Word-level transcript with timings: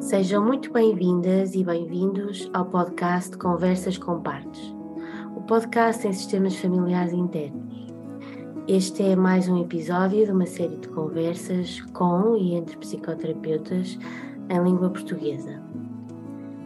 Sejam 0.00 0.44
muito 0.44 0.72
bem-vindas 0.72 1.54
e 1.54 1.64
bem-vindos 1.64 2.48
ao 2.54 2.64
podcast 2.64 3.36
Conversas 3.36 3.98
com 3.98 4.20
Partes, 4.20 4.74
o 5.36 5.40
podcast 5.42 6.06
em 6.06 6.12
sistemas 6.12 6.56
familiares 6.56 7.12
internos. 7.12 7.86
Este 8.68 9.02
é 9.02 9.16
mais 9.16 9.48
um 9.48 9.60
episódio 9.60 10.24
de 10.24 10.32
uma 10.32 10.46
série 10.46 10.76
de 10.76 10.88
conversas 10.88 11.80
com 11.92 12.36
e 12.36 12.54
entre 12.54 12.76
psicoterapeutas 12.78 13.98
em 14.48 14.62
língua 14.62 14.90
portuguesa. 14.90 15.62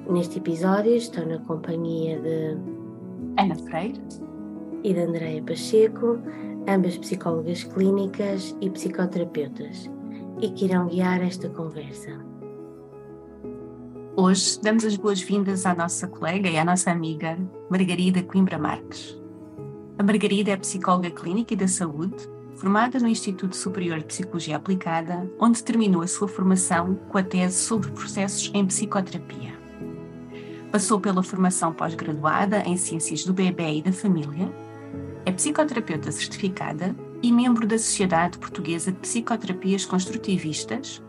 Neste 0.08 0.38
episódio 0.38 0.95
estou 0.95 1.27
na 1.27 1.38
companhia 1.40 2.20
de 2.20 2.58
Ana 3.38 3.54
Freire 3.54 4.00
e 4.84 4.95
de 4.95 5.00
Andreia 5.00 5.42
Pacheco, 5.42 6.18
ambas 6.71 6.96
psicólogas 6.96 7.64
clínicas 7.64 8.57
e 8.60 8.70
psicoterapeutas, 8.70 9.91
e 10.41 10.51
que 10.51 10.66
irão 10.66 10.87
guiar 10.87 11.20
esta 11.20 11.48
conversa. 11.48 12.11
Hoje 14.16 14.61
damos 14.62 14.84
as 14.84 14.97
boas-vindas 14.97 15.66
à 15.66 15.75
nossa 15.75 16.06
colega 16.06 16.48
e 16.48 16.56
à 16.56 16.64
nossa 16.64 16.91
amiga 16.91 17.37
Margarida 17.69 18.23
Coimbra 18.23 18.59
Marques. 18.59 19.20
A 19.98 20.02
Margarida 20.02 20.52
é 20.52 20.56
psicóloga 20.56 21.11
clínica 21.11 21.55
e 21.55 21.56
da 21.56 21.69
saúde, 21.69 22.16
formada 22.55 22.98
no 23.00 23.09
Instituto 23.09 23.56
Superior 23.56 23.98
de 23.98 24.05
Psicologia 24.05 24.56
Aplicada, 24.56 25.28
onde 25.39 25.64
terminou 25.64 26.02
a 26.02 26.06
sua 26.06 26.28
formação 26.28 26.95
com 27.09 27.19
a 27.19 27.23
tese 27.23 27.56
sobre 27.56 27.91
processos 27.91 28.50
em 28.55 28.64
psicoterapia. 28.64 29.59
Passou 30.70 31.00
pela 31.00 31.23
formação 31.23 31.73
pós-graduada 31.73 32.62
em 32.64 32.77
Ciências 32.77 33.25
do 33.25 33.33
Bebê 33.33 33.78
e 33.78 33.83
da 33.83 33.92
Família, 33.92 34.52
é 35.24 35.33
psicoterapeuta 35.33 36.10
certificada 36.10 36.95
e 37.23 37.33
membro 37.33 37.66
da 37.66 37.78
Sociedade 37.78 38.38
Portuguesa 38.38 38.91
de 38.91 38.98
Psicoterapias 38.98 39.84
Construtivistas 39.84 41.03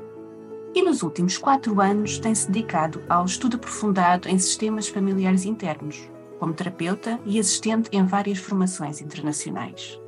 e 0.74 0.82
nos 0.82 1.04
últimos 1.04 1.38
quatro 1.38 1.80
anos 1.82 2.18
tem-se 2.18 2.50
dedicado 2.50 3.02
ao 3.10 3.26
estudo 3.26 3.58
aprofundado 3.58 4.30
em 4.30 4.38
sistemas 4.38 4.88
familiares 4.88 5.46
internos, 5.46 6.10
como 6.40 6.54
terapeuta 6.54 7.20
e 7.26 7.40
assistente 7.40 7.90
em 7.92 8.06
várias 8.06 8.38
formações 8.38 9.02
internacionais. 9.02 10.00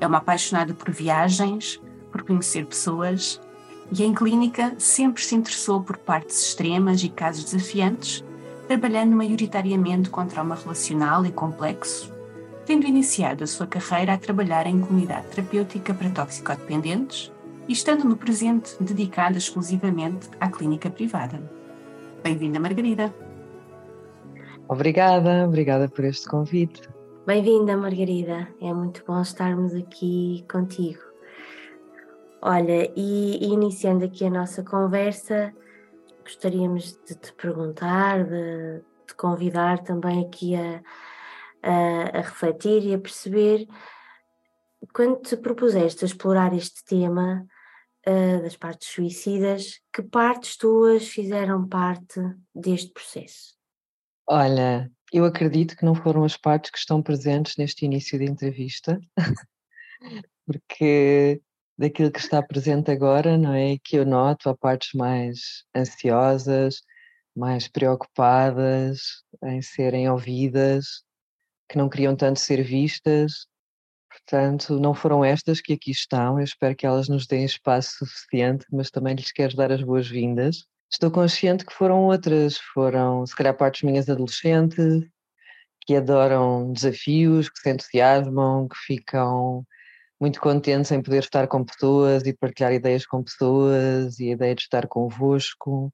É 0.00 0.06
uma 0.06 0.18
apaixonada 0.18 0.74
por 0.74 0.90
viagens, 0.90 1.80
por 2.10 2.22
conhecer 2.22 2.66
pessoas 2.66 3.40
e 3.90 4.02
em 4.02 4.14
clínica 4.14 4.74
sempre 4.78 5.22
se 5.22 5.34
interessou 5.34 5.82
por 5.82 5.96
partes 5.96 6.48
extremas 6.48 7.02
e 7.02 7.08
casos 7.08 7.44
desafiantes, 7.44 8.24
trabalhando 8.66 9.14
maioritariamente 9.14 10.10
com 10.10 10.26
trauma 10.26 10.54
relacional 10.54 11.24
e 11.26 11.30
complexo, 11.30 12.12
tendo 12.64 12.86
iniciado 12.86 13.44
a 13.44 13.46
sua 13.46 13.66
carreira 13.66 14.14
a 14.14 14.18
trabalhar 14.18 14.66
em 14.66 14.80
comunidade 14.80 15.26
terapêutica 15.28 15.92
para 15.92 16.10
toxicodependentes 16.10 17.32
e 17.68 17.72
estando 17.72 18.04
no 18.04 18.16
presente 18.16 18.76
dedicada 18.80 19.38
exclusivamente 19.38 20.28
à 20.40 20.50
clínica 20.50 20.90
privada. 20.90 21.42
Bem-vinda, 22.22 22.60
Margarida. 22.60 23.12
Obrigada, 24.68 25.44
obrigada 25.46 25.88
por 25.88 26.04
este 26.04 26.28
convite. 26.28 26.88
Bem-vinda, 27.26 27.76
Margarida. 27.76 28.48
É 28.60 28.72
muito 28.72 29.04
bom 29.06 29.20
estarmos 29.20 29.74
aqui 29.74 30.44
contigo. 30.50 31.00
Olha, 32.40 32.90
e, 32.96 33.44
iniciando 33.44 34.04
aqui 34.04 34.24
a 34.24 34.30
nossa 34.30 34.64
conversa, 34.64 35.52
gostaríamos 36.22 36.98
de 37.06 37.14
te 37.14 37.32
perguntar, 37.34 38.24
de, 38.24 38.82
de 39.06 39.14
convidar 39.16 39.80
também 39.80 40.24
aqui 40.24 40.56
a, 40.56 40.80
a, 41.62 42.18
a 42.18 42.20
refletir 42.20 42.84
e 42.84 42.94
a 42.94 42.98
perceber 42.98 43.66
quando 44.92 45.20
te 45.20 45.36
propuseste 45.36 46.04
a 46.04 46.08
explorar 46.08 46.52
este 46.54 46.84
tema 46.84 47.46
uh, 48.06 48.42
das 48.42 48.56
partes 48.56 48.88
suicidas, 48.88 49.80
que 49.92 50.02
partes 50.02 50.56
tuas 50.56 51.08
fizeram 51.08 51.68
parte 51.68 52.20
deste 52.54 52.92
processo? 52.92 53.54
Olha, 54.26 54.90
eu 55.12 55.24
acredito 55.24 55.76
que 55.76 55.84
não 55.84 55.94
foram 55.94 56.24
as 56.24 56.36
partes 56.36 56.70
que 56.70 56.78
estão 56.78 57.02
presentes 57.02 57.56
neste 57.56 57.84
início 57.84 58.18
de 58.18 58.24
entrevista, 58.24 59.00
porque 60.46 61.40
daquilo 61.78 62.10
que 62.10 62.20
está 62.20 62.42
presente 62.42 62.90
agora, 62.90 63.36
não 63.36 63.52
é? 63.52 63.76
Que 63.82 63.96
eu 63.96 64.06
noto 64.06 64.48
há 64.48 64.56
partes 64.56 64.92
mais 64.94 65.64
ansiosas, 65.74 66.82
mais 67.34 67.66
preocupadas 67.68 69.22
em 69.44 69.62
serem 69.62 70.08
ouvidas, 70.08 71.02
que 71.72 71.78
não 71.78 71.88
queriam 71.88 72.14
tanto 72.14 72.38
ser 72.38 72.62
vistas 72.62 73.46
Portanto, 74.12 74.78
não 74.78 74.94
foram 74.94 75.24
estas 75.24 75.60
que 75.60 75.72
aqui 75.72 75.90
estão, 75.90 76.38
eu 76.38 76.44
espero 76.44 76.76
que 76.76 76.86
elas 76.86 77.08
nos 77.08 77.26
deem 77.26 77.44
espaço 77.44 78.04
suficiente, 78.04 78.66
mas 78.70 78.90
também 78.90 79.14
lhes 79.14 79.32
quero 79.32 79.56
dar 79.56 79.72
as 79.72 79.82
boas-vindas. 79.82 80.66
Estou 80.92 81.10
consciente 81.10 81.64
que 81.64 81.72
foram 81.72 82.04
outras, 82.04 82.58
foram 82.74 83.24
se 83.26 83.34
calhar 83.34 83.56
partes 83.56 83.82
minhas 83.82 84.08
adolescentes, 84.10 85.08
que 85.86 85.96
adoram 85.96 86.72
desafios, 86.72 87.48
que 87.48 87.58
se 87.58 87.70
entusiasmam, 87.70 88.68
que 88.68 88.76
ficam 88.86 89.64
muito 90.20 90.40
contentes 90.40 90.92
em 90.92 91.02
poder 91.02 91.20
estar 91.20 91.48
com 91.48 91.64
pessoas 91.64 92.24
e 92.24 92.36
partilhar 92.36 92.72
ideias 92.72 93.06
com 93.06 93.22
pessoas 93.22 94.18
e 94.20 94.30
a 94.30 94.32
ideia 94.32 94.54
de 94.54 94.62
estar 94.62 94.86
convosco. 94.86 95.92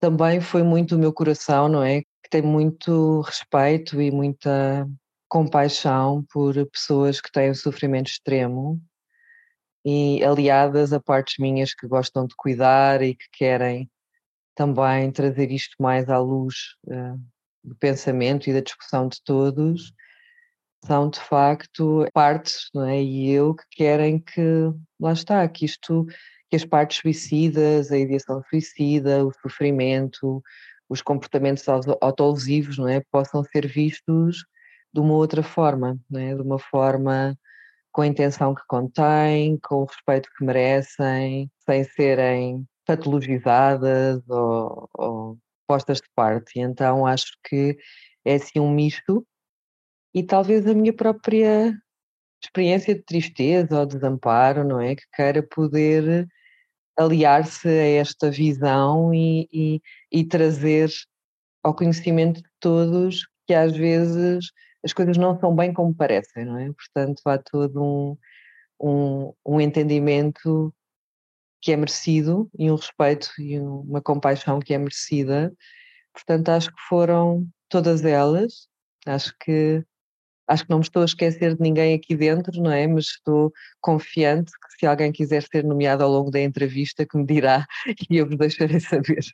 Também 0.00 0.40
foi 0.40 0.62
muito 0.62 0.96
o 0.96 0.98
meu 0.98 1.12
coração, 1.12 1.68
não 1.68 1.82
é? 1.82 2.02
Que 2.02 2.30
tem 2.30 2.42
muito 2.42 3.20
respeito 3.22 4.00
e 4.00 4.10
muita 4.10 4.88
compaixão 5.28 6.24
por 6.32 6.54
pessoas 6.70 7.20
que 7.20 7.30
têm 7.30 7.50
o 7.50 7.54
sofrimento 7.54 8.08
extremo 8.08 8.80
e 9.84 10.22
aliadas 10.24 10.92
a 10.92 11.00
partes 11.00 11.36
minhas 11.38 11.74
que 11.74 11.86
gostam 11.86 12.26
de 12.26 12.34
cuidar 12.36 13.02
e 13.02 13.14
que 13.14 13.26
querem 13.32 13.90
também 14.54 15.10
trazer 15.12 15.52
isto 15.52 15.76
mais 15.80 16.08
à 16.08 16.18
luz 16.18 16.54
uh, 16.86 17.20
do 17.62 17.76
pensamento 17.76 18.48
e 18.48 18.52
da 18.52 18.60
discussão 18.60 19.06
de 19.06 19.22
todos, 19.22 19.92
são 20.84 21.08
de 21.08 21.20
facto 21.20 22.06
partes, 22.12 22.68
não 22.74 22.84
é? 22.84 23.00
E 23.02 23.30
eu 23.30 23.54
que 23.54 23.64
querem 23.70 24.18
que, 24.18 24.42
lá 24.98 25.12
está, 25.12 25.46
que 25.48 25.64
isto, 25.64 26.06
que 26.50 26.56
as 26.56 26.64
partes 26.64 26.98
suicidas, 26.98 27.92
a 27.92 27.98
ideação 27.98 28.42
suicida, 28.48 29.24
o 29.24 29.32
sofrimento, 29.42 30.42
os 30.88 31.02
comportamentos 31.02 31.64
autolesivos, 32.00 32.78
não 32.78 32.88
é? 32.88 33.00
Possam 33.10 33.44
ser 33.44 33.66
vistos 33.66 34.44
de 34.98 35.04
uma 35.04 35.14
outra 35.14 35.44
forma, 35.44 35.96
né? 36.10 36.34
de 36.34 36.42
uma 36.42 36.58
forma 36.58 37.38
com 37.92 38.02
a 38.02 38.06
intenção 38.06 38.52
que 38.52 38.62
contém, 38.66 39.56
com 39.62 39.76
o 39.76 39.84
respeito 39.84 40.28
que 40.36 40.44
merecem, 40.44 41.48
sem 41.64 41.84
serem 41.84 42.66
patologizadas 42.84 44.20
ou, 44.28 44.88
ou 44.94 45.38
postas 45.68 45.98
de 45.98 46.08
parte. 46.16 46.58
Então 46.58 47.06
acho 47.06 47.32
que 47.44 47.78
é 48.24 48.34
assim 48.34 48.58
um 48.58 48.72
misto 48.72 49.24
e 50.12 50.22
talvez 50.24 50.66
a 50.66 50.74
minha 50.74 50.92
própria 50.92 51.72
experiência 52.42 52.94
de 52.94 53.02
tristeza 53.02 53.78
ou 53.78 53.86
desamparo, 53.86 54.64
não 54.64 54.80
é? 54.80 54.96
Que 54.96 55.04
queira 55.14 55.42
poder 55.42 56.26
aliar-se 56.96 57.68
a 57.68 57.86
esta 58.00 58.30
visão 58.30 59.14
e, 59.14 59.48
e, 59.52 59.80
e 60.10 60.24
trazer 60.24 60.90
ao 61.62 61.74
conhecimento 61.74 62.42
de 62.42 62.48
todos 62.58 63.20
que 63.46 63.54
às 63.54 63.76
vezes 63.76 64.50
as 64.84 64.92
coisas 64.92 65.16
não 65.16 65.38
são 65.38 65.54
bem 65.54 65.72
como 65.72 65.94
parecem, 65.94 66.44
não 66.44 66.58
é? 66.58 66.70
Portanto, 66.72 67.22
há 67.26 67.38
todo 67.38 67.82
um, 67.82 68.16
um, 68.80 69.32
um 69.44 69.60
entendimento 69.60 70.72
que 71.60 71.72
é 71.72 71.76
merecido 71.76 72.48
e 72.58 72.70
um 72.70 72.76
respeito 72.76 73.30
e 73.38 73.58
uma 73.58 74.00
compaixão 74.00 74.60
que 74.60 74.72
é 74.72 74.78
merecida. 74.78 75.52
Portanto, 76.12 76.48
acho 76.50 76.70
que 76.70 76.80
foram 76.88 77.48
todas 77.68 78.04
elas. 78.04 78.68
Acho 79.06 79.34
que 79.40 79.84
acho 80.46 80.64
que 80.64 80.70
não 80.70 80.78
me 80.78 80.84
estou 80.84 81.02
a 81.02 81.04
esquecer 81.04 81.54
de 81.54 81.60
ninguém 81.60 81.94
aqui 81.94 82.16
dentro, 82.16 82.60
não 82.62 82.72
é? 82.72 82.86
Mas 82.86 83.06
estou 83.06 83.52
confiante 83.80 84.50
que 84.50 84.78
se 84.78 84.86
alguém 84.86 85.12
quiser 85.12 85.42
ser 85.42 85.62
nomeado 85.62 86.02
ao 86.02 86.10
longo 86.10 86.30
da 86.30 86.40
entrevista, 86.40 87.06
que 87.06 87.18
me 87.18 87.26
dirá 87.26 87.66
e 88.10 88.16
eu 88.16 88.26
vos 88.26 88.36
deixarei 88.36 88.80
saber. 88.80 89.24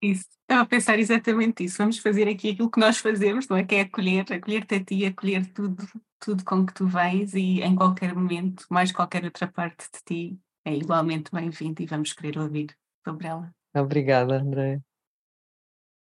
Isso, 0.00 0.26
estava 0.48 0.62
a 0.62 0.66
pensar 0.66 0.98
exatamente 0.98 1.64
isso. 1.64 1.76
Vamos 1.76 1.98
fazer 1.98 2.26
aqui 2.26 2.50
aquilo 2.50 2.70
que 2.70 2.80
nós 2.80 2.96
fazemos, 2.96 3.46
não 3.46 3.56
é? 3.58 3.64
Que 3.64 3.74
é 3.76 3.80
acolher, 3.82 4.24
acolher-te 4.32 4.74
a 4.76 4.84
ti, 4.84 5.04
acolher 5.04 5.46
tudo, 5.52 5.86
tudo 6.18 6.42
com 6.42 6.64
que 6.64 6.72
tu 6.72 6.86
vens 6.86 7.34
e 7.34 7.60
em 7.60 7.76
qualquer 7.76 8.14
momento, 8.14 8.64
mais 8.70 8.90
qualquer 8.90 9.24
outra 9.24 9.46
parte 9.46 9.86
de 9.92 10.00
ti, 10.04 10.38
é 10.64 10.74
igualmente 10.74 11.30
bem-vindo 11.30 11.82
e 11.82 11.86
vamos 11.86 12.14
querer 12.14 12.38
ouvir 12.38 12.74
sobre 13.06 13.26
ela. 13.26 13.54
Obrigada, 13.76 14.40
André. 14.40 14.80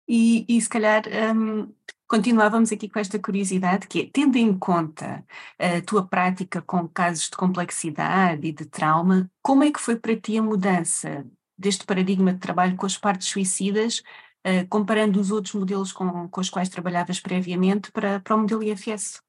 E, 0.07 0.45
e 0.47 0.59
se 0.59 0.69
calhar 0.69 1.03
um, 1.35 1.71
continuávamos 2.07 2.71
aqui 2.71 2.89
com 2.89 2.97
esta 2.97 3.19
curiosidade, 3.19 3.87
que 3.87 4.01
é, 4.01 4.09
tendo 4.11 4.37
em 4.37 4.57
conta 4.57 5.23
a 5.59 5.81
tua 5.85 6.07
prática 6.07 6.61
com 6.61 6.87
casos 6.87 7.25
de 7.29 7.37
complexidade 7.37 8.47
e 8.47 8.53
de 8.53 8.65
trauma, 8.65 9.29
como 9.41 9.63
é 9.63 9.71
que 9.71 9.79
foi 9.79 9.97
para 9.97 10.15
ti 10.15 10.37
a 10.37 10.41
mudança 10.41 11.27
deste 11.57 11.85
paradigma 11.85 12.33
de 12.33 12.39
trabalho 12.39 12.77
com 12.77 12.85
as 12.85 12.97
partes 12.97 13.27
suicidas, 13.27 14.01
uh, 14.49 14.67
comparando 14.67 15.19
os 15.19 15.31
outros 15.31 15.53
modelos 15.53 15.91
com, 15.91 16.27
com 16.27 16.41
os 16.41 16.49
quais 16.49 16.69
trabalhavas 16.69 17.19
previamente 17.19 17.91
para, 17.91 18.19
para 18.19 18.35
o 18.35 18.39
modelo 18.39 18.63
IFS? 18.63 19.21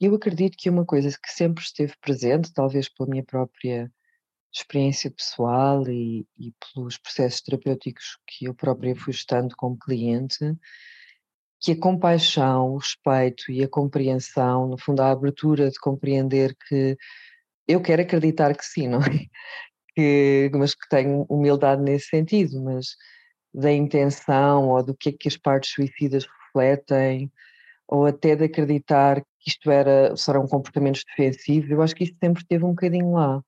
eu 0.00 0.14
acredito 0.14 0.56
que 0.56 0.68
uma 0.68 0.84
coisa 0.84 1.10
que 1.10 1.32
sempre 1.32 1.62
esteve 1.62 1.94
presente, 2.00 2.52
talvez 2.52 2.88
pela 2.88 3.08
minha 3.08 3.24
própria 3.24 3.90
experiência 4.52 5.10
pessoal 5.10 5.86
e, 5.88 6.26
e 6.38 6.52
pelos 6.74 6.96
processos 6.98 7.40
terapêuticos 7.40 8.18
que 8.26 8.46
eu 8.46 8.54
própria 8.54 8.94
fui 8.94 9.12
estando 9.12 9.54
como 9.56 9.78
cliente, 9.78 10.38
que 11.60 11.72
a 11.72 11.80
compaixão, 11.80 12.72
o 12.72 12.78
respeito 12.78 13.50
e 13.50 13.64
a 13.64 13.68
compreensão, 13.68 14.68
no 14.68 14.78
fundo, 14.78 15.00
a 15.00 15.10
abertura 15.10 15.70
de 15.70 15.78
compreender 15.78 16.54
que 16.68 16.96
eu 17.66 17.80
quero 17.80 18.02
acreditar 18.02 18.54
que 18.54 18.64
sim, 18.64 18.88
não 18.88 19.00
é? 19.00 19.04
Que, 19.96 20.50
mas 20.52 20.74
que 20.74 20.88
tenho 20.88 21.24
humildade 21.28 21.80
nesse 21.80 22.08
sentido, 22.08 22.60
mas 22.60 22.96
da 23.54 23.72
intenção 23.72 24.68
ou 24.68 24.82
do 24.82 24.94
que 24.94 25.10
é 25.10 25.12
que 25.12 25.28
as 25.28 25.36
partes 25.36 25.70
suicidas 25.70 26.26
refletem, 26.26 27.30
ou 27.86 28.06
até 28.06 28.34
de 28.34 28.44
acreditar 28.44 29.20
que 29.38 29.50
isto 29.50 29.70
era, 29.70 30.16
serão 30.16 30.46
comportamentos 30.46 31.04
defensivos, 31.04 31.70
eu 31.70 31.80
acho 31.82 31.94
que 31.94 32.04
isto 32.04 32.16
sempre 32.22 32.42
esteve 32.42 32.64
um 32.64 32.70
bocadinho 32.70 33.12
lá. 33.12 33.42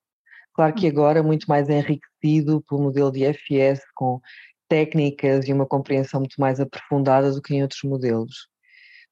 Claro 0.53 0.73
que 0.73 0.87
agora 0.87 1.21
muito 1.21 1.45
mais 1.47 1.69
enriquecido 1.69 2.63
pelo 2.67 2.81
modelo 2.81 3.11
de 3.11 3.25
FS, 3.25 3.81
com 3.93 4.19
técnicas 4.67 5.47
e 5.47 5.53
uma 5.53 5.65
compreensão 5.65 6.19
muito 6.19 6.39
mais 6.39 6.59
aprofundada 6.59 7.31
do 7.31 7.41
que 7.41 7.53
em 7.55 7.61
outros 7.61 7.83
modelos. 7.83 8.47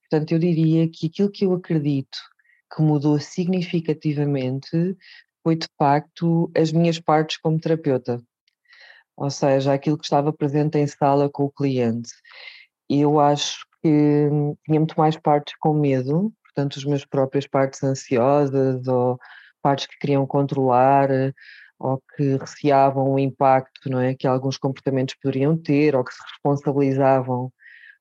Portanto, 0.02 0.32
eu 0.32 0.40
diria 0.40 0.90
que 0.90 1.08
aquilo 1.08 1.32
que 1.32 1.46
eu 1.46 1.54
acredito 1.54 2.18
que 2.76 2.82
mudou 2.82 3.20
significativamente 3.20 4.96
foi 5.44 5.56
de 5.56 5.68
facto 5.78 6.52
as 6.56 6.72
minhas 6.72 7.00
partes 7.00 7.38
como 7.38 7.60
terapeuta, 7.60 8.22
ou 9.18 9.30
seja, 9.30 9.74
aquilo 9.74 9.98
que 9.98 10.06
estava 10.06 10.34
presente 10.34 10.78
em 10.78 10.88
sala 10.88 11.30
com 11.30 11.46
o 11.46 11.52
cliente. 11.52 12.12
Eu 12.90 13.20
acho 13.20 13.66
que 13.82 14.30
tinha 14.66 14.80
muito 14.80 14.96
mais 14.98 15.18
partes 15.18 15.56
com 15.60 15.74
medo, 15.74 16.34
portanto, 16.44 16.78
as 16.78 16.86
minhas 16.86 17.06
próprias 17.06 17.48
partes 17.48 17.84
ansiosas 17.84 18.88
ou 18.88 19.20
partes 19.62 19.88
que 19.88 19.98
queriam 20.00 20.26
controlar 20.28 21.10
ou 21.80 22.02
que 22.16 22.38
receavam 22.38 23.12
o 23.14 23.20
impacto 23.20 23.90
não 23.90 24.00
é, 24.00 24.16
que 24.16 24.28
alguns 24.28 24.58
comportamentos 24.58 25.16
poderiam 25.22 25.58
ter 25.58 25.96
ou 25.96 26.04
que 26.04 26.14
se 26.14 26.22
responsabilizavam 26.32 27.52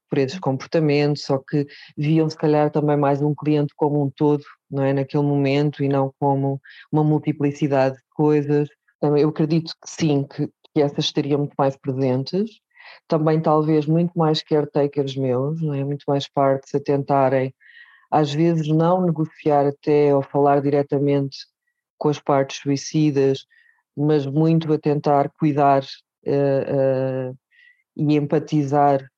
por 0.08 0.18
esses 0.18 0.38
comportamentos 0.38 1.28
ou 1.30 1.40
que 1.40 1.66
viam 1.96 2.28
se 2.30 2.36
calhar 2.36 2.70
também 2.70 2.96
mais 2.96 3.20
um 3.20 3.34
cliente 3.34 3.74
como 3.76 4.04
um 4.04 4.10
todo 4.10 4.44
não 4.70 4.84
é 4.84 4.92
naquele 4.92 5.24
momento 5.24 5.82
e 5.82 5.88
não 5.88 6.14
como 6.20 6.60
uma 6.92 7.02
multiplicidade 7.02 7.96
de 7.96 8.02
coisas 8.14 8.68
então, 9.04 9.18
eu 9.18 9.28
acredito 9.28 9.74
que 9.82 9.90
sim 9.90 10.26
que, 10.26 10.48
que 10.74 10.82
essas 10.82 11.06
estariam 11.06 11.38
muito 11.38 11.54
mais 11.56 11.76
presentes 11.76 12.60
também 13.08 13.40
talvez 13.40 13.86
muito 13.86 14.12
mais 14.18 14.42
caretakers 14.42 15.16
meus 15.16 15.62
não 15.62 15.74
é 15.74 15.84
muito 15.84 16.04
mais 16.06 16.28
partes 16.28 16.74
a 16.74 16.80
tentarem 16.80 17.54
às 18.10 18.32
vezes 18.32 18.68
não 18.68 19.04
negociar 19.04 19.66
até 19.66 20.14
ou 20.14 20.22
falar 20.22 20.60
diretamente 20.60 21.38
com 21.98 22.08
as 22.08 22.20
partes 22.20 22.58
suicidas, 22.58 23.46
mas 23.96 24.26
muito 24.26 24.72
a 24.72 24.78
tentar 24.78 25.30
cuidar 25.30 25.82
uh, 26.26 27.30
uh, 27.30 27.38
e 27.96 28.14
empatizar 28.14 29.08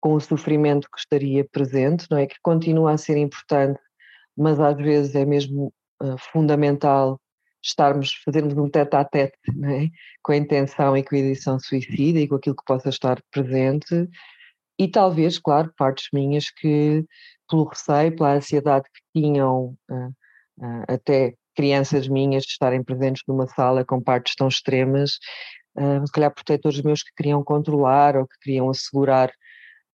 com 0.00 0.14
o 0.14 0.20
sofrimento 0.20 0.88
que 0.90 0.98
estaria 0.98 1.44
presente, 1.44 2.06
não 2.10 2.18
é? 2.18 2.26
Que 2.26 2.36
continua 2.40 2.92
a 2.92 2.98
ser 2.98 3.16
importante, 3.16 3.80
mas 4.36 4.60
às 4.60 4.76
vezes 4.76 5.14
é 5.14 5.24
mesmo 5.24 5.72
uh, 6.02 6.16
fundamental 6.32 7.20
estarmos, 7.62 8.14
fazermos 8.24 8.56
um 8.56 8.68
tete 8.68 8.96
a 8.96 9.04
tete, 9.04 9.38
é? 9.64 9.88
Com 10.22 10.32
a 10.32 10.36
intenção 10.36 10.96
e 10.96 11.02
com 11.02 11.14
a 11.14 11.18
edição 11.18 11.58
suicida 11.58 12.18
e 12.18 12.28
com 12.28 12.36
aquilo 12.36 12.56
que 12.56 12.64
possa 12.64 12.88
estar 12.88 13.20
presente, 13.30 14.08
e 14.78 14.88
talvez, 14.88 15.38
claro, 15.38 15.72
partes 15.76 16.08
minhas 16.12 16.50
que, 16.50 17.04
pelo 17.48 17.64
receio, 17.64 18.14
pela 18.14 18.34
ansiedade 18.34 18.84
que 18.94 19.20
tinham 19.20 19.76
até 20.88 21.34
crianças 21.54 22.06
minhas 22.06 22.44
estarem 22.44 22.82
presentes 22.84 23.22
numa 23.26 23.46
sala 23.48 23.84
com 23.84 24.00
partes 24.00 24.34
tão 24.36 24.46
extremas, 24.46 25.18
uh, 25.76 26.06
se 26.06 26.12
calhar 26.12 26.32
protetores 26.32 26.80
meus 26.82 27.02
que 27.02 27.10
queriam 27.16 27.42
controlar 27.42 28.16
ou 28.16 28.26
que 28.28 28.38
queriam 28.40 28.70
assegurar 28.70 29.32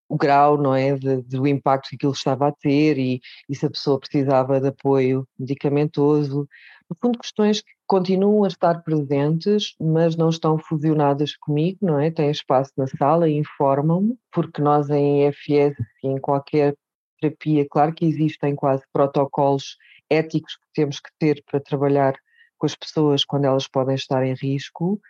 o 0.06 0.16
grau, 0.16 0.58
não 0.58 0.75
é, 0.75 0.94
de, 0.94 1.22
do 1.22 1.46
impacto 1.46 1.88
que 1.88 1.96
aquilo 1.96 2.12
estava 2.12 2.49
a 2.49 2.52
ter 2.52 2.99
e, 2.99 3.20
e 3.49 3.56
se 3.56 3.64
a 3.64 3.70
pessoa 3.70 3.99
precisava 3.99 4.61
de 4.61 4.69
apoio 4.69 5.26
medicamentoso. 5.38 6.46
No 6.90 6.96
fundo, 7.00 7.19
questões 7.19 7.62
que 7.62 7.72
continuam 7.86 8.44
a 8.44 8.48
estar 8.48 8.82
presentes, 8.82 9.75
mas 9.81 10.16
não 10.16 10.28
estão 10.28 10.58
fusionadas 10.58 11.36
comigo, 11.36 11.78
não 11.81 11.98
é? 11.98 12.10
Têm 12.10 12.31
espaço 12.31 12.72
na 12.76 12.86
sala 12.86 13.28
e 13.28 13.38
informam-me, 13.38 14.16
porque 14.31 14.60
nós 14.60 14.90
em 14.90 15.26
EFS 15.26 15.76
em 16.02 16.19
qualquer 16.19 16.76
terapia, 17.20 17.66
claro 17.69 17.94
que 17.94 18.04
existem 18.04 18.54
quase 18.54 18.84
protocolos 18.92 19.76
éticos 20.10 20.56
que 20.56 20.66
temos 20.75 21.00
que 21.00 21.10
ter 21.19 21.42
para 21.50 21.60
trabalhar 21.60 22.14
com 22.58 22.66
as 22.66 22.75
pessoas 22.75 23.25
quando 23.25 23.46
elas 23.46 23.66
podem 23.66 23.94
estar 23.94 24.25
em 24.25 24.34
risco, 24.34 25.00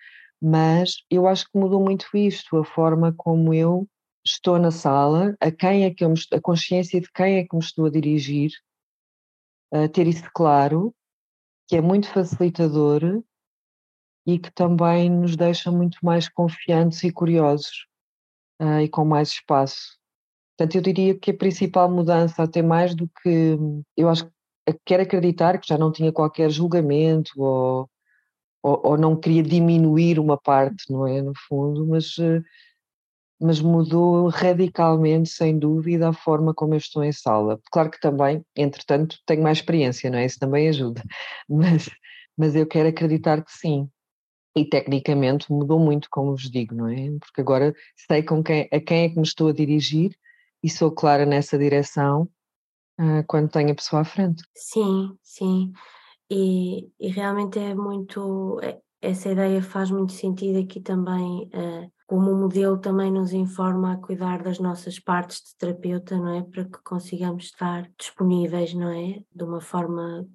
mas 0.41 0.97
eu 1.11 1.27
acho 1.27 1.45
que 1.51 1.59
mudou 1.59 1.81
muito 1.81 2.07
isto, 2.15 2.57
a 2.57 2.65
forma 2.65 3.13
como 3.17 3.53
eu 3.53 3.89
estou 4.25 4.59
na 4.59 4.71
sala, 4.71 5.37
a 5.41 5.51
quem 5.51 5.85
é 5.85 5.91
que 5.93 6.05
eu 6.05 6.11
me, 6.11 6.21
a 6.33 6.41
consciência 6.41 7.01
de 7.01 7.11
quem 7.13 7.39
é 7.39 7.45
que 7.45 7.55
me 7.55 7.63
estou 7.63 7.87
a 7.87 7.91
dirigir, 7.91 8.51
a 9.73 9.89
ter 9.89 10.07
isso 10.07 10.25
claro, 10.35 10.95
que 11.67 11.77
é 11.77 11.81
muito 11.81 12.09
facilitador 12.09 13.23
e 14.27 14.39
que 14.39 14.51
também 14.53 15.11
nos 15.11 15.37
deixa 15.37 15.71
muito 15.71 15.99
mais 16.03 16.29
confiantes 16.29 17.03
e 17.03 17.13
curiosos 17.13 17.87
uh, 18.61 18.81
e 18.81 18.89
com 18.89 19.05
mais 19.05 19.29
espaço. 19.29 19.99
Portanto, 20.57 20.77
eu 20.77 20.83
diria 20.83 21.19
que 21.19 21.31
a 21.31 21.37
principal 21.37 21.91
mudança, 21.91 22.43
até 22.43 22.63
mais 22.63 22.95
do 22.95 23.09
que 23.23 23.59
eu 23.97 24.09
acho 24.09 24.27
que 24.27 24.33
quero 24.85 25.03
acreditar 25.03 25.59
que 25.59 25.69
já 25.69 25.77
não 25.77 25.93
tinha 25.93 26.13
qualquer 26.13 26.49
julgamento 26.51 27.33
ou, 27.37 27.91
ou, 28.63 28.81
ou, 28.85 28.97
não 28.97 29.17
queria 29.17 29.43
diminuir 29.43 30.19
uma 30.19 30.39
parte, 30.39 30.91
não 30.91 31.07
é? 31.07 31.21
No 31.21 31.33
fundo, 31.49 31.87
mas, 31.87 32.17
eh, 32.19 32.41
mas 33.41 33.61
mudou 33.61 34.29
radicalmente, 34.29 35.29
sem 35.29 35.59
dúvida, 35.59 36.09
a 36.09 36.13
forma 36.13 36.55
como 36.55 36.75
eu 36.75 36.79
estou 36.79 37.05
em 37.05 37.13
sala. 37.13 37.61
Claro 37.71 37.91
que 37.91 38.01
também, 38.01 38.45
entretanto, 38.57 39.19
tenho 39.27 39.43
mais 39.43 39.59
experiência, 39.59 40.11
não 40.11 40.19
é? 40.19 40.27
Isso 40.27 40.39
também 40.39 40.69
ajuda, 40.69 41.03
mas, 41.49 41.91
mas 42.37 42.55
eu 42.55 42.67
quero 42.67 42.89
acreditar 42.89 43.45
que 43.45 43.53
sim. 43.53 43.89
E 44.57 44.65
tecnicamente 44.65 45.51
mudou 45.51 45.81
muito, 45.81 46.09
como 46.11 46.31
vos 46.31 46.49
digo, 46.49 46.75
não 46.77 46.89
é? 46.89 47.11
Porque 47.19 47.41
agora 47.41 47.75
sei 48.09 48.23
com 48.23 48.43
quem, 48.43 48.69
a 48.73 48.81
quem 48.81 49.05
é 49.05 49.09
que 49.09 49.17
me 49.17 49.25
estou 49.25 49.49
a 49.49 49.53
dirigir 49.53 50.17
e 50.63 50.71
sou 50.71 50.93
clara 50.93 51.27
nessa 51.27 51.59
direção 51.59 52.29
uh, 53.01 53.25
quando 53.27 53.51
tenho 53.51 53.73
a 53.73 53.75
pessoa 53.75 54.03
à 54.03 54.05
frente. 54.05 54.43
Sim, 54.55 55.19
sim. 55.23 55.73
E, 56.31 56.89
e 56.99 57.09
realmente 57.09 57.59
é 57.59 57.75
muito. 57.75 58.59
É, 58.63 58.81
essa 59.03 59.31
ideia 59.31 59.63
faz 59.63 59.91
muito 59.91 60.13
sentido 60.13 60.59
aqui 60.59 60.81
também, 60.81 61.51
uh, 61.55 61.93
como 62.07 62.31
o 62.31 62.37
modelo 62.37 62.79
também 62.79 63.11
nos 63.11 63.33
informa 63.33 63.93
a 63.93 63.97
cuidar 63.97 64.43
das 64.43 64.59
nossas 64.59 64.99
partes 64.99 65.39
de 65.39 65.57
terapeuta, 65.57 66.17
não 66.17 66.35
é? 66.35 66.43
Para 66.43 66.65
que 66.65 66.83
consigamos 66.83 67.45
estar 67.45 67.91
disponíveis, 67.99 68.75
não 68.75 68.91
é? 68.91 69.23
De 69.35 69.45
uma 69.45 69.61
forma 69.61 70.29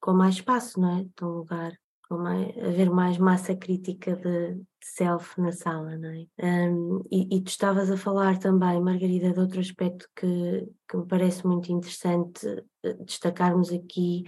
com 0.00 0.12
mais 0.12 0.36
espaço, 0.36 0.80
não 0.80 0.98
é? 0.98 1.04
De 1.04 1.24
um 1.24 1.28
lugar 1.28 1.72
mais, 2.16 2.56
haver 2.58 2.90
mais 2.90 3.18
massa 3.18 3.54
crítica 3.54 4.16
de, 4.16 4.54
de 4.54 4.64
self 4.82 5.40
na 5.40 5.52
sala, 5.52 5.96
não 5.96 6.10
é? 6.10 6.26
Um, 6.70 7.02
e, 7.10 7.36
e, 7.36 7.40
tu 7.40 7.48
estavas 7.48 7.90
a 7.90 7.96
falar 7.96 8.38
também, 8.38 8.80
Margarida, 8.80 9.32
de 9.32 9.40
outro 9.40 9.60
aspecto 9.60 10.08
que, 10.16 10.68
que 10.88 10.96
me 10.96 11.06
parece 11.06 11.46
muito 11.46 11.72
interessante 11.72 12.46
eh, 12.82 12.94
destacarmos 13.04 13.72
aqui, 13.72 14.24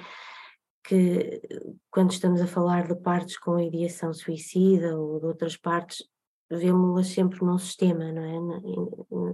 que 0.84 1.40
quando 1.90 2.12
estamos 2.12 2.40
a 2.40 2.46
falar 2.46 2.86
de 2.86 2.96
partes 2.96 3.38
com 3.38 3.58
ideação 3.58 4.12
suicida 4.12 4.98
ou 4.98 5.18
de 5.18 5.26
outras 5.26 5.56
partes, 5.56 6.04
vemos-las 6.50 7.08
sempre 7.08 7.44
num 7.44 7.58
sistema, 7.58 8.12
não 8.12 8.22
é? 8.22 8.38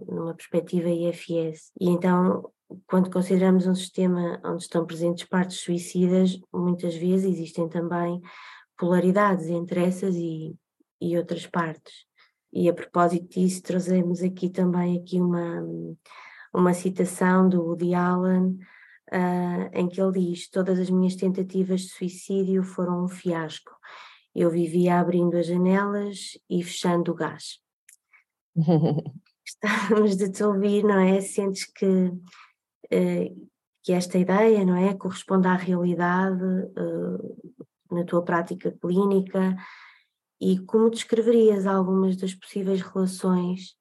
Numa 0.09 0.35
perspectiva 0.35 0.89
IFS. 0.89 1.73
E 1.81 1.89
então 1.89 2.51
quando 2.87 3.11
consideramos 3.11 3.67
um 3.67 3.75
sistema 3.75 4.41
onde 4.45 4.63
estão 4.63 4.87
presentes 4.87 5.25
partes 5.27 5.61
suicidas, 5.61 6.39
muitas 6.53 6.95
vezes 6.95 7.35
existem 7.35 7.69
também 7.69 8.21
polaridades 8.77 9.47
entre 9.47 9.83
essas 9.83 10.15
e, 10.15 10.55
e 11.01 11.17
outras 11.17 11.47
partes. 11.47 12.07
E 12.53 12.69
a 12.69 12.75
propósito 12.75 13.29
disso, 13.29 13.63
trazemos 13.63 14.23
aqui 14.23 14.49
também 14.49 14.99
aqui 14.99 15.21
uma, 15.21 15.63
uma 16.53 16.75
citação 16.75 17.49
do 17.49 17.63
Woody 17.63 17.95
Allen, 17.95 18.59
uh, 19.13 19.71
em 19.73 19.89
que 19.89 20.01
ele 20.01 20.33
diz: 20.33 20.49
Todas 20.49 20.79
as 20.79 20.91
minhas 20.91 21.15
tentativas 21.15 21.83
de 21.83 21.89
suicídio 21.91 22.63
foram 22.63 23.05
um 23.05 23.09
fiasco. 23.09 23.71
Eu 24.35 24.51
vivia 24.51 24.99
abrindo 24.99 25.37
as 25.37 25.47
janelas 25.47 26.39
e 26.49 26.63
fechando 26.63 27.13
o 27.13 27.15
gás. 27.15 27.59
Estamos 29.45 30.17
de 30.17 30.31
te 30.31 30.45
ouvir, 30.45 30.85
não 30.85 30.99
é? 30.99 31.21
Sentes 31.21 31.65
que 31.65 32.13
eh, 32.91 33.33
que 33.83 33.93
esta 33.93 34.19
ideia, 34.19 34.65
não 34.65 34.77
é, 34.77 34.95
corresponde 34.95 35.49
à 35.49 35.55
realidade 35.55 36.45
eh, 36.77 37.55
na 37.91 38.05
tua 38.05 38.23
prática 38.23 38.71
clínica 38.81 39.57
e 40.41 40.59
como 40.61 40.91
descreverias 40.91 41.67
algumas 41.67 42.17
das 42.17 42.35
possíveis 42.35 42.81
relações 42.81 43.75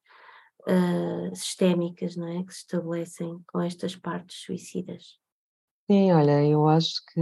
uh, 0.68 1.34
sistémicas 1.34 2.18
não 2.18 2.28
é, 2.28 2.44
que 2.44 2.54
se 2.54 2.62
estabelecem 2.62 3.40
com 3.48 3.62
estas 3.62 3.96
partes 3.96 4.42
suicidas? 4.42 5.18
Sim, 5.90 6.12
olha, 6.12 6.44
eu 6.44 6.68
acho 6.68 7.02
que 7.14 7.22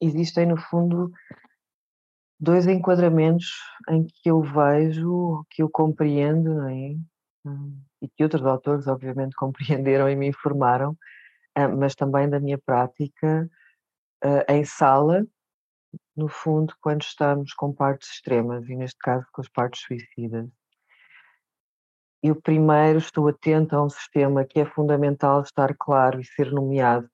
existem, 0.00 0.46
no 0.46 0.56
fundo, 0.56 1.12
dois 2.38 2.66
enquadramentos 2.66 3.46
em 3.88 4.06
que 4.06 4.30
eu 4.30 4.42
vejo, 4.42 5.44
que 5.50 5.62
eu 5.62 5.68
compreendo, 5.70 6.54
não 6.54 6.68
é? 6.68 6.96
Hum, 7.44 7.80
e 8.02 8.08
que 8.08 8.22
outros 8.22 8.44
autores, 8.46 8.86
obviamente, 8.86 9.34
compreenderam 9.36 10.08
e 10.08 10.16
me 10.16 10.28
informaram, 10.28 10.96
ah, 11.54 11.68
mas 11.68 11.94
também 11.94 12.28
da 12.28 12.40
minha 12.40 12.58
prática 12.58 13.48
ah, 14.22 14.44
em 14.48 14.64
sala, 14.64 15.26
no 16.16 16.28
fundo, 16.28 16.74
quando 16.80 17.02
estamos 17.02 17.54
com 17.54 17.72
partes 17.72 18.10
extremas, 18.10 18.68
e 18.68 18.76
neste 18.76 18.98
caso 18.98 19.26
com 19.32 19.40
as 19.40 19.48
partes 19.48 19.82
suicidas. 19.82 20.48
Eu 22.22 22.34
primeiro 22.40 22.98
estou 22.98 23.28
atento 23.28 23.76
a 23.76 23.84
um 23.84 23.88
sistema 23.88 24.44
que 24.44 24.58
é 24.60 24.64
fundamental 24.64 25.40
estar 25.42 25.74
claro 25.78 26.20
e 26.20 26.24
ser 26.24 26.50
nomeado, 26.50 27.08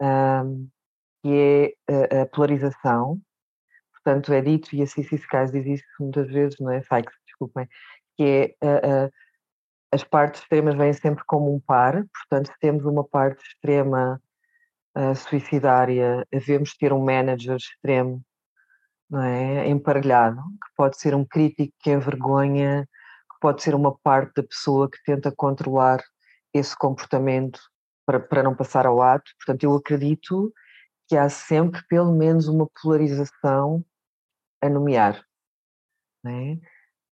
um, 0.00 0.68
que 1.22 1.74
é 1.88 2.22
a, 2.22 2.26
polarização. 2.26 3.20
Portanto, 4.08 4.32
é 4.32 4.40
dito, 4.40 4.74
e 4.74 4.80
a 4.80 4.86
Cici 4.86 5.16
Skies 5.16 5.52
diz 5.52 5.66
isso 5.66 5.84
muitas 6.00 6.28
vezes, 6.28 6.58
não 6.58 6.70
é? 6.70 6.80
Sykes, 6.80 7.14
desculpem, 7.26 7.68
que 8.16 8.56
é 8.62 9.10
as 9.92 10.02
partes 10.02 10.40
extremas 10.40 10.74
vêm 10.74 10.94
sempre 10.94 11.22
como 11.26 11.54
um 11.54 11.60
par, 11.60 11.92
portanto, 12.14 12.46
se 12.46 12.58
temos 12.58 12.86
uma 12.86 13.04
parte 13.04 13.42
extrema 13.42 14.18
uh, 14.96 15.14
suicidária, 15.14 16.26
devemos 16.32 16.74
ter 16.74 16.90
um 16.90 17.04
manager 17.04 17.56
extremo, 17.56 18.22
não 19.10 19.22
é? 19.22 19.68
Emparelhado, 19.68 20.40
que 20.40 20.74
pode 20.74 20.98
ser 20.98 21.14
um 21.14 21.24
crítico 21.24 21.74
que 21.78 21.90
envergonha, 21.90 22.88
que 23.30 23.38
pode 23.42 23.62
ser 23.62 23.74
uma 23.74 23.94
parte 23.98 24.36
da 24.36 24.42
pessoa 24.42 24.90
que 24.90 25.02
tenta 25.04 25.30
controlar 25.30 26.02
esse 26.54 26.74
comportamento 26.74 27.60
para, 28.06 28.18
para 28.18 28.42
não 28.42 28.54
passar 28.54 28.86
ao 28.86 29.02
ato. 29.02 29.30
Portanto, 29.38 29.64
eu 29.64 29.74
acredito 29.74 30.50
que 31.06 31.16
há 31.16 31.28
sempre 31.28 31.82
pelo 31.88 32.12
menos 32.14 32.48
uma 32.48 32.66
polarização 32.82 33.84
a 34.60 34.68
nomear. 34.68 35.22
É? 36.26 36.58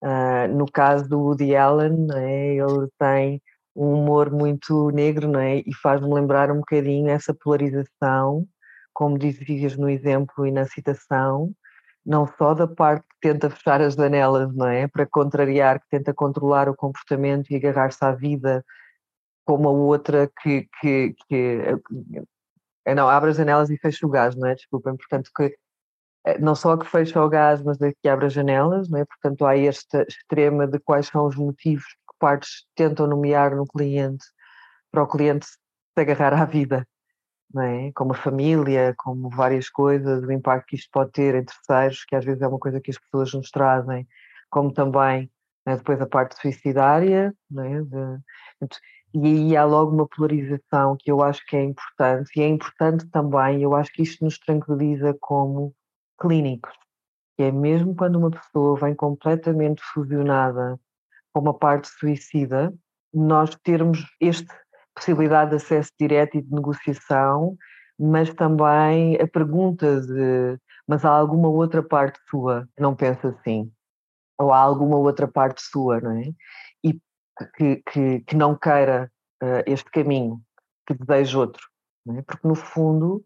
Uh, 0.03 0.55
no 0.55 0.71
caso 0.71 1.09
do 1.09 1.21
Woody 1.21 1.57
Allen, 1.57 2.07
é? 2.15 2.55
ele 2.57 2.89
tem 2.99 3.43
um 3.75 3.95
humor 3.95 4.31
muito 4.31 4.91
negro 4.91 5.39
é? 5.39 5.59
e 5.59 5.75
faz-me 5.75 6.13
lembrar 6.13 6.51
um 6.51 6.59
bocadinho 6.59 7.09
essa 7.09 7.35
polarização, 7.35 8.47
como 8.93 9.19
dizias 9.19 9.77
no 9.77 9.89
exemplo 9.89 10.47
e 10.47 10.51
na 10.51 10.65
citação, 10.67 11.53
não 12.05 12.27
só 12.39 12.55
da 12.55 12.69
parte 12.69 13.05
que 13.09 13.29
tenta 13.29 13.51
fechar 13.51 13.81
as 13.81 13.95
janelas, 13.95 14.55
não 14.55 14.69
é? 14.69 14.87
Para 14.87 15.05
contrariar, 15.07 15.81
que 15.81 15.87
tenta 15.91 16.15
controlar 16.15 16.69
o 16.69 16.77
comportamento 16.77 17.51
e 17.51 17.57
agarrar-se 17.57 18.03
à 18.05 18.13
vida 18.13 18.65
como 19.45 19.69
a 19.69 19.73
outra 19.73 20.31
que, 20.41 20.69
que, 20.81 21.15
que 21.29 21.81
eh, 22.87 22.95
não, 22.95 23.09
abre 23.09 23.31
as 23.31 23.37
janelas 23.37 23.71
e 23.71 23.79
fecha 23.79 24.07
o 24.07 24.11
gás, 24.11 24.37
não 24.37 24.49
é? 24.49 24.55
Desculpem, 24.55 24.97
portanto, 24.97 25.31
que 25.35 25.57
não 26.41 26.55
só 26.55 26.77
que 26.77 26.87
fecha 26.87 27.23
o 27.23 27.29
gás, 27.29 27.63
mas 27.63 27.81
a 27.81 27.93
que 27.93 28.09
abre 28.09 28.27
as 28.27 28.33
janelas, 28.33 28.89
não 28.89 28.99
é? 28.99 29.05
Portanto, 29.05 29.47
há 29.47 29.57
esta 29.57 30.03
extrema 30.09 30.67
de 30.67 30.79
quais 30.81 31.07
são 31.07 31.27
os 31.27 31.37
motivos 31.37 31.85
que 31.85 32.19
partes 32.19 32.67
tentam 32.75 33.07
nomear 33.07 33.55
no 33.55 33.67
cliente 33.67 34.25
para 34.91 35.03
o 35.03 35.07
cliente 35.07 35.47
se 35.47 36.01
agarrar 36.01 36.35
à 36.35 36.45
vida, 36.45 36.87
não 37.53 37.63
é? 37.63 37.93
Como 37.95 38.13
a 38.13 38.17
família, 38.17 38.95
como 38.99 39.31
várias 39.31 39.69
coisas, 39.71 40.23
o 40.25 40.33
impacto 40.33 40.67
que 40.69 40.77
isto 40.77 40.91
pode 40.93 41.13
ter 41.13 41.35
em 41.35 41.45
terceiros, 41.45 42.05
que 42.05 42.17
às 42.17 42.25
vezes 42.25 42.43
é 42.43 42.49
uma 42.49 42.59
coisa 42.59 42.81
que 42.81 42.91
as 42.91 42.99
pessoas 42.99 43.33
nos 43.35 43.51
trazem, 43.51 44.07
como 44.51 44.73
também 44.73 45.31
é? 45.67 45.77
depois 45.77 46.01
a 46.01 46.07
parte 46.07 46.41
suicidária, 46.41 47.35
não 47.51 47.65
é? 47.65 47.83
De, 47.83 48.21
e 49.15 49.27
aí 49.27 49.57
há 49.57 49.65
logo 49.65 49.93
uma 49.93 50.07
polarização 50.07 50.97
que 50.99 51.11
eu 51.11 51.23
acho 51.23 51.45
que 51.47 51.57
é 51.57 51.65
importante, 51.65 52.31
e 52.37 52.43
é 52.43 52.49
importante 52.49 53.07
também, 53.11 53.63
eu 53.63 53.75
acho 53.75 53.93
que 53.93 54.03
isto 54.03 54.25
nos 54.25 54.39
tranquiliza 54.39 55.17
como 55.21 55.75
clínicos, 56.19 56.73
que 57.37 57.45
é 57.45 57.53
mesmo 57.53 57.95
quando 57.95 58.17
uma 58.17 58.31
pessoa 58.31 58.79
vem 58.79 58.95
completamente 58.95 59.83
fusionada 59.83 60.79
com 61.33 61.41
uma 61.41 61.55
parte 61.55 61.89
suicida, 61.89 62.73
nós 63.13 63.55
termos 63.63 64.05
esta 64.21 64.55
possibilidade 64.95 65.51
de 65.51 65.57
acesso 65.57 65.91
direto 65.99 66.37
e 66.37 66.43
de 66.43 66.51
negociação, 66.53 67.57
mas 67.99 68.33
também 68.35 69.17
a 69.21 69.27
pergunta 69.27 70.01
de 70.01 70.59
mas 70.89 71.05
há 71.05 71.11
alguma 71.11 71.49
outra 71.49 71.83
parte 71.83 72.19
sua 72.31 72.69
que 72.77 72.83
não 72.83 72.95
pensa 72.95 73.29
assim? 73.29 73.73
Ou 74.39 74.53
há 74.53 74.59
alguma 74.59 74.97
outra 74.97 75.27
parte 75.27 75.61
sua, 75.61 76.01
não 76.01 76.13
é? 76.13 76.33
que, 77.57 77.83
que, 77.91 78.21
que 78.21 78.37
não 78.37 78.57
queira 78.57 79.11
uh, 79.43 79.63
este 79.67 79.91
caminho, 79.91 80.41
que 80.87 80.95
deseje 80.95 81.37
outro. 81.37 81.63
É? 82.09 82.23
Porque, 82.23 82.47
no 82.47 82.55
fundo, 82.55 83.25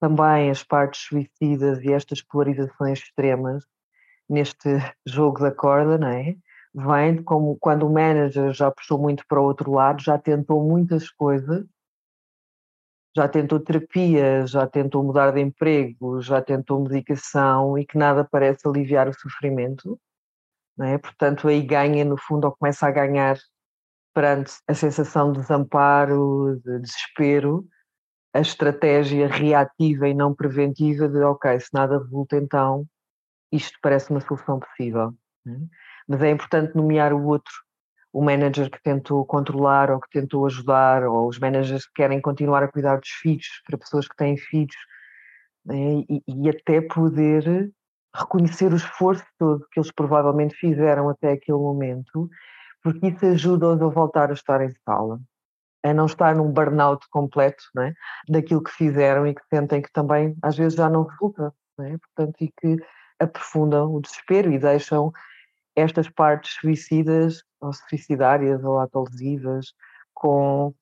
também 0.00 0.50
as 0.50 0.64
partes 0.64 1.02
suicidas 1.02 1.82
e 1.82 1.92
estas 1.92 2.22
polarizações 2.22 3.00
extremas 3.00 3.64
neste 4.28 4.68
jogo 5.06 5.40
da 5.40 5.52
corda, 5.52 5.98
não 5.98 6.08
é? 6.08 6.36
Vem 6.74 7.22
como 7.22 7.56
quando 7.60 7.86
o 7.86 7.92
manager 7.92 8.52
já 8.52 8.70
puxou 8.70 8.98
muito 8.98 9.24
para 9.28 9.40
o 9.40 9.44
outro 9.44 9.72
lado, 9.72 10.02
já 10.02 10.18
tentou 10.18 10.62
muitas 10.66 11.10
coisas, 11.10 11.66
já 13.14 13.28
tentou 13.28 13.60
terapia, 13.60 14.46
já 14.46 14.66
tentou 14.66 15.02
mudar 15.02 15.32
de 15.32 15.40
emprego, 15.40 16.20
já 16.22 16.40
tentou 16.40 16.80
medicação 16.80 17.76
e 17.76 17.84
que 17.84 17.98
nada 17.98 18.24
parece 18.24 18.68
aliviar 18.68 19.08
o 19.08 19.14
sofrimento 19.14 19.98
é? 20.84 20.98
Portanto, 20.98 21.48
aí 21.48 21.62
ganha, 21.62 22.04
no 22.04 22.16
fundo, 22.16 22.46
ou 22.46 22.52
começa 22.56 22.86
a 22.86 22.90
ganhar 22.90 23.36
perante 24.14 24.52
a 24.66 24.74
sensação 24.74 25.32
de 25.32 25.40
desamparo, 25.40 26.60
de 26.64 26.80
desespero, 26.80 27.66
a 28.32 28.40
estratégia 28.40 29.26
reativa 29.26 30.08
e 30.08 30.14
não 30.14 30.34
preventiva 30.34 31.08
de, 31.08 31.18
ok, 31.18 31.58
se 31.58 31.68
nada 31.72 31.98
resulta, 31.98 32.36
então 32.36 32.86
isto 33.50 33.76
parece 33.82 34.10
uma 34.10 34.20
solução 34.20 34.60
possível. 34.60 35.12
É? 35.46 35.50
Mas 36.06 36.22
é 36.22 36.30
importante 36.30 36.76
nomear 36.76 37.12
o 37.12 37.26
outro, 37.26 37.52
o 38.12 38.22
manager 38.22 38.70
que 38.70 38.82
tentou 38.82 39.24
controlar 39.24 39.90
ou 39.90 40.00
que 40.00 40.10
tentou 40.10 40.46
ajudar, 40.46 41.04
ou 41.04 41.28
os 41.28 41.38
managers 41.38 41.86
que 41.86 41.94
querem 41.94 42.20
continuar 42.20 42.62
a 42.62 42.68
cuidar 42.68 42.98
dos 42.98 43.08
filhos, 43.08 43.62
para 43.66 43.78
pessoas 43.78 44.06
que 44.06 44.16
têm 44.16 44.36
filhos, 44.36 44.76
é? 45.68 45.74
e, 45.74 46.22
e 46.26 46.48
até 46.48 46.80
poder 46.80 47.72
reconhecer 48.14 48.72
o 48.72 48.76
esforço 48.76 49.24
todo 49.38 49.66
que 49.70 49.78
eles 49.78 49.92
provavelmente 49.92 50.54
fizeram 50.56 51.08
até 51.08 51.32
aquele 51.32 51.58
momento, 51.58 52.28
porque 52.82 53.08
isso 53.08 53.26
ajuda-os 53.26 53.80
a 53.80 53.86
voltar 53.86 54.30
a 54.30 54.34
estar 54.34 54.60
em 54.62 54.72
sala, 54.84 55.20
a 55.82 55.94
não 55.94 56.06
estar 56.06 56.34
num 56.34 56.50
burnout 56.52 57.06
completo 57.10 57.64
é? 57.78 57.92
daquilo 58.28 58.62
que 58.62 58.70
fizeram 58.70 59.26
e 59.26 59.34
que 59.34 59.42
sentem 59.48 59.80
que 59.80 59.92
também 59.92 60.36
às 60.42 60.56
vezes 60.56 60.74
já 60.74 60.88
não 60.88 61.04
resulta, 61.04 61.52
não 61.78 61.86
é? 61.86 61.96
portanto, 61.98 62.36
e 62.40 62.52
que 62.60 62.76
aprofundam 63.18 63.94
o 63.94 64.00
desespero 64.00 64.50
e 64.52 64.58
deixam 64.58 65.12
estas 65.76 66.08
partes 66.08 66.54
suicidas 66.54 67.42
ou 67.60 67.72
suicidárias 67.72 68.62
ou 68.64 68.78
autolesivas 68.78 69.72
com 70.14 70.74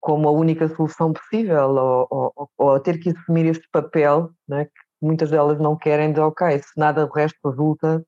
como 0.00 0.28
a 0.28 0.32
única 0.32 0.68
solução 0.68 1.12
possível 1.12 1.70
ou, 1.70 2.06
ou, 2.10 2.50
ou, 2.58 2.80
ter 2.80 2.98
que 2.98 3.10
assumir 3.10 3.46
este 3.46 3.68
papel 3.70 4.30
né, 4.48 4.66
muitas 5.00 5.30
delas 5.30 5.58
não 5.58 5.76
querem 5.76 6.12
de 6.12 6.20
ok, 6.20 6.58
se 6.58 6.76
nada 6.76 7.06
do 7.06 7.12
resto 7.12 7.36
resulta, 7.48 8.04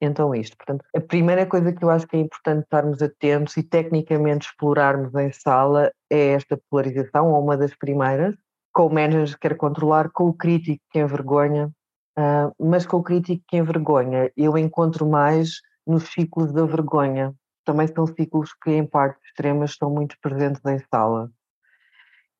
então 0.00 0.34
isto. 0.34 0.56
Portanto, 0.56 0.84
a 0.94 1.00
primeira 1.00 1.46
coisa 1.46 1.72
que 1.72 1.84
eu 1.84 1.90
acho 1.90 2.06
que 2.06 2.16
é 2.16 2.20
importante 2.20 2.64
estarmos 2.64 3.02
atentos 3.02 3.56
e 3.56 3.62
tecnicamente 3.62 4.48
explorarmos 4.48 5.14
em 5.14 5.32
sala 5.32 5.90
é 6.10 6.32
esta 6.32 6.58
polarização, 6.70 7.32
ou 7.32 7.42
uma 7.42 7.56
das 7.56 7.74
primeiras, 7.74 8.34
com 8.72 8.86
o 8.86 8.92
manager 8.92 9.34
que 9.34 9.48
quer 9.48 9.56
controlar, 9.56 10.10
com 10.10 10.24
o 10.24 10.34
crítico 10.34 10.82
que 10.90 10.98
envergonha, 10.98 11.72
uh, 12.18 12.52
mas 12.58 12.86
com 12.86 12.98
o 12.98 13.02
crítico 13.02 13.42
que 13.48 13.56
envergonha 13.56 14.30
eu 14.36 14.58
encontro 14.58 15.06
mais 15.08 15.60
nos 15.86 16.04
ciclos 16.12 16.52
da 16.52 16.64
vergonha. 16.66 17.34
Também 17.64 17.86
são 17.88 18.06
ciclos 18.06 18.52
que 18.62 18.70
em 18.70 18.86
partes 18.86 19.22
extremas 19.24 19.70
estão 19.70 19.90
muito 19.90 20.16
presentes 20.20 20.60
em 20.66 20.78
sala. 20.90 21.30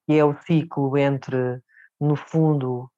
E 0.08 0.16
é 0.16 0.24
o 0.24 0.36
ciclo 0.42 0.96
entre, 0.96 1.60
no 2.00 2.14
fundo, 2.14 2.88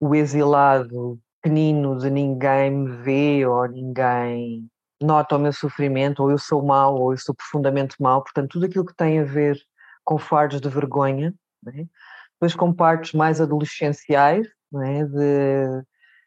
o 0.00 0.14
exilado 0.14 1.18
pequenino 1.46 1.96
de 1.96 2.10
ninguém 2.10 2.70
me 2.72 2.96
vê 2.96 3.46
ou 3.46 3.68
ninguém 3.68 4.68
nota 5.00 5.36
o 5.36 5.38
meu 5.38 5.52
sofrimento, 5.52 6.20
ou 6.22 6.30
eu 6.30 6.38
sou 6.38 6.64
mau, 6.64 6.96
ou 6.96 7.12
eu 7.12 7.18
sou 7.18 7.34
profundamente 7.34 7.94
mau, 8.00 8.22
portanto, 8.22 8.50
tudo 8.50 8.66
aquilo 8.66 8.84
que 8.84 8.96
tem 8.96 9.20
a 9.20 9.24
ver 9.24 9.56
com 10.04 10.18
fardos 10.18 10.60
de 10.60 10.68
vergonha, 10.68 11.32
né? 11.62 11.86
depois 12.32 12.54
com 12.56 12.72
partes 12.72 13.12
mais 13.12 13.40
adolescenciais, 13.40 14.48
né? 14.72 15.04
de 15.04 15.84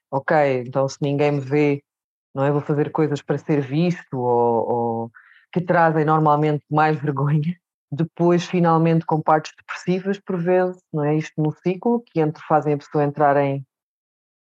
ok, 0.10 0.64
então 0.66 0.88
se 0.88 0.98
ninguém 1.02 1.34
me 1.34 1.42
vê, 1.42 1.84
não 2.34 2.46
é? 2.46 2.52
Vou 2.52 2.62
fazer 2.62 2.92
coisas 2.92 3.22
para 3.22 3.38
ser 3.38 3.60
visto, 3.60 4.18
ou, 4.18 4.70
ou 4.72 5.12
que 5.52 5.60
trazem 5.60 6.06
normalmente 6.06 6.64
mais 6.72 6.98
vergonha. 7.00 7.58
Depois, 7.92 8.46
finalmente, 8.46 9.06
com 9.06 9.22
partes 9.22 9.52
depressivas, 9.58 10.20
por 10.20 10.38
vezes, 10.38 10.82
não 10.94 11.04
é? 11.04 11.16
Isto 11.16 11.42
no 11.42 11.52
ciclo, 11.52 12.04
que 12.06 12.22
entre, 12.22 12.42
fazem 12.48 12.74
a 12.74 12.78
pessoa 12.78 13.04
entrar 13.04 13.36
em, 13.38 13.66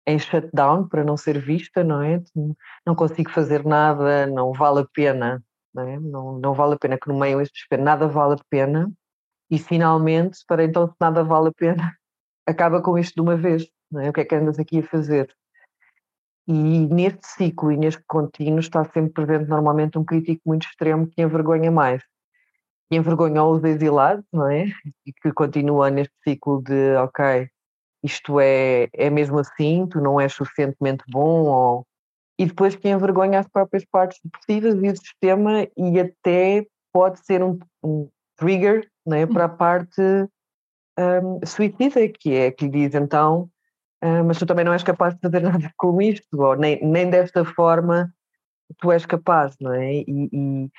em 0.07 0.17
shutdown 0.17 0.87
para 0.87 1.03
não 1.03 1.17
ser 1.17 1.37
vista, 1.37 1.83
não 1.83 2.01
é? 2.01 2.23
Não 2.85 2.95
consigo 2.95 3.29
fazer 3.29 3.65
nada, 3.65 4.25
não 4.25 4.53
vale 4.53 4.79
a 4.79 4.85
pena, 4.85 5.43
não 5.73 5.83
é? 5.83 5.99
Não, 5.99 6.39
não 6.39 6.53
vale 6.53 6.75
a 6.75 6.79
pena 6.79 6.97
que 6.97 7.09
no 7.09 7.19
meio 7.19 7.41
este 7.41 7.53
desespero 7.53 7.83
nada 7.83 8.07
vale 8.07 8.35
a 8.35 8.43
pena. 8.49 8.89
E 9.51 9.59
finalmente, 9.59 10.39
para 10.47 10.63
então 10.63 10.87
se 10.87 10.95
nada 10.99 11.23
vale 11.23 11.49
a 11.49 11.51
pena, 11.51 11.93
acaba 12.47 12.81
com 12.81 12.97
isto 12.97 13.15
de 13.15 13.21
uma 13.21 13.35
vez, 13.35 13.67
não 13.91 14.01
é? 14.01 14.09
O 14.09 14.13
que 14.13 14.21
é 14.21 14.25
que 14.25 14.35
andas 14.35 14.57
aqui 14.57 14.79
a 14.79 14.83
fazer? 14.83 15.29
E 16.47 16.87
neste 16.87 17.27
ciclo 17.27 17.73
e 17.73 17.77
neste 17.77 18.01
contínuo 18.07 18.59
está 18.59 18.85
sempre 18.85 19.11
presente 19.11 19.49
normalmente 19.49 19.97
um 19.99 20.05
crítico 20.05 20.41
muito 20.45 20.65
extremo 20.65 21.05
que 21.05 21.21
envergonha 21.21 21.69
mais. 21.69 22.01
Que 22.89 22.95
envergonhou 22.95 23.53
os 23.53 23.63
exilados, 23.65 24.25
não 24.31 24.49
é? 24.49 24.67
E 25.05 25.11
que 25.11 25.33
continua 25.33 25.89
neste 25.89 26.15
ciclo 26.23 26.61
de, 26.63 26.95
ok, 26.95 27.49
isto 28.03 28.39
é, 28.39 28.87
é 28.93 29.09
mesmo 29.09 29.39
assim, 29.39 29.87
tu 29.87 29.99
não 29.99 30.19
és 30.19 30.33
suficientemente 30.33 31.03
bom, 31.09 31.45
ou... 31.45 31.87
e 32.39 32.45
depois 32.45 32.75
que 32.75 32.89
envergonha 32.89 33.39
as 33.39 33.47
próprias 33.47 33.85
partes 33.85 34.19
depressivas 34.23 34.75
e 34.75 34.89
o 34.89 34.97
sistema 34.97 35.67
e 35.75 35.99
até 35.99 36.65
pode 36.93 37.25
ser 37.25 37.43
um, 37.43 37.59
um 37.83 38.09
trigger 38.37 38.87
né, 39.05 39.25
para 39.25 39.45
a 39.45 39.49
parte 39.49 40.01
um, 40.97 41.45
suicida, 41.45 42.07
que 42.09 42.33
é 42.33 42.51
que 42.51 42.65
lhe 42.65 42.71
diz 42.71 42.95
então, 42.95 43.49
uh, 44.03 44.23
mas 44.25 44.37
tu 44.39 44.45
também 44.45 44.65
não 44.65 44.73
és 44.73 44.83
capaz 44.83 45.13
de 45.13 45.21
fazer 45.21 45.41
nada 45.43 45.71
com 45.77 46.01
isto, 46.01 46.41
ou 46.41 46.55
nem, 46.55 46.83
nem 46.83 47.09
desta 47.09 47.45
forma 47.45 48.11
tu 48.79 48.91
és 48.91 49.05
capaz, 49.05 49.55
não 49.61 49.73
é? 49.73 49.95
E, 49.95 50.29
e, 50.31 50.69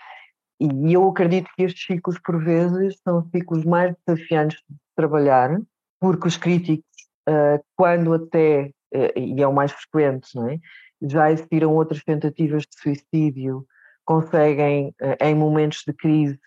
e 0.61 0.93
eu 0.93 1.09
acredito 1.09 1.49
que 1.57 1.63
estes 1.63 1.87
ciclos, 1.87 2.19
por 2.19 2.43
vezes, 2.43 2.99
são 3.03 3.27
ciclos 3.31 3.65
mais 3.65 3.95
desafiantes 4.07 4.59
de 4.69 4.77
trabalhar, 4.95 5.59
porque 6.01 6.29
os 6.29 6.37
críticos, 6.37 6.88
uh, 7.29 7.63
quando 7.77 8.15
até, 8.15 8.71
uh, 8.95 9.19
e 9.19 9.43
é 9.43 9.47
o 9.47 9.53
mais 9.53 9.73
frequente, 9.73 10.29
não 10.35 10.49
é? 10.49 10.59
já 11.03 11.31
existiram 11.31 11.75
outras 11.75 12.03
tentativas 12.03 12.63
de 12.63 12.81
suicídio, 12.81 13.65
conseguem, 14.05 14.93
em 15.21 15.35
momentos 15.35 15.85
de 15.87 15.93
crise, 15.93 16.41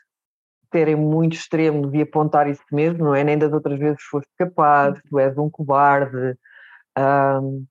serem 0.74 0.96
muito 0.96 1.34
extremos 1.34 1.94
e 1.94 2.02
apontar 2.02 2.50
isso 2.50 2.64
mesmo, 2.72 3.06
não 3.06 3.16
é? 3.16 3.24
Nem 3.24 3.38
das 3.38 3.52
outras 3.52 3.78
vezes 3.78 4.02
foste 4.04 4.30
capaz, 4.38 5.00
tu 5.10 5.20
és 5.20 5.38
um 5.38 5.50
cobarde. 5.50 6.38
Um, 6.98 7.66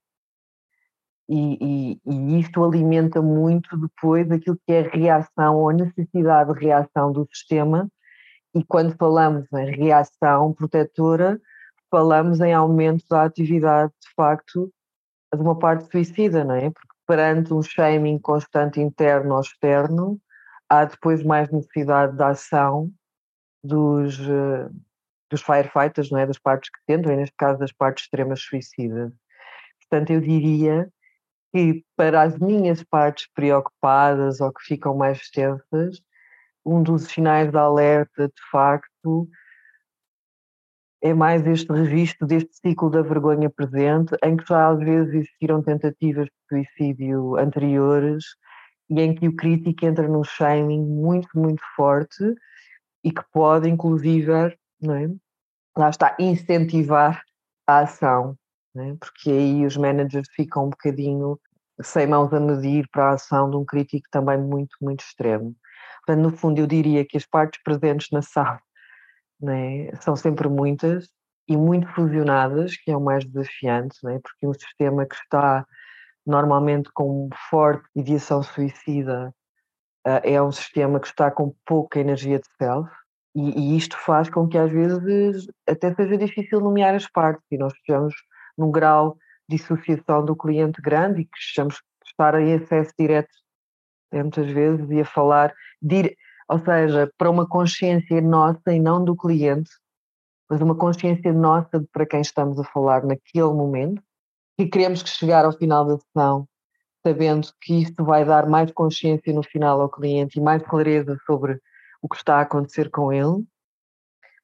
e, 1.27 1.57
e, 1.61 2.01
e, 2.05 2.39
isto 2.39 2.63
alimenta 2.63 3.21
muito 3.21 3.77
depois 3.77 4.29
aquilo 4.29 4.57
que 4.65 4.73
é 4.73 4.81
a 4.81 4.89
reação 4.89 5.55
ou 5.55 5.69
a 5.69 5.73
necessidade 5.73 6.53
de 6.53 6.59
reação 6.59 7.11
do 7.11 7.27
sistema. 7.31 7.89
E 8.53 8.63
quando 8.63 8.95
falamos 8.97 9.45
em 9.53 9.71
reação 9.71 10.53
protetora, 10.53 11.39
falamos 11.91 12.39
em 12.39 12.53
aumento 12.53 13.05
da 13.09 13.23
atividade, 13.23 13.91
de 14.01 14.13
facto, 14.15 14.73
de 15.33 15.41
uma 15.41 15.57
parte 15.59 15.91
suicida, 15.91 16.43
não 16.43 16.55
é? 16.55 16.69
Porque 16.71 16.95
perante 17.05 17.53
um 17.53 17.61
shaming 17.61 18.17
constante 18.17 18.79
interno 18.79 19.35
ou 19.35 19.41
externo, 19.41 20.19
há 20.69 20.85
depois 20.85 21.21
mais 21.23 21.51
necessidade 21.51 22.15
de 22.15 22.23
ação 22.23 22.89
dos, 23.63 24.17
eh, 24.21 24.69
dos 25.29 25.41
firefighters, 25.41 26.09
não 26.09 26.19
é? 26.19 26.25
das 26.25 26.39
partes 26.39 26.69
que 26.69 26.79
tentam, 26.87 27.11
e 27.11 27.17
neste 27.17 27.35
caso 27.35 27.59
das 27.59 27.71
partes 27.73 28.05
extremas 28.05 28.41
suicidas. 28.41 29.11
Portanto, 29.81 30.11
eu 30.11 30.21
diria 30.21 30.89
que 31.53 31.83
para 31.97 32.21
as 32.21 32.39
minhas 32.39 32.81
partes 32.83 33.27
preocupadas 33.33 34.39
ou 34.39 34.51
que 34.53 34.63
ficam 34.63 34.95
mais 34.95 35.29
tensas, 35.29 36.01
um 36.65 36.81
dos 36.81 37.03
sinais 37.03 37.51
de 37.51 37.57
alerta, 37.57 38.27
de 38.27 38.49
facto, 38.49 39.27
é 41.01 41.13
mais 41.13 41.45
este 41.47 41.71
registro 41.71 42.27
deste 42.27 42.55
ciclo 42.55 42.89
da 42.89 43.01
vergonha 43.01 43.49
presente, 43.49 44.15
em 44.23 44.37
que 44.37 44.45
já 44.47 44.69
às 44.69 44.79
vezes 44.79 45.13
existiram 45.13 45.61
tentativas 45.61 46.25
de 46.25 46.31
suicídio 46.47 47.37
anteriores 47.37 48.23
e 48.89 49.01
em 49.01 49.15
que 49.15 49.27
o 49.27 49.35
crítico 49.35 49.85
entra 49.85 50.07
num 50.07 50.23
shaming 50.23 50.85
muito, 50.85 51.27
muito 51.33 51.61
forte 51.75 52.23
e 53.03 53.11
que 53.11 53.23
pode, 53.33 53.67
inclusive, 53.67 54.55
não 54.79 54.95
é? 54.95 55.09
lá 55.75 55.89
está, 55.89 56.15
incentivar 56.19 57.23
a 57.65 57.79
ação, 57.79 58.37
é? 58.75 58.93
porque 58.99 59.31
aí 59.31 59.65
os 59.65 59.75
managers 59.77 60.27
ficam 60.35 60.65
um 60.65 60.69
bocadinho 60.69 61.39
sem 61.81 62.05
mãos 62.05 62.31
a 62.31 62.39
medir 62.39 62.87
para 62.91 63.09
a 63.09 63.13
ação 63.13 63.49
de 63.49 63.55
um 63.55 63.65
crítico 63.65 64.07
também 64.11 64.37
muito, 64.37 64.75
muito 64.79 64.99
extremo. 64.99 65.55
Portanto, 66.05 66.23
no 66.23 66.37
fundo, 66.37 66.59
eu 66.59 66.67
diria 66.67 67.03
que 67.05 67.17
as 67.17 67.25
partes 67.25 67.59
presentes 67.63 68.09
na 68.11 68.21
sala 68.21 68.59
é? 69.49 69.95
são 70.01 70.15
sempre 70.15 70.47
muitas 70.47 71.09
e 71.47 71.57
muito 71.57 71.87
fusionadas, 71.93 72.77
que 72.77 72.91
é 72.91 72.97
o 72.97 73.01
mais 73.01 73.25
desafiante, 73.25 73.97
é? 74.07 74.19
porque 74.19 74.47
um 74.47 74.53
sistema 74.53 75.05
que 75.05 75.15
está 75.15 75.65
normalmente 76.25 76.89
com 76.93 77.29
forte 77.49 77.83
ideação 77.95 78.43
suicida, 78.43 79.33
uh, 80.07 80.21
é 80.23 80.41
um 80.41 80.51
sistema 80.51 80.99
que 80.99 81.07
está 81.07 81.31
com 81.31 81.53
pouca 81.65 81.99
energia 81.99 82.39
de 82.39 82.47
self, 82.57 82.89
e, 83.33 83.73
e, 83.73 83.77
isto 83.77 83.97
faz 83.97 84.29
com 84.29 84.45
que 84.47 84.57
às 84.57 84.69
vezes 84.69 85.47
até 85.67 85.93
seja 85.95 86.17
difícil 86.17 86.59
nomear 86.59 86.93
as 86.93 87.07
partes, 87.07 87.45
e 87.49 87.57
nós 87.57 87.73
estejamos 87.73 88.13
num 88.57 88.69
grau 88.69 89.17
de 89.49 89.55
dissociação 89.57 90.25
do 90.25 90.35
cliente 90.35 90.81
grande 90.81 91.21
e 91.21 91.25
que 91.25 91.37
estamos 91.39 91.81
estar 92.05 92.39
em 92.39 92.55
acesso 92.55 92.91
direto 92.99 93.29
muitas 94.13 94.49
vezes 94.51 94.89
e 94.89 94.99
a 94.99 95.05
falar, 95.05 95.53
dire... 95.81 96.15
ou 96.51 96.59
seja, 96.59 97.09
para 97.17 97.29
uma 97.29 97.47
consciência 97.47 98.19
nossa 98.21 98.73
e 98.73 98.79
não 98.79 99.03
do 99.03 99.15
cliente, 99.15 99.71
mas 100.49 100.61
uma 100.61 100.75
consciência 100.75 101.31
nossa 101.31 101.81
para 101.93 102.05
quem 102.05 102.19
estamos 102.19 102.59
a 102.59 102.63
falar 102.65 103.05
naquele 103.05 103.53
momento 103.53 104.03
e 104.59 104.67
queremos 104.67 105.01
que 105.01 105.09
chegar 105.09 105.45
ao 105.45 105.53
final 105.53 105.85
da 105.85 105.97
sessão 105.97 106.45
sabendo 107.05 107.47
que 107.61 107.81
isto 107.81 108.03
vai 108.03 108.25
dar 108.25 108.47
mais 108.47 108.69
consciência 108.71 109.33
no 109.33 109.41
final 109.41 109.79
ao 109.81 109.89
cliente 109.89 110.37
e 110.37 110.41
mais 110.41 110.61
clareza 110.61 111.17
sobre 111.25 111.59
o 112.01 112.09
que 112.09 112.17
está 112.17 112.37
a 112.37 112.41
acontecer 112.41 112.89
com 112.91 113.11
ele, 113.11 113.43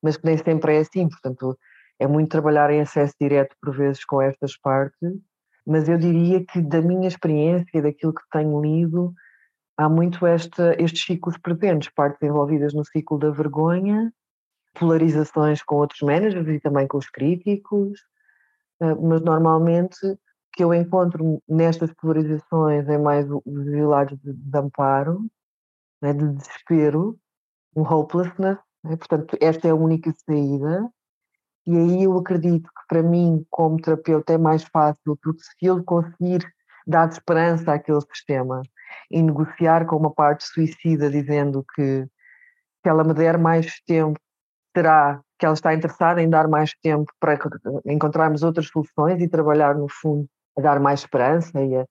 mas 0.01 0.15
que 0.17 0.25
nem 0.25 0.37
sempre 0.37 0.77
é 0.77 0.79
assim, 0.79 1.09
portanto 1.09 1.57
é 1.99 2.07
muito 2.07 2.29
trabalhar 2.29 2.69
em 2.71 2.81
acesso 2.81 3.13
direto 3.19 3.55
por 3.61 3.75
vezes 3.75 4.03
com 4.05 4.21
estas 4.21 4.57
partes, 4.57 5.11
mas 5.65 5.89
eu 5.89 5.97
diria 5.97 6.43
que 6.45 6.61
da 6.61 6.81
minha 6.81 7.07
experiência, 7.07 7.81
daquilo 7.81 8.13
que 8.13 8.23
tenho 8.31 8.61
lido, 8.61 9.13
há 9.77 9.87
muito 9.87 10.25
esta, 10.25 10.75
estes 10.81 11.05
ciclos 11.05 11.37
presentes, 11.37 11.89
partes 11.89 12.21
envolvidas 12.21 12.73
no 12.73 12.83
ciclo 12.83 13.19
da 13.19 13.29
vergonha, 13.29 14.11
polarizações 14.73 15.61
com 15.63 15.75
outros 15.75 16.01
managers 16.01 16.47
e 16.47 16.59
também 16.59 16.87
com 16.87 16.97
os 16.97 17.09
críticos, 17.09 17.99
ah, 18.81 18.95
mas 18.95 19.21
normalmente 19.21 19.97
que 20.53 20.63
eu 20.63 20.73
encontro 20.73 21.41
nestas 21.47 21.93
polarizações 21.93 22.87
é 22.87 22.97
mais 22.97 23.27
os 23.29 23.67
exilados 23.67 24.17
de, 24.19 24.33
de 24.33 24.57
amparo, 24.57 25.25
né, 26.01 26.13
de 26.13 26.27
desespero, 26.29 27.17
um 27.75 27.81
hopelessness, 27.81 28.57
né, 28.83 28.97
portanto 28.97 29.37
esta 29.39 29.67
é 29.67 29.71
a 29.71 29.75
única 29.75 30.11
saída. 30.25 30.89
E 31.67 31.75
aí 31.75 32.03
eu 32.03 32.17
acredito 32.17 32.67
que 32.67 32.87
para 32.87 33.03
mim 33.03 33.45
como 33.49 33.79
terapeuta 33.79 34.33
é 34.33 34.37
mais 34.37 34.63
fácil 34.63 35.17
porque 35.21 35.41
se 35.43 35.65
eu 35.65 35.83
conseguir 35.83 36.41
dar 36.87 37.09
esperança 37.09 37.73
àquele 37.73 38.01
sistema 38.01 38.63
e 39.09 39.21
negociar 39.21 39.85
com 39.85 39.97
uma 39.97 40.13
parte 40.13 40.45
suicida 40.45 41.09
dizendo 41.09 41.65
que 41.75 42.03
se 42.03 42.89
ela 42.89 43.03
me 43.03 43.13
der 43.13 43.37
mais 43.37 43.81
tempo 43.85 44.19
terá 44.73 45.21
que 45.39 45.45
ela 45.45 45.53
está 45.53 45.73
interessada 45.73 46.21
em 46.21 46.29
dar 46.29 46.47
mais 46.47 46.71
tempo 46.81 47.11
para 47.19 47.37
encontrarmos 47.85 48.43
outras 48.43 48.67
soluções 48.67 49.21
e 49.21 49.27
trabalhar, 49.27 49.75
no 49.75 49.87
fundo, 49.87 50.27
a 50.57 50.61
dar 50.61 50.79
mais 50.79 51.01
esperança 51.01 51.61
e 51.61 51.75
a, 51.75 51.85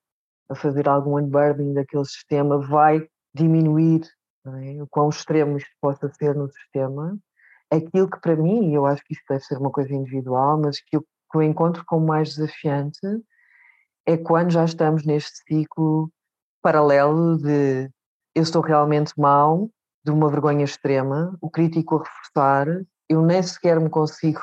a 0.51 0.55
fazer 0.55 0.89
algum 0.89 1.17
unburdening 1.17 1.75
daquele 1.75 2.05
sistema, 2.05 2.59
vai 2.59 3.07
diminuir 3.35 4.03
é? 4.47 4.83
o 4.83 4.87
quão 4.89 5.09
extremo 5.09 5.57
isto 5.57 5.71
possa 5.81 6.09
ser 6.09 6.35
no 6.35 6.51
sistema. 6.51 7.17
Aquilo 7.71 8.11
que 8.11 8.21
para 8.21 8.37
mim, 8.37 8.71
e 8.71 8.75
eu 8.75 8.87
acho 8.87 9.03
que 9.05 9.15
isso 9.15 9.23
deve 9.29 9.45
ser 9.45 9.59
uma 9.59 9.71
coisa 9.71 9.95
individual, 9.95 10.61
mas 10.61 10.81
que 10.81 10.97
eu, 10.97 11.03
que 11.03 11.39
eu 11.39 11.43
encontro 11.43 11.85
como 11.87 12.07
mais 12.07 12.35
desafiante 12.35 12.99
é 14.07 14.17
quando 14.17 14.53
já 14.53 14.65
estamos 14.65 15.05
neste 15.05 15.43
ciclo 15.49 16.11
paralelo 16.67 17.39
de 17.39 17.89
eu 18.35 18.43
estou 18.43 18.61
realmente 18.61 19.13
mal, 19.17 19.71
de 20.05 20.11
uma 20.11 20.29
vergonha 20.29 20.65
extrema, 20.65 21.39
o 21.41 21.49
crítico 21.49 21.95
a 21.95 21.99
reforçar, 22.03 22.67
eu 23.09 23.23
nem 23.23 23.41
sequer 23.41 23.79
me 23.79 23.89
consigo 23.89 24.41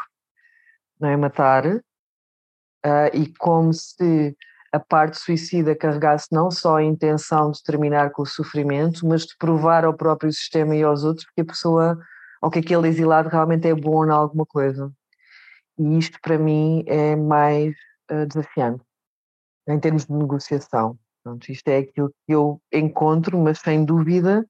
não 0.98 1.10
é, 1.10 1.18
matar, 1.18 1.66
uh, 1.66 1.82
e 3.14 3.28
como 3.38 3.74
se 3.74 4.34
a 4.72 4.80
parte 4.80 5.18
suicida 5.20 5.76
carregasse 5.76 6.30
não 6.32 6.50
só 6.50 6.78
a 6.78 6.84
intenção 6.84 7.52
de 7.52 7.62
terminar 7.62 8.12
com 8.12 8.22
o 8.22 8.26
sofrimento, 8.26 9.06
mas 9.06 9.24
de 9.26 9.36
provar 9.38 9.84
ao 9.84 9.94
próprio 9.94 10.32
sistema 10.32 10.74
e 10.78 10.82
aos 10.82 11.04
outros 11.04 11.28
que 11.36 11.42
a 11.42 11.46
pessoa, 11.46 12.00
ou 12.42 12.50
que 12.50 12.60
aquele 12.60 12.88
exilado 12.88 13.28
realmente 13.28 13.68
é 13.68 13.76
bom 13.76 14.06
em 14.06 14.12
alguma 14.12 14.46
coisa. 14.46 14.90
E 15.78 15.98
isto 15.98 16.18
para 16.22 16.38
mim 16.38 16.86
é 16.88 17.18
mais 17.18 17.76
uh, 18.10 18.26
desafiante, 18.26 18.82
em 19.68 19.78
termos 19.78 20.06
de 20.06 20.14
negociação. 20.14 20.98
Pronto, 21.24 21.50
isto 21.50 21.68
é 21.70 21.78
aquilo 21.78 22.10
que 22.10 22.34
eu 22.34 22.62
encontro, 22.72 23.40
mas 23.40 23.60
sem 23.60 23.86
dúvida 23.86 24.46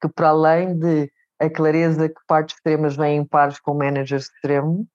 que 0.00 0.08
para 0.08 0.28
além 0.28 0.78
de 0.78 1.10
a 1.40 1.50
clareza 1.50 2.08
que 2.08 2.20
partes 2.26 2.54
extremas 2.56 2.96
vêm 2.96 3.18
em 3.18 3.24
pares 3.24 3.58
com 3.58 3.74
managers 3.74 4.24
extremo, 4.24 4.86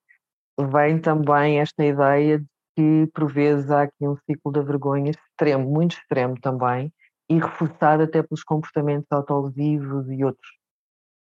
vem 0.58 1.00
também 1.00 1.60
esta 1.60 1.86
ideia 1.86 2.40
de 2.40 2.46
que 2.76 3.12
por 3.14 3.32
vezes 3.32 3.70
há 3.72 3.84
aqui 3.84 4.08
um 4.08 4.16
ciclo 4.30 4.52
da 4.52 4.62
vergonha 4.62 5.12
extremo, 5.12 5.70
muito 5.70 5.98
extremo 5.98 6.40
também, 6.40 6.94
e 7.30 7.40
reforçado 7.40 8.04
até 8.04 8.24
pelos 8.24 8.44
comportamentos 8.44 9.08
autolesivos 9.12 10.10
e 10.10 10.24
outros. 10.24 10.50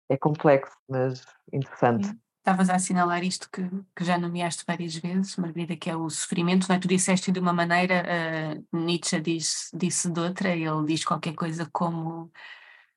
É 0.09 0.17
complexo, 0.17 0.77
mas 0.89 1.25
interessante. 1.53 2.15
Estavas 2.49 2.71
a 2.71 2.77
assinalar 2.77 3.23
isto 3.23 3.49
que, 3.51 3.63
que, 3.95 4.05
já 4.05 4.17
nomeaste 4.17 4.65
várias 4.67 4.97
vezes, 4.97 5.37
Margarida, 5.37 5.77
que 5.77 5.91
é 5.91 5.97
o 5.97 6.09
sofrimento, 6.09 6.67
não 6.67 6.77
é? 6.77 6.79
Tu 6.79 6.89
disseste 6.89 7.31
de 7.31 7.39
uma 7.39 7.53
maneira, 7.53 8.03
uh, 8.03 8.77
Nietzsche 8.77 9.21
disse, 9.21 9.77
disse 9.77 10.11
de 10.11 10.19
outra, 10.19 10.49
ele 10.49 10.87
diz 10.87 11.05
qualquer 11.05 11.35
coisa 11.35 11.69
como 11.71 12.31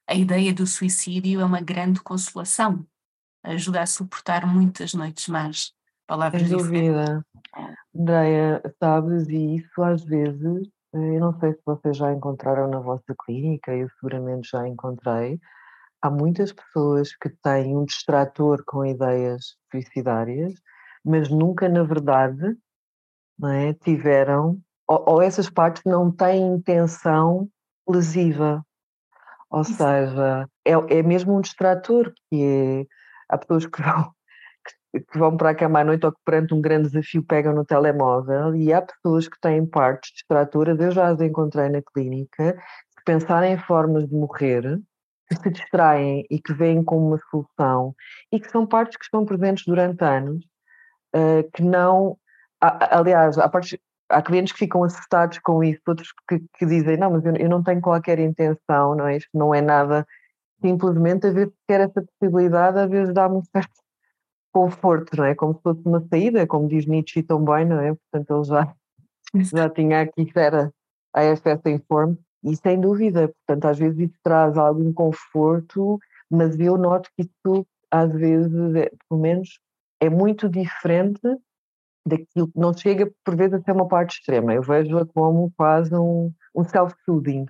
a 0.08 0.16
ideia 0.16 0.54
do 0.54 0.66
suicídio 0.66 1.42
é 1.42 1.46
uma 1.46 1.60
grande 1.60 2.00
consolação, 2.02 2.86
ajuda 3.44 3.82
a 3.82 3.86
suportar 3.86 4.48
muitas 4.48 4.94
noites 4.94 5.28
más. 5.28 5.74
Palavras 6.08 6.48
Sem 6.48 6.58
dúvida. 6.58 7.26
Andréia, 7.94 8.62
sabes, 8.80 9.28
e 9.28 9.58
isso 9.58 9.84
às 9.84 10.04
vezes, 10.04 10.68
eh, 10.94 11.18
eu 11.18 11.20
não 11.20 11.38
sei 11.40 11.54
se 11.54 11.62
vocês 11.66 11.98
já 11.98 12.14
encontraram 12.14 12.70
na 12.70 12.80
vossa 12.80 13.14
clínica, 13.26 13.76
eu 13.76 13.90
seguramente 14.00 14.50
já 14.50 14.66
encontrei, 14.66 15.40
há 16.02 16.10
muitas 16.10 16.52
pessoas 16.52 17.16
que 17.16 17.30
têm 17.30 17.78
um 17.78 17.86
distrator 17.86 18.64
com 18.66 18.86
ideias 18.86 19.56
suicidárias, 19.70 20.54
mas 21.06 21.30
nunca, 21.30 21.70
na 21.70 21.84
verdade, 21.84 22.58
é, 23.44 23.74
tiveram, 23.74 24.60
ou, 24.88 25.04
ou 25.08 25.22
essas 25.22 25.50
partes 25.50 25.84
não 25.86 26.12
têm 26.12 26.56
intenção 26.56 27.50
lesiva. 27.88 28.66
Ou 29.50 29.64
seja, 29.64 30.48
é, 30.66 30.72
é 30.72 31.04
mesmo 31.04 31.36
um 31.36 31.42
distrator, 31.42 32.14
que 32.30 32.44
é, 32.44 32.86
há 33.30 33.38
pessoas 33.38 33.66
que 33.66 33.82
vão, 33.82 34.12
que, 34.94 35.00
que 35.02 35.18
vão 35.18 35.36
para 35.38 35.50
a 35.52 35.56
cama 35.56 35.80
à 35.82 35.84
noite 35.84 36.06
ou 36.06 36.12
que 36.12 36.20
perante 36.24 36.54
um 36.54 36.62
grande 36.62 36.90
desafio 36.90 37.24
pegam 37.24 37.54
no 37.54 37.66
telemóvel 37.66 38.56
e 38.56 38.72
há 38.74 38.82
pessoas 38.82 39.28
que 39.28 39.40
têm 39.40 39.66
partes 39.66 40.12
distratoras, 40.14 40.80
eu 40.80 40.92
já 40.92 41.08
as 41.08 41.20
encontrei 41.20 41.70
na 41.70 41.82
clínica, 41.82 42.54
que 42.98 43.04
pensarem 43.06 43.54
em 43.54 43.58
formas 43.58 44.08
de 44.08 44.16
morrer, 44.16 44.82
que 45.32 45.42
se 45.42 45.50
distraem 45.50 46.26
e 46.30 46.40
que 46.40 46.54
veem 46.54 46.84
como 46.84 47.08
uma 47.08 47.20
solução 47.30 47.96
e 48.32 48.40
que 48.40 48.50
são 48.52 48.68
partes 48.68 48.98
que 48.98 49.06
estão 49.06 49.26
presentes 49.26 49.64
durante 49.66 50.04
anos, 50.04 50.44
uh, 51.16 51.50
que 51.54 51.64
não. 51.64 52.18
Aliás, 52.60 53.40
há, 53.40 53.50
partes, 53.50 53.80
há 54.10 54.22
clientes 54.22 54.54
que 54.54 54.60
ficam 54.60 54.84
assustados 54.84 55.40
com 55.40 55.64
isso, 55.64 55.82
outros 55.88 56.10
que, 56.28 56.40
que 56.58 56.66
dizem: 56.66 56.98
Não, 56.98 57.12
mas 57.12 57.26
eu, 57.26 57.36
eu, 57.36 57.50
não 57.50 57.64
tenho 57.64 57.82
qualquer 57.82 58.20
intenção, 58.20 58.96
não 58.96 59.08
é? 59.08 59.18
Isto 59.18 59.30
não 59.34 59.56
é 59.56 59.62
nada. 59.62 60.06
Simplesmente 60.62 61.28
a 61.28 61.32
ver 61.32 61.52
quer 61.68 61.82
essa 61.82 62.04
possibilidade, 62.04 62.78
às 62.78 62.90
vezes 62.90 63.14
dá-me 63.14 63.38
um 63.38 63.44
certo 63.44 63.82
conforto, 64.52 65.18
não 65.18 65.26
é? 65.26 65.34
Como 65.34 65.56
se 65.56 65.62
fosse 65.62 65.82
uma 65.86 66.06
saída, 66.08 66.46
como 66.46 66.68
diz 66.68 66.86
Nietzsche 66.86 67.24
tão 67.24 67.44
bem, 67.44 67.66
não 67.66 67.80
é? 67.80 67.96
Portanto, 67.96 68.36
ele 68.36 68.44
já, 68.44 68.76
já 69.56 69.70
tinha 69.70 70.02
aqui, 70.02 70.30
era 70.36 70.72
a 71.14 71.24
FS 71.24 71.66
Informe, 71.66 72.18
e 72.44 72.56
sem 72.56 72.80
dúvida, 72.80 73.28
portanto, 73.28 73.66
às 73.66 73.78
vezes 73.78 74.00
isso 74.00 74.20
traz 74.24 74.58
algum 74.58 74.92
conforto, 74.92 76.00
mas 76.30 76.60
eu 76.60 76.78
noto 76.78 77.10
que 77.16 77.24
isso, 77.24 77.66
às 77.92 78.12
vezes, 78.12 78.76
é, 78.76 78.92
pelo 79.08 79.22
menos, 79.22 79.60
é 80.00 80.10
muito 80.10 80.50
diferente 80.50 81.22
daquilo 82.06 82.48
que 82.48 82.60
não 82.60 82.74
chega, 82.74 83.12
por 83.24 83.36
vezes, 83.36 83.54
a 83.54 83.62
ser 83.62 83.72
uma 83.74 83.88
parte 83.88 84.18
extrema. 84.18 84.54
Eu 84.54 84.64
vejo-a 84.64 85.06
como 85.06 85.52
quase 85.56 85.94
um, 85.94 86.34
um 86.56 86.64
self-soothing. 86.64 87.46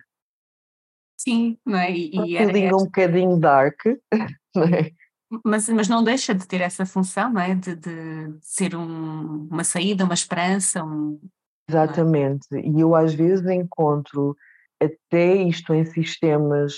Sim, 1.17 1.57
não 1.65 1.77
é? 1.77 1.91
E, 1.91 2.11
um 2.19 2.25
soothing 2.25 2.73
um 2.73 2.85
bocadinho 2.85 3.39
dark, 3.39 3.79
não 4.55 4.63
é? 4.63 4.91
Mas, 5.45 5.69
mas 5.69 5.87
não 5.87 6.03
deixa 6.03 6.35
de 6.35 6.45
ter 6.45 6.59
essa 6.59 6.85
função, 6.85 7.31
não 7.31 7.39
é? 7.39 7.55
De, 7.55 7.75
de 7.75 8.37
ser 8.41 8.75
um, 8.75 9.47
uma 9.49 9.63
saída, 9.63 10.03
uma 10.03 10.13
esperança. 10.13 10.83
Um, 10.83 11.17
é? 11.69 11.71
Exatamente. 11.71 12.47
E 12.51 12.81
eu 12.81 12.93
às 12.93 13.13
vezes 13.13 13.45
encontro 13.49 14.35
até 14.81 15.35
isto 15.35 15.73
em 15.73 15.85
sistemas 15.85 16.77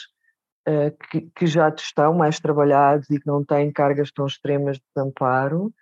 uh, 0.68 0.96
que, 1.10 1.22
que, 1.36 1.48
já 1.48 1.70
estão 1.70 2.14
mais 2.14 2.40
trabalhados 2.40 3.10
e 3.10 3.20
que 3.20 3.28
não 3.28 3.44
têm 3.44 3.72
cargas 3.72 4.12
tão 4.12 4.26
extremas 4.26 4.78
de 4.78 4.84
desamparo 4.94 5.74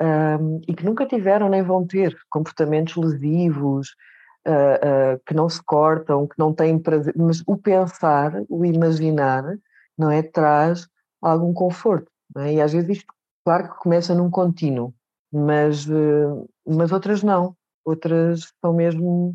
um, 0.00 0.60
e 0.66 0.74
que 0.74 0.84
nunca 0.84 1.06
tiveram 1.06 1.48
nem 1.48 1.62
vão 1.62 1.86
ter 1.86 2.16
comportamentos 2.30 2.96
lesivos, 2.96 3.94
uh, 4.48 5.14
uh, 5.14 5.20
que 5.26 5.34
não 5.34 5.48
se 5.48 5.62
cortam, 5.62 6.26
que 6.26 6.38
não 6.38 6.54
têm 6.54 6.78
prazer, 6.78 7.14
mas 7.16 7.42
o 7.46 7.56
pensar, 7.56 8.32
o 8.48 8.64
imaginar, 8.64 9.44
não 9.96 10.10
é, 10.10 10.22
traz 10.22 10.88
algum 11.20 11.52
conforto. 11.52 12.10
É? 12.38 12.54
E 12.54 12.60
às 12.60 12.72
vezes 12.72 12.98
isto, 12.98 13.14
claro 13.44 13.70
que 13.70 13.78
começa 13.80 14.14
num 14.14 14.30
contínuo, 14.30 14.94
mas, 15.32 15.86
mas 16.66 16.90
outras 16.92 17.22
não. 17.22 17.54
Outras 17.84 18.52
são 18.60 18.72
mesmo 18.72 19.34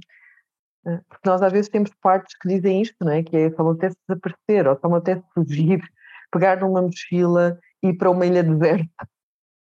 porque 1.09 1.27
nós 1.27 1.41
às 1.41 1.51
vezes 1.51 1.69
temos 1.69 1.91
partes 2.01 2.37
que 2.37 2.47
dizem 2.47 2.81
isto, 2.81 2.95
não 3.01 3.11
é? 3.11 3.23
Que 3.23 3.35
é 3.35 3.51
só 3.51 3.63
me 3.63 3.71
apetece 3.71 3.97
desaparecer, 4.07 4.67
ou 4.67 4.79
só 4.79 4.87
me 4.87 4.97
apetece 4.97 5.25
fugir, 5.33 5.81
pegar 6.31 6.59
numa 6.61 6.81
mochila 6.81 7.59
e 7.83 7.89
ir 7.89 7.97
para 7.97 8.11
uma 8.11 8.25
ilha 8.25 8.43
deserta, 8.43 9.09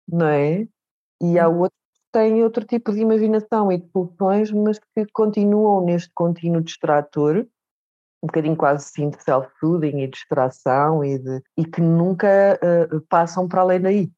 não 0.08 0.28
é? 0.28 0.68
E 1.22 1.38
há 1.38 1.48
outros 1.48 1.80
que 1.94 2.12
têm 2.20 2.44
outro 2.44 2.66
tipo 2.66 2.92
de 2.92 3.00
imaginação 3.00 3.72
e 3.72 3.78
de 3.78 3.88
pulsões, 3.88 4.52
mas 4.52 4.80
que 4.80 5.06
continuam 5.14 5.86
neste 5.86 6.12
contínuo 6.14 6.62
distrator, 6.62 7.48
um 8.24 8.28
bocadinho 8.28 8.56
quase 8.56 8.86
assim 8.86 9.10
de 9.10 9.22
self-soothing 9.24 10.00
e 10.00 10.08
distração 10.08 11.04
e, 11.04 11.18
de, 11.18 11.42
e 11.58 11.66
que 11.66 11.82
nunca 11.82 12.60
uh, 12.62 13.02
passam 13.10 13.48
para 13.48 13.62
além 13.62 13.82
daí. 13.82 14.12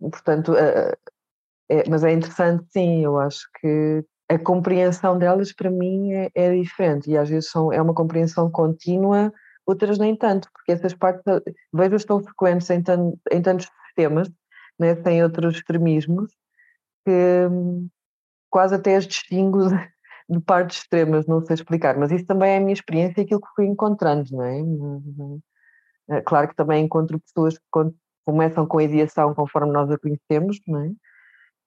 Portanto, 0.00 0.52
uh, 0.52 0.96
é, 1.68 1.88
mas 1.88 2.04
é 2.04 2.12
interessante, 2.12 2.64
sim, 2.70 3.04
eu 3.04 3.18
acho 3.18 3.48
que 3.60 4.04
a 4.28 4.38
compreensão 4.38 5.18
delas 5.18 5.52
para 5.52 5.70
mim 5.70 6.12
é, 6.12 6.30
é, 6.34 6.60
diferente 6.60 7.10
e 7.10 7.16
às 7.16 7.28
vezes 7.28 7.50
são, 7.50 7.72
é 7.72 7.80
uma 7.80 7.94
compreensão 7.94 8.50
contínua, 8.50 9.32
outras 9.64 9.98
nem 9.98 10.16
tanto, 10.16 10.48
porque 10.52 10.72
essas 10.72 10.94
partes 10.94 11.22
vejo 11.72 12.06
tão 12.06 12.20
frequentes 12.22 12.68
em, 12.70 12.82
tan, 12.82 13.12
em 13.30 13.42
tantos 13.42 13.68
sistemas, 13.86 14.28
né, 14.78 14.96
sem 15.02 15.22
outros 15.22 15.56
extremismos, 15.56 16.30
que 17.04 17.48
hum, 17.50 17.88
quase 18.50 18.74
até 18.74 18.96
as 18.96 19.06
distingo 19.06 19.68
de, 20.28 20.40
partes 20.40 20.78
extremas, 20.78 21.26
não 21.26 21.44
sei 21.44 21.54
explicar, 21.54 21.96
mas 21.96 22.10
isso 22.10 22.26
também 22.26 22.50
é 22.50 22.56
a 22.56 22.60
minha 22.60 22.72
experiência 22.72 23.20
e 23.20 23.24
aquilo 23.24 23.40
que 23.40 23.54
fui 23.54 23.66
encontrando, 23.66 24.28
não 24.32 24.42
é? 26.10 26.18
é 26.18 26.20
claro 26.22 26.48
que 26.48 26.56
também 26.56 26.84
encontro 26.84 27.20
pessoas 27.20 27.56
que 27.58 27.64
começam 28.24 28.66
com 28.66 28.78
a 28.78 28.84
ideação 28.84 29.34
conforme 29.34 29.72
nós 29.72 29.90
a 29.90 29.98
conhecemos, 29.98 30.60
não 30.66 30.80
é? 30.80 30.90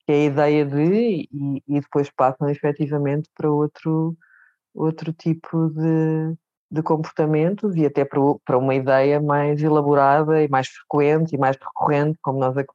Que 0.10 0.13
é 0.13 0.15
a 0.15 0.26
ideia 0.26 0.65
de, 0.65 1.28
e, 1.32 1.63
e 1.67 1.80
depois 1.80 2.10
passam 2.10 2.50
efetivamente 2.50 3.30
para 3.36 3.48
outro, 3.48 4.17
outro 4.74 5.13
tipo 5.13 5.69
de, 5.69 6.36
de 6.72 6.82
comportamentos 6.82 7.76
e 7.76 7.86
até 7.86 8.04
para, 8.04 8.19
para 8.43 8.58
uma 8.58 8.74
ideia 8.74 9.22
mais 9.22 9.62
elaborada 9.62 10.43
e 10.43 10.48
mais 10.48 10.67
frequente 10.67 11.36
e 11.36 11.38
mais 11.38 11.56
recorrente, 11.58 12.17
como 12.24 12.39
nós 12.39 12.58
a, 12.58 12.65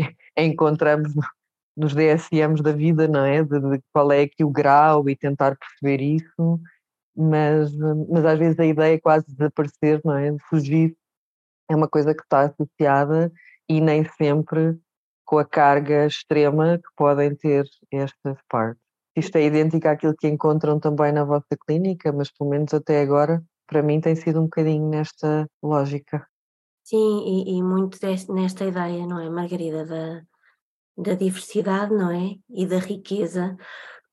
encontramos 0.42 1.12
nos 1.76 1.94
DSMs 1.94 2.60
da 2.60 2.72
vida, 2.72 3.06
não 3.06 3.24
é? 3.24 3.44
De, 3.44 3.60
de, 3.60 3.80
qual 3.92 4.10
é 4.10 4.22
aqui 4.22 4.42
o 4.42 4.50
grau 4.50 5.08
e 5.08 5.14
tentar 5.14 5.56
perceber 5.56 6.02
isso, 6.02 6.60
mas, 7.16 7.72
mas 8.08 8.24
às 8.24 8.38
vezes 8.40 8.58
a 8.58 8.66
ideia 8.66 8.94
é 8.96 9.00
quase 9.00 9.24
desaparecer, 9.28 10.00
não 10.04 10.16
é? 10.16 10.32
De 10.32 10.42
fugir 10.48 10.96
é 11.70 11.76
uma 11.76 11.86
coisa 11.86 12.12
que 12.12 12.22
está 12.24 12.40
associada 12.40 13.30
e 13.68 13.80
nem 13.80 14.04
sempre 14.18 14.76
com 15.26 15.38
a 15.38 15.44
carga 15.44 16.06
extrema 16.06 16.78
que 16.78 16.88
podem 16.96 17.34
ter 17.34 17.66
estas 17.92 18.38
partes. 18.48 18.80
Isto 19.16 19.36
é 19.36 19.44
idêntico 19.44 19.88
àquilo 19.88 20.14
que 20.14 20.28
encontram 20.28 20.78
também 20.78 21.12
na 21.12 21.24
vossa 21.24 21.56
clínica, 21.66 22.12
mas 22.12 22.30
pelo 22.30 22.50
menos 22.50 22.72
até 22.72 23.00
agora, 23.00 23.42
para 23.66 23.82
mim, 23.82 24.00
tem 24.00 24.14
sido 24.14 24.40
um 24.40 24.44
bocadinho 24.44 24.88
nesta 24.88 25.48
lógica. 25.62 26.26
Sim, 26.84 27.24
e, 27.26 27.58
e 27.58 27.62
muito 27.62 27.98
deste, 27.98 28.30
nesta 28.30 28.64
ideia, 28.64 29.06
não 29.06 29.18
é, 29.18 29.28
Margarida, 29.28 29.84
da, 29.84 30.22
da 30.96 31.14
diversidade, 31.14 31.92
não 31.92 32.10
é? 32.10 32.36
E 32.48 32.66
da 32.66 32.78
riqueza, 32.78 33.56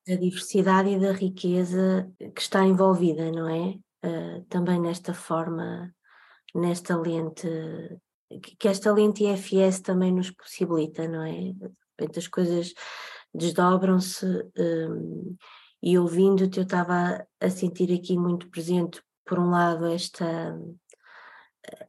da 0.07 0.15
diversidade 0.15 0.89
e 0.89 0.99
da 0.99 1.11
riqueza 1.11 2.09
que 2.17 2.41
está 2.41 2.65
envolvida, 2.65 3.31
não 3.31 3.47
é? 3.47 3.77
Uh, 4.05 4.43
também 4.49 4.79
nesta 4.81 5.13
forma, 5.13 5.93
nesta 6.55 6.97
lente 6.97 7.47
que 8.41 8.67
esta 8.67 8.91
lente 8.91 9.23
IFS 9.23 9.81
também 9.81 10.11
nos 10.11 10.31
possibilita, 10.31 11.07
não 11.07 11.23
é? 11.23 11.53
As 12.17 12.27
coisas 12.27 12.73
desdobram-se 13.33 14.25
um, 14.57 15.35
e 15.81 15.97
ouvindo-te 15.97 16.59
eu 16.59 16.63
estava 16.63 17.25
a 17.39 17.49
sentir 17.49 17.93
aqui 17.93 18.17
muito 18.17 18.49
presente, 18.49 19.01
por 19.25 19.39
um 19.39 19.49
lado, 19.49 19.85
esta 19.85 20.57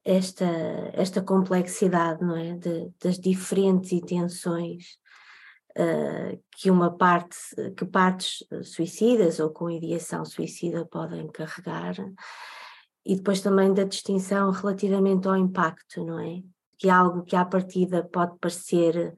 esta, 0.04 0.46
esta 0.92 1.22
complexidade, 1.22 2.22
não 2.24 2.36
é? 2.36 2.54
De, 2.54 2.90
das 3.02 3.18
diferentes 3.18 3.92
intenções 3.92 4.98
uh, 5.76 6.40
que 6.56 6.70
uma 6.70 6.96
parte, 6.96 7.36
que 7.76 7.84
partes 7.84 8.44
suicidas 8.62 9.40
ou 9.40 9.50
com 9.50 9.70
ideação 9.70 10.24
suicida 10.24 10.86
podem 10.86 11.26
carregar 11.28 11.94
e 13.04 13.16
depois 13.16 13.40
também 13.40 13.72
da 13.72 13.84
distinção 13.84 14.50
relativamente 14.50 15.28
ao 15.28 15.36
impacto, 15.36 16.04
não 16.04 16.18
é? 16.18 16.42
Que 16.78 16.88
é 16.88 16.92
algo 16.92 17.22
que 17.22 17.36
à 17.36 17.44
partida 17.44 18.02
pode 18.02 18.38
parecer 18.38 19.14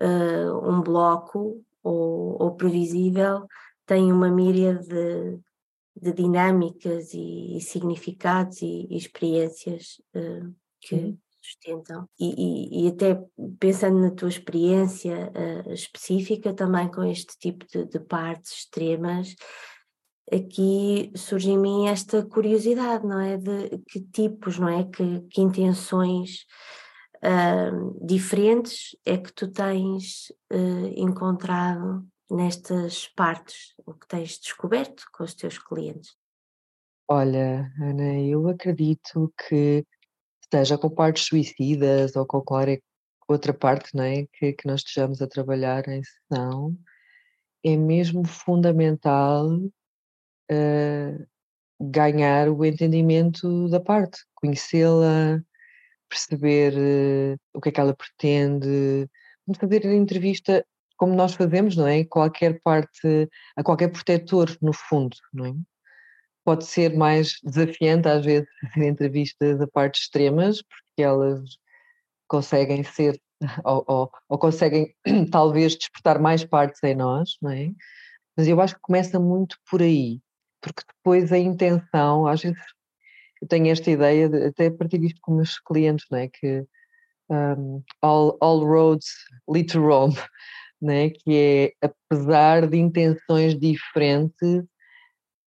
uh, 0.00 0.68
um 0.68 0.80
bloco 0.80 1.62
ou, 1.82 2.42
ou, 2.42 2.54
previsível, 2.54 3.46
tem 3.86 4.12
uma 4.12 4.30
míria 4.30 4.74
de, 4.74 5.38
de 5.96 6.12
dinâmicas 6.12 7.12
e, 7.14 7.56
e, 7.56 7.60
significados 7.60 8.62
e, 8.62 8.86
e 8.90 8.96
experiências 8.96 10.00
uh, 10.14 10.54
que, 10.80 11.16
sustentam. 11.48 12.08
E, 12.18 12.34
e, 12.36 12.84
e, 12.84 12.88
até 12.88 13.18
pensando 13.58 14.00
na 14.00 14.10
tua 14.10 14.28
experiência 14.28 15.32
uh, 15.34 15.72
específica 15.72 16.52
também 16.52 16.90
com 16.90 17.02
este 17.04 17.38
tipo 17.38 17.64
de, 17.66 17.86
de, 17.86 18.00
partes 18.00 18.52
extremas, 18.52 19.34
aqui 20.32 21.10
surge 21.14 21.50
em 21.50 21.58
mim 21.58 21.88
esta 21.88 22.24
curiosidade, 22.24 23.06
não 23.06 23.20
é? 23.20 23.36
De 23.36 23.78
que 23.88 24.00
tipos, 24.00 24.58
não 24.58 24.68
é? 24.68 24.84
Que, 24.84 25.20
que 25.30 25.40
intenções 25.40 26.46
uh, 27.18 28.06
diferentes 28.06 28.96
é 29.04 29.16
que 29.16 29.32
tu 29.32 29.48
tens 29.48 30.30
uh, 30.52 30.92
encontrado 30.96 32.06
nestas 32.30 33.08
partes, 33.08 33.74
o 33.86 33.94
que 33.94 34.06
tens 34.06 34.38
descoberto 34.38 35.04
com 35.12 35.24
os 35.24 35.34
teus 35.34 35.58
clientes? 35.58 36.14
Olha, 37.08 37.72
Ana, 37.80 38.20
eu 38.20 38.46
acredito 38.48 39.32
que 39.48 39.84
seja 40.52 40.76
com 40.76 40.90
partes 40.90 41.24
suicidas 41.24 42.14
ou 42.16 42.26
com 42.26 42.42
qualquer 42.42 42.82
outra 43.26 43.52
parte 43.52 43.94
não 43.94 44.04
é, 44.04 44.26
que, 44.32 44.52
que 44.54 44.66
nós 44.66 44.80
estejamos 44.80 45.20
a 45.20 45.26
trabalhar 45.26 45.86
em 45.88 46.02
sessão, 46.02 46.76
é 47.64 47.76
mesmo 47.76 48.26
fundamental 48.26 49.48
uh, 50.50 51.26
ganhar 51.80 52.48
o 52.48 52.64
entendimento 52.64 53.68
da 53.68 53.80
parte, 53.80 54.18
conhecê-la, 54.34 55.40
perceber 56.08 56.72
uh, 56.74 57.38
o 57.54 57.60
que 57.60 57.68
é 57.68 57.72
que 57.72 57.80
ela 57.80 57.94
pretende, 57.94 59.08
fazer 59.58 59.86
a 59.86 59.94
entrevista 59.94 60.64
como 60.98 61.14
nós 61.14 61.34
fazemos, 61.34 61.76
não 61.76 61.86
é? 61.86 62.04
Qualquer 62.04 62.60
parte, 62.60 63.28
a 63.56 63.62
qualquer 63.62 63.88
protetor, 63.88 64.54
no 64.60 64.72
fundo, 64.72 65.16
não 65.32 65.46
é? 65.46 65.54
Pode 66.44 66.64
ser 66.64 66.96
mais 66.96 67.38
desafiante, 67.44 68.08
às 68.08 68.24
vezes, 68.24 68.48
fazer 68.74 68.88
entrevistas 68.88 69.60
a 69.60 69.66
partes 69.68 70.02
extremas, 70.02 70.60
porque 70.62 71.02
elas 71.02 71.40
conseguem 72.26 72.82
ser, 72.82 73.20
ou, 73.64 73.84
ou, 73.86 74.10
ou 74.28 74.38
conseguem 74.38 74.94
talvez 75.30 75.76
despertar 75.76 76.18
mais 76.18 76.44
partes 76.44 76.82
em 76.82 76.94
nós, 76.94 77.36
não 77.40 77.50
é? 77.50 77.70
Mas 78.36 78.48
eu 78.48 78.60
acho 78.60 78.74
que 78.74 78.80
começa 78.80 79.20
muito 79.20 79.56
por 79.70 79.80
aí, 79.80 80.20
porque 80.60 80.82
depois 80.96 81.32
a 81.32 81.38
intenção, 81.38 82.26
às 82.26 82.42
vezes 82.42 82.58
eu 83.40 83.48
tenho 83.48 83.68
esta 83.68 83.90
ideia, 83.90 84.28
de, 84.28 84.46
até 84.46 84.66
a 84.66 84.72
partir 84.72 84.98
disto 84.98 85.20
com 85.22 85.36
meus 85.36 85.58
clientes, 85.60 86.06
não 86.10 86.18
é? 86.18 86.28
Que 86.28 86.64
um, 87.30 87.82
all, 88.02 88.36
all 88.40 88.64
roads 88.64 89.08
lead 89.48 89.72
to 89.72 89.80
Rome 89.80 90.14
né, 90.80 91.10
que 91.10 91.74
é, 91.82 91.86
apesar 91.86 92.66
de 92.66 92.78
intenções 92.78 93.58
diferentes, 93.58 94.64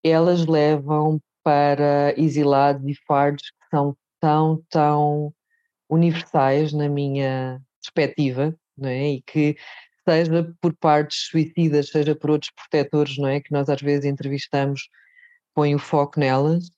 elas 0.03 0.45
levam 0.45 1.21
para 1.43 2.13
exilados 2.17 2.87
e 2.87 2.95
fardos 3.07 3.49
que 3.49 3.67
são 3.69 3.95
tão, 4.19 4.63
tão 4.69 5.33
universais 5.89 6.73
na 6.73 6.87
minha 6.89 7.61
perspectiva, 7.81 8.55
não 8.77 8.89
é? 8.89 9.13
E 9.13 9.21
que 9.21 9.57
seja 10.07 10.53
por 10.61 10.75
partes 10.75 11.27
suicidas, 11.29 11.89
seja 11.89 12.15
por 12.15 12.31
outros 12.31 12.51
protetores, 12.51 13.17
não 13.17 13.27
é? 13.27 13.39
Que 13.39 13.51
nós 13.51 13.69
às 13.69 13.81
vezes 13.81 14.05
entrevistamos, 14.05 14.89
põe 15.53 15.75
o 15.75 15.79
foco 15.79 16.19
nelas, 16.19 16.69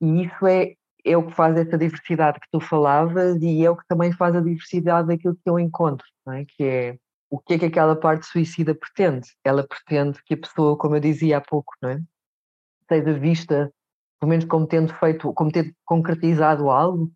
e 0.00 0.24
isso 0.24 0.46
é, 0.46 0.74
é 1.04 1.16
o 1.16 1.26
que 1.26 1.32
faz 1.32 1.56
essa 1.56 1.78
diversidade 1.78 2.40
que 2.40 2.48
tu 2.50 2.60
falavas 2.60 3.40
e 3.40 3.64
é 3.64 3.70
o 3.70 3.76
que 3.76 3.86
também 3.88 4.12
faz 4.12 4.34
a 4.36 4.40
diversidade 4.40 5.08
daquilo 5.08 5.34
que 5.34 5.48
eu 5.48 5.58
encontro, 5.58 6.06
é? 6.28 6.44
Que 6.44 6.64
é 6.64 6.98
o 7.28 7.38
que 7.38 7.54
é 7.54 7.58
que 7.58 7.64
aquela 7.66 7.96
parte 7.96 8.26
suicida 8.26 8.74
pretende? 8.74 9.28
Ela 9.44 9.66
pretende 9.66 10.22
que 10.24 10.34
a 10.34 10.36
pessoa, 10.36 10.76
como 10.78 10.96
eu 10.96 11.00
dizia 11.00 11.38
há 11.38 11.40
pouco, 11.40 11.74
não 11.82 11.90
é? 11.90 12.00
seja 12.88 13.18
vista, 13.18 13.72
pelo 14.20 14.30
menos 14.30 14.44
como 14.44 14.66
tendo 14.66 14.94
feito, 14.94 15.32
como 15.32 15.50
tendo 15.50 15.72
concretizado 15.84 16.70
algo, 16.70 17.12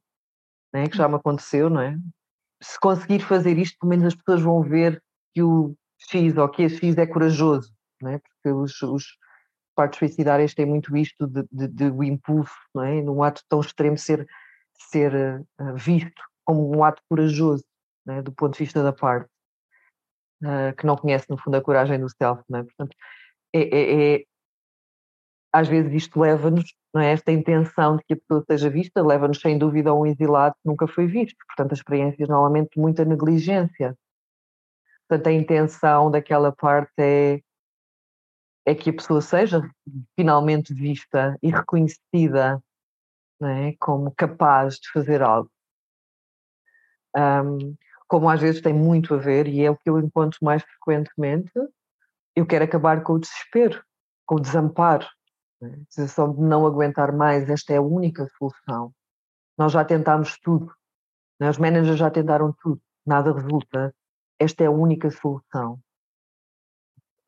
é? 0.73 0.89
que 0.89 0.97
já 0.97 1.09
me 1.09 1.15
aconteceu, 1.15 1.71
não 1.71 1.81
é? 1.81 1.97
Se 2.63 2.79
conseguir 2.79 3.21
fazer 3.21 3.57
isto, 3.59 3.79
pelo 3.79 3.91
menos 3.91 4.07
as 4.07 4.15
pessoas 4.15 4.43
vão 4.43 4.63
ver 4.63 5.03
que 5.33 5.43
o 5.43 5.75
X 6.11 6.37
ou 6.37 6.49
que 6.49 6.65
a 6.65 6.69
X 6.69 6.99
é 6.99 7.07
corajoso, 7.07 7.73
não 8.03 8.11
é? 8.11 8.19
Porque 8.19 8.51
os, 8.51 8.83
os 8.83 9.05
partes 9.81 9.99
suicidárias 9.99 10.53
têm 10.53 10.67
muito 10.67 10.95
isto 10.95 11.27
de, 11.27 11.43
de, 11.51 11.69
de, 11.69 11.85
o 11.85 12.05
impulso, 12.05 12.53
não 12.75 12.85
é? 12.85 13.01
Num 13.01 13.23
ato 13.23 13.43
tão 13.49 13.61
extremo 13.61 13.97
ser, 13.97 14.27
ser 14.91 15.43
uh, 15.59 15.75
visto 15.75 16.23
como 16.45 16.77
um 16.77 16.85
ato 16.85 17.03
corajoso, 17.09 17.65
é? 18.07 18.21
do 18.21 18.31
ponto 18.31 18.53
de 18.53 18.59
vista 18.59 18.83
da 18.83 18.93
parte 18.93 19.31
uh, 20.43 20.77
que 20.77 20.85
não 20.85 20.97
conhece, 20.97 21.31
no 21.31 21.39
fundo, 21.39 21.57
a 21.57 21.63
coragem 21.63 21.99
do 21.99 22.11
self. 22.11 22.43
Não 22.47 22.59
é? 22.59 22.63
Portanto, 22.65 22.95
é, 23.55 23.61
é, 23.61 24.17
é 24.17 24.25
às 25.51 25.67
vezes 25.67 25.91
isto 25.95 26.21
leva-nos, 26.21 26.75
não 26.93 27.01
é? 27.01 27.13
esta 27.13 27.33
intenção 27.33 27.97
de 27.97 28.05
que 28.05 28.13
a 28.13 28.17
pessoa 28.19 28.45
seja 28.51 28.69
vista, 28.69 29.03
leva-nos 29.03 29.41
sem 29.41 29.57
dúvida 29.57 29.89
a 29.89 29.95
um 29.95 30.05
exilado 30.05 30.55
que 30.57 30.69
nunca 30.69 30.87
foi 30.87 31.07
visto. 31.07 31.39
Portanto, 31.47 31.73
a 31.73 31.75
experiência 31.75 32.27
normalmente 32.27 32.75
de 32.75 32.81
muita 32.83 33.03
negligência. 33.03 33.97
Portanto, 35.09 35.27
a 35.27 35.33
intenção 35.33 36.11
daquela 36.11 36.53
parte 36.53 36.93
é, 36.99 37.41
é 38.71 38.75
que 38.75 38.91
a 38.91 38.93
pessoa 38.93 39.21
seja 39.21 39.61
finalmente 40.15 40.73
vista 40.73 41.37
e 41.43 41.51
reconhecida 41.51 42.63
é? 43.43 43.75
como 43.81 44.13
capaz 44.15 44.77
de 44.77 44.91
fazer 44.93 45.23
algo. 45.23 45.51
Um, 47.17 47.75
como 48.07 48.29
às 48.29 48.41
vezes 48.41 48.61
tem 48.61 48.73
muito 48.73 49.15
a 49.15 49.17
ver, 49.17 49.49
e 49.49 49.65
é 49.65 49.71
o 49.71 49.77
que 49.77 49.91
eu 49.91 49.99
encontro 49.99 50.39
mais 50.43 50.63
frequentemente, 50.63 51.51
eu 52.37 52.47
quero 52.47 52.65
acabar 52.65 53.03
com 53.03 53.15
o 53.15 53.19
desespero, 53.19 53.83
com 54.25 54.37
o 54.37 54.41
desamparo, 54.41 55.07
né? 55.61 55.77
a 55.81 55.93
sensação 55.93 56.33
de 56.33 56.41
não 56.41 56.67
aguentar 56.67 57.13
mais, 57.13 57.49
esta 57.51 57.73
é 57.73 57.77
a 57.77 57.83
única 57.83 58.29
solução. 58.39 58.93
Nós 59.59 59.73
já 59.73 59.85
tentámos 59.85 60.39
tudo, 60.39 60.73
né? 61.41 61.51
os 61.51 61.59
managers 61.59 61.99
já 61.99 62.11
tentaram 62.11 62.55
tudo, 62.63 62.81
nada 63.05 63.33
resulta, 63.33 63.93
esta 64.39 64.63
é 64.63 64.67
a 64.67 64.73
única 64.73 65.11
solução. 65.11 65.81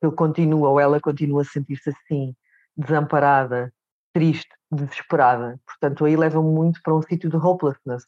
Ele 0.03 0.15
continua 0.15 0.69
ou 0.69 0.79
ela 0.79 0.99
continua 0.99 1.41
a 1.41 1.45
sentir-se 1.45 1.89
assim, 1.89 2.35
desamparada, 2.75 3.73
triste, 4.13 4.49
desesperada. 4.71 5.59
Portanto, 5.65 6.05
aí 6.05 6.15
leva 6.15 6.41
muito 6.41 6.81
para 6.83 6.95
um 6.95 7.01
sítio 7.01 7.29
de 7.29 7.37
hopelessness, 7.37 8.03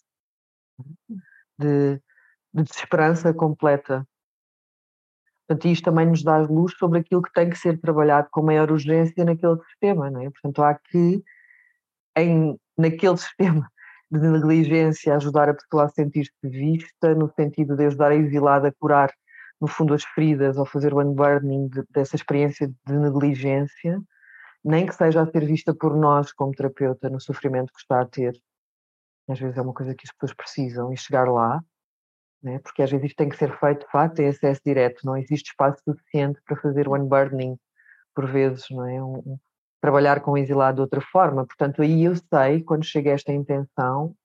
de 1.57 2.01
de 2.55 2.63
desesperança 2.63 3.33
completa. 3.33 4.07
Portanto, 5.45 5.67
isto 5.67 5.83
também 5.83 6.07
nos 6.07 6.23
dá 6.23 6.37
luz 6.37 6.73
sobre 6.77 6.99
aquilo 6.99 7.21
que 7.21 7.33
tem 7.33 7.49
que 7.49 7.57
ser 7.57 7.77
trabalhado 7.79 8.29
com 8.31 8.41
maior 8.41 8.71
urgência 8.71 9.25
naquele 9.25 9.61
sistema, 9.65 10.09
não 10.09 10.21
é? 10.21 10.29
Portanto, 10.29 10.63
há 10.63 10.73
que, 10.73 11.21
em, 12.17 12.57
naquele 12.77 13.17
sistema 13.17 13.69
de 14.09 14.19
negligência, 14.19 15.15
ajudar 15.15 15.49
a 15.49 15.53
pessoa 15.53 15.83
a 15.83 15.89
sentir-se 15.89 16.31
vista, 16.41 17.13
no 17.13 17.29
sentido 17.35 17.75
de 17.75 17.87
ajudar 17.87 18.11
a 18.11 18.15
exilada 18.15 18.69
a 18.69 18.71
curar, 18.71 19.13
no 19.61 19.67
fundo, 19.67 19.93
as 19.93 20.03
feridas 20.03 20.57
ou 20.57 20.65
fazer 20.65 20.93
o 20.93 20.99
unburdening 20.99 21.67
de, 21.69 21.83
dessa 21.89 22.15
experiência 22.15 22.67
de 22.67 22.93
negligência, 22.93 24.01
nem 24.63 24.85
que 24.85 24.95
seja 24.95 25.21
a 25.21 25.31
ser 25.31 25.45
vista 25.45 25.73
por 25.73 25.95
nós 25.95 26.33
como 26.33 26.51
terapeuta 26.51 27.09
no 27.09 27.19
sofrimento 27.19 27.71
que 27.73 27.79
está 27.79 28.01
a 28.01 28.05
ter. 28.05 28.33
Às 29.29 29.39
vezes 29.39 29.57
é 29.57 29.61
uma 29.61 29.73
coisa 29.73 29.95
que 29.95 30.05
as 30.05 30.13
pessoas 30.13 30.33
precisam 30.35 30.91
e 30.93 30.97
chegar 30.97 31.27
lá 31.27 31.61
né? 32.45 32.59
porque 32.59 32.83
às 32.83 32.91
vezes 32.91 33.07
isto 33.07 33.17
tem 33.17 33.27
que 33.27 33.37
ser 33.37 33.57
feito 33.59 33.85
de 33.85 33.91
facto 33.91 34.19
em 34.19 34.27
acesso 34.27 34.61
direto, 34.63 35.03
não 35.03 35.17
existe 35.17 35.49
espaço 35.49 35.81
suficiente 35.83 36.39
para 36.45 36.55
fazer 36.55 36.87
o 36.87 36.95
unburdening, 36.95 37.57
por 38.13 38.27
vezes, 38.27 38.65
não 38.69 38.87
é? 38.87 39.03
Um, 39.03 39.17
um, 39.17 39.39
trabalhar 39.81 40.21
com 40.21 40.31
o 40.31 40.37
exilado 40.37 40.75
de 40.75 40.81
outra 40.81 41.01
forma. 41.01 41.45
Portanto, 41.45 41.81
aí 41.81 42.03
eu 42.03 42.13
sei, 42.15 42.61
quando 42.63 42.85
chega 42.85 43.11
esta 43.11 43.33
intenção, 43.33 44.15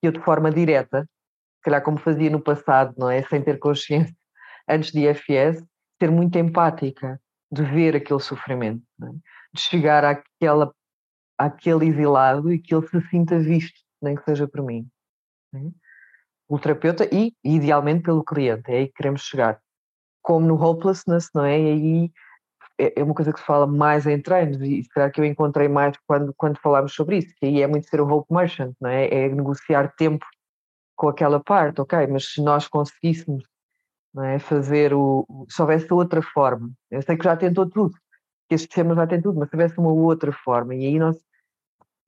que 0.00 0.08
eu 0.08 0.12
de 0.12 0.20
forma 0.20 0.50
direta, 0.50 1.02
se 1.02 1.62
calhar 1.62 1.82
como 1.82 1.98
fazia 1.98 2.28
no 2.28 2.40
passado, 2.40 2.94
não 2.98 3.08
é? 3.08 3.22
Sem 3.22 3.40
ter 3.40 3.58
consciência, 3.58 4.14
antes 4.70 4.92
de 4.92 5.08
IFS, 5.08 5.64
ser 6.00 6.10
muito 6.10 6.38
empática, 6.38 7.20
de 7.52 7.62
ver 7.62 7.96
aquele 7.96 8.20
sofrimento, 8.20 8.82
é? 9.02 9.10
de 9.52 9.60
chegar 9.60 10.04
àquela, 10.04 10.72
àquele 11.36 11.86
exilado 11.86 12.52
e 12.52 12.58
que 12.58 12.74
ele 12.74 12.86
se 12.86 13.00
sinta 13.08 13.38
visto, 13.38 13.78
nem 14.00 14.14
que 14.14 14.24
seja 14.24 14.46
por 14.46 14.62
mim. 14.62 14.88
É? 15.54 15.58
o 16.50 16.58
terapeuta 16.58 17.08
e, 17.12 17.32
idealmente, 17.44 18.02
pelo 18.02 18.24
cliente. 18.24 18.68
É 18.72 18.78
aí 18.78 18.86
que 18.88 18.94
queremos 18.94 19.22
chegar. 19.22 19.60
Como 20.20 20.44
no 20.44 20.60
hopelessness, 20.60 21.30
não 21.32 21.44
é? 21.44 21.58
E 21.60 21.66
aí 21.66 22.12
é, 22.76 23.00
é 23.00 23.04
uma 23.04 23.14
coisa 23.14 23.32
que 23.32 23.38
se 23.38 23.46
fala 23.46 23.68
mais 23.68 24.04
em 24.04 24.20
treinos 24.20 24.60
e 24.60 24.82
será 24.92 25.08
que 25.08 25.20
eu 25.20 25.24
encontrei 25.24 25.68
mais 25.68 25.96
quando, 26.08 26.34
quando 26.36 26.58
falámos 26.58 26.92
sobre 26.92 27.18
isso, 27.18 27.32
que 27.38 27.46
aí 27.46 27.62
é 27.62 27.68
muito 27.68 27.88
ser 27.88 28.00
o 28.00 28.08
hope 28.08 28.34
merchant, 28.34 28.74
não 28.80 28.90
é? 28.90 29.06
É 29.08 29.28
negociar 29.28 29.94
tempo 29.96 30.26
com 30.96 31.08
aquela 31.08 31.38
parte, 31.38 31.80
ok, 31.80 32.06
mas 32.08 32.32
se 32.32 32.42
nós 32.42 32.66
conseguíssemos 32.66 33.44
não 34.12 34.24
é, 34.24 34.38
fazer 34.38 34.92
o, 34.92 35.46
se 35.48 35.60
houvesse 35.60 35.92
outra 35.92 36.22
forma, 36.22 36.70
eu 36.90 37.02
sei 37.02 37.16
que 37.16 37.24
já 37.24 37.36
tentou 37.36 37.68
tudo, 37.68 37.94
que 38.48 38.54
este 38.54 38.66
sistema 38.66 38.94
já 38.94 39.06
tem 39.06 39.20
tudo, 39.20 39.38
mas 39.38 39.48
se 39.48 39.56
houvesse 39.56 39.78
uma 39.78 39.92
outra 39.92 40.32
forma, 40.32 40.74
e 40.74 40.86
aí 40.86 40.98
nós 40.98 41.16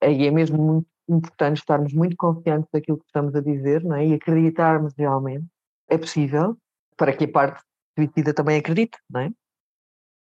aí 0.03 0.27
é 0.27 0.31
mesmo 0.31 0.59
muito 0.59 0.89
importante 1.09 1.59
estarmos 1.59 1.93
muito 1.93 2.17
confiantes 2.17 2.69
daquilo 2.73 2.99
que 2.99 3.07
estamos 3.07 3.35
a 3.35 3.41
dizer 3.41 3.83
não 3.85 3.97
é? 3.97 4.07
e 4.07 4.15
acreditarmos 4.15 4.95
realmente. 4.97 5.47
É 5.89 5.97
possível, 5.97 6.57
para 6.97 7.15
que 7.15 7.25
a 7.25 7.29
parte 7.29 7.63
suicida 7.97 8.35
também 8.35 8.59
acredite, 8.59 8.99
não 9.09 9.21
é? 9.21 9.31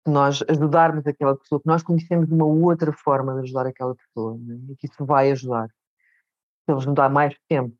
Nós 0.07 0.43
ajudarmos 0.47 1.07
aquela 1.07 1.35
pessoa, 1.35 1.59
que 1.59 1.67
nós 1.67 1.81
conhecemos 1.81 2.29
uma 2.29 2.45
outra 2.45 2.91
forma 2.91 3.33
de 3.33 3.41
ajudar 3.41 3.65
aquela 3.65 3.95
pessoa, 3.95 4.35
é? 4.35 4.71
e 4.71 4.75
que 4.75 4.87
isso 4.87 5.03
vai 5.05 5.31
ajudar. 5.31 5.67
Se 5.67 6.71
eles 6.71 6.85
nos 6.85 6.95
dá 6.95 7.09
mais 7.09 7.35
tempo 7.49 7.75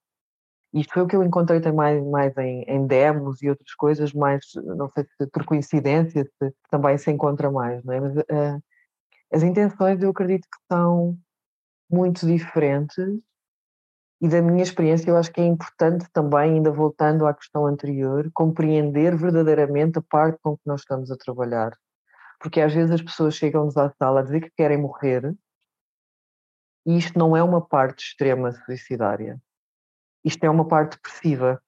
isto 0.75 0.93
foi 0.93 1.03
o 1.03 1.07
que 1.07 1.15
eu 1.15 1.23
encontrei 1.23 1.61
também 1.61 2.03
mais 2.03 2.37
em, 2.37 2.63
em 2.63 2.85
demos 2.85 3.41
e 3.41 3.49
outras 3.49 3.73
coisas, 3.75 4.11
mais, 4.13 4.45
não 4.55 4.89
sei 4.89 5.05
se 5.05 5.27
por 5.27 5.45
coincidência 5.45 6.25
se 6.25 6.53
também 6.69 6.97
se 6.97 7.09
encontra 7.09 7.49
mais, 7.49 7.81
não 7.85 7.93
é? 7.93 7.99
Mas 8.01 8.17
uh, 8.17 8.63
as 9.31 9.41
intenções 9.41 10.01
eu 10.01 10.09
acredito 10.09 10.43
que 10.43 10.57
são 10.69 11.17
muito 11.89 12.27
diferentes 12.27 12.97
e 14.21 14.27
da 14.27 14.41
minha 14.41 14.63
experiência 14.63 15.09
eu 15.09 15.15
acho 15.15 15.31
que 15.31 15.39
é 15.39 15.45
importante 15.45 16.07
também, 16.11 16.55
ainda 16.55 16.71
voltando 16.71 17.25
à 17.25 17.33
questão 17.33 17.65
anterior, 17.65 18.29
compreender 18.33 19.15
verdadeiramente 19.15 19.99
a 19.99 20.01
parte 20.01 20.37
com 20.41 20.57
que 20.57 20.63
nós 20.65 20.81
estamos 20.81 21.09
a 21.09 21.15
trabalhar. 21.15 21.71
Porque 22.39 22.59
às 22.59 22.73
vezes 22.73 22.91
as 22.91 23.01
pessoas 23.01 23.35
chegam-nos 23.35 23.77
à 23.77 23.89
sala 23.91 24.19
a 24.19 24.23
dizer 24.23 24.41
que 24.41 24.51
querem 24.57 24.77
morrer 24.77 25.33
e 26.85 26.97
isto 26.97 27.17
não 27.17 27.35
é 27.35 27.41
uma 27.41 27.65
parte 27.65 28.03
extrema 28.03 28.51
suicidária 28.51 29.39
isto 30.25 30.43
é 30.43 30.49
uma 30.49 30.67
parte 30.67 30.95
depressiva, 30.95 31.61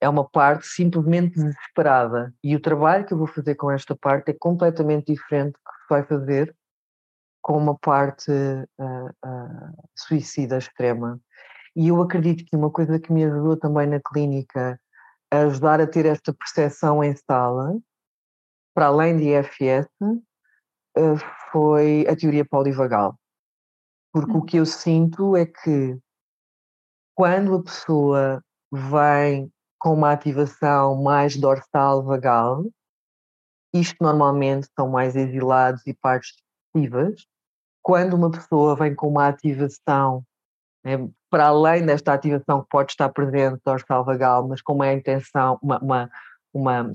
é 0.00 0.08
uma 0.08 0.26
parte 0.26 0.66
simplesmente 0.66 1.34
desesperada. 1.34 2.32
E 2.42 2.54
o 2.54 2.60
trabalho 2.60 3.04
que 3.04 3.12
eu 3.12 3.18
vou 3.18 3.26
fazer 3.26 3.56
com 3.56 3.70
esta 3.70 3.94
parte 3.94 4.30
é 4.30 4.36
completamente 4.38 5.12
diferente 5.12 5.52
do 5.52 5.58
que 5.58 5.82
se 5.82 5.86
vai 5.90 6.04
fazer 6.04 6.56
com 7.42 7.56
uma 7.58 7.76
parte 7.76 8.30
uh, 8.30 9.08
uh, 9.26 9.88
suicida 9.96 10.58
extrema. 10.58 11.20
E 11.74 11.88
eu 11.88 12.00
acredito 12.00 12.44
que 12.44 12.56
uma 12.56 12.70
coisa 12.70 12.98
que 12.98 13.12
me 13.12 13.24
ajudou 13.24 13.56
também 13.56 13.86
na 13.86 14.00
clínica 14.00 14.80
a 15.30 15.38
ajudar 15.42 15.80
a 15.80 15.86
ter 15.86 16.06
esta 16.06 16.32
percepção 16.32 17.02
em 17.02 17.14
sala, 17.16 17.78
para 18.74 18.86
além 18.86 19.16
de 19.16 19.28
IFS, 19.28 19.88
uh, 20.00 21.16
foi 21.50 22.06
a 22.08 22.16
teoria 22.16 22.44
polivagal. 22.44 23.18
Porque 24.12 24.32
hum. 24.32 24.38
o 24.38 24.44
que 24.44 24.56
eu 24.56 24.66
sinto 24.66 25.36
é 25.36 25.46
que 25.46 25.98
quando 27.20 27.56
a 27.56 27.62
pessoa 27.62 28.42
vem 28.72 29.52
com 29.78 29.92
uma 29.92 30.10
ativação 30.10 31.02
mais 31.02 31.36
dorsal 31.36 32.02
vagal, 32.02 32.64
isto 33.74 33.94
normalmente 34.00 34.66
são 34.74 34.88
mais 34.88 35.14
exilados 35.14 35.86
e 35.86 35.92
partes 35.92 36.34
depressivas. 36.72 37.26
Quando 37.82 38.14
uma 38.14 38.30
pessoa 38.30 38.74
vem 38.74 38.94
com 38.94 39.08
uma 39.08 39.28
ativação, 39.28 40.24
né, 40.82 41.10
para 41.28 41.48
além 41.48 41.84
desta 41.84 42.14
ativação 42.14 42.62
que 42.62 42.68
pode 42.70 42.92
estar 42.92 43.10
presente 43.10 43.60
dorsal 43.66 44.02
vagal, 44.02 44.48
mas 44.48 44.62
com 44.62 44.72
uma 44.72 44.90
intenção, 44.90 45.58
uma, 45.62 45.78
uma, 45.78 46.10
uma, 46.54 46.92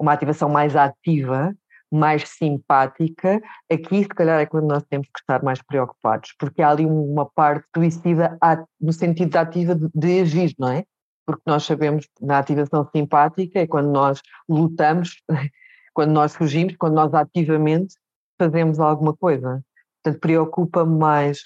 uma 0.00 0.12
ativação 0.12 0.48
mais 0.48 0.74
ativa, 0.74 1.56
mais 1.94 2.28
simpática, 2.28 3.40
aqui 3.70 4.02
se 4.02 4.08
calhar 4.08 4.40
é 4.40 4.46
quando 4.46 4.66
nós 4.66 4.82
temos 4.84 5.06
que 5.06 5.20
estar 5.20 5.42
mais 5.42 5.62
preocupados, 5.62 6.34
porque 6.38 6.60
há 6.60 6.70
ali 6.70 6.84
uma 6.84 7.26
parte 7.26 7.66
suicida 7.74 8.36
no 8.80 8.92
sentido 8.92 9.30
de 9.30 9.38
ativa 9.38 9.74
de 9.94 10.20
agir, 10.20 10.54
não 10.58 10.68
é? 10.68 10.84
Porque 11.26 11.42
nós 11.46 11.64
sabemos 11.64 12.06
na 12.20 12.38
ativação 12.38 12.88
simpática 12.94 13.60
é 13.60 13.66
quando 13.66 13.90
nós 13.90 14.20
lutamos, 14.48 15.22
quando 15.94 16.10
nós 16.10 16.34
fugimos, 16.34 16.76
quando 16.76 16.94
nós 16.94 17.14
ativamente 17.14 17.94
fazemos 18.38 18.80
alguma 18.80 19.16
coisa. 19.16 19.62
Portanto, 20.02 20.20
preocupa-me 20.20 20.98
mais 20.98 21.38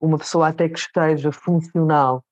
uma 0.00 0.18
pessoa 0.18 0.48
até 0.48 0.68
que 0.68 0.78
esteja 0.78 1.32
funcional 1.32 2.22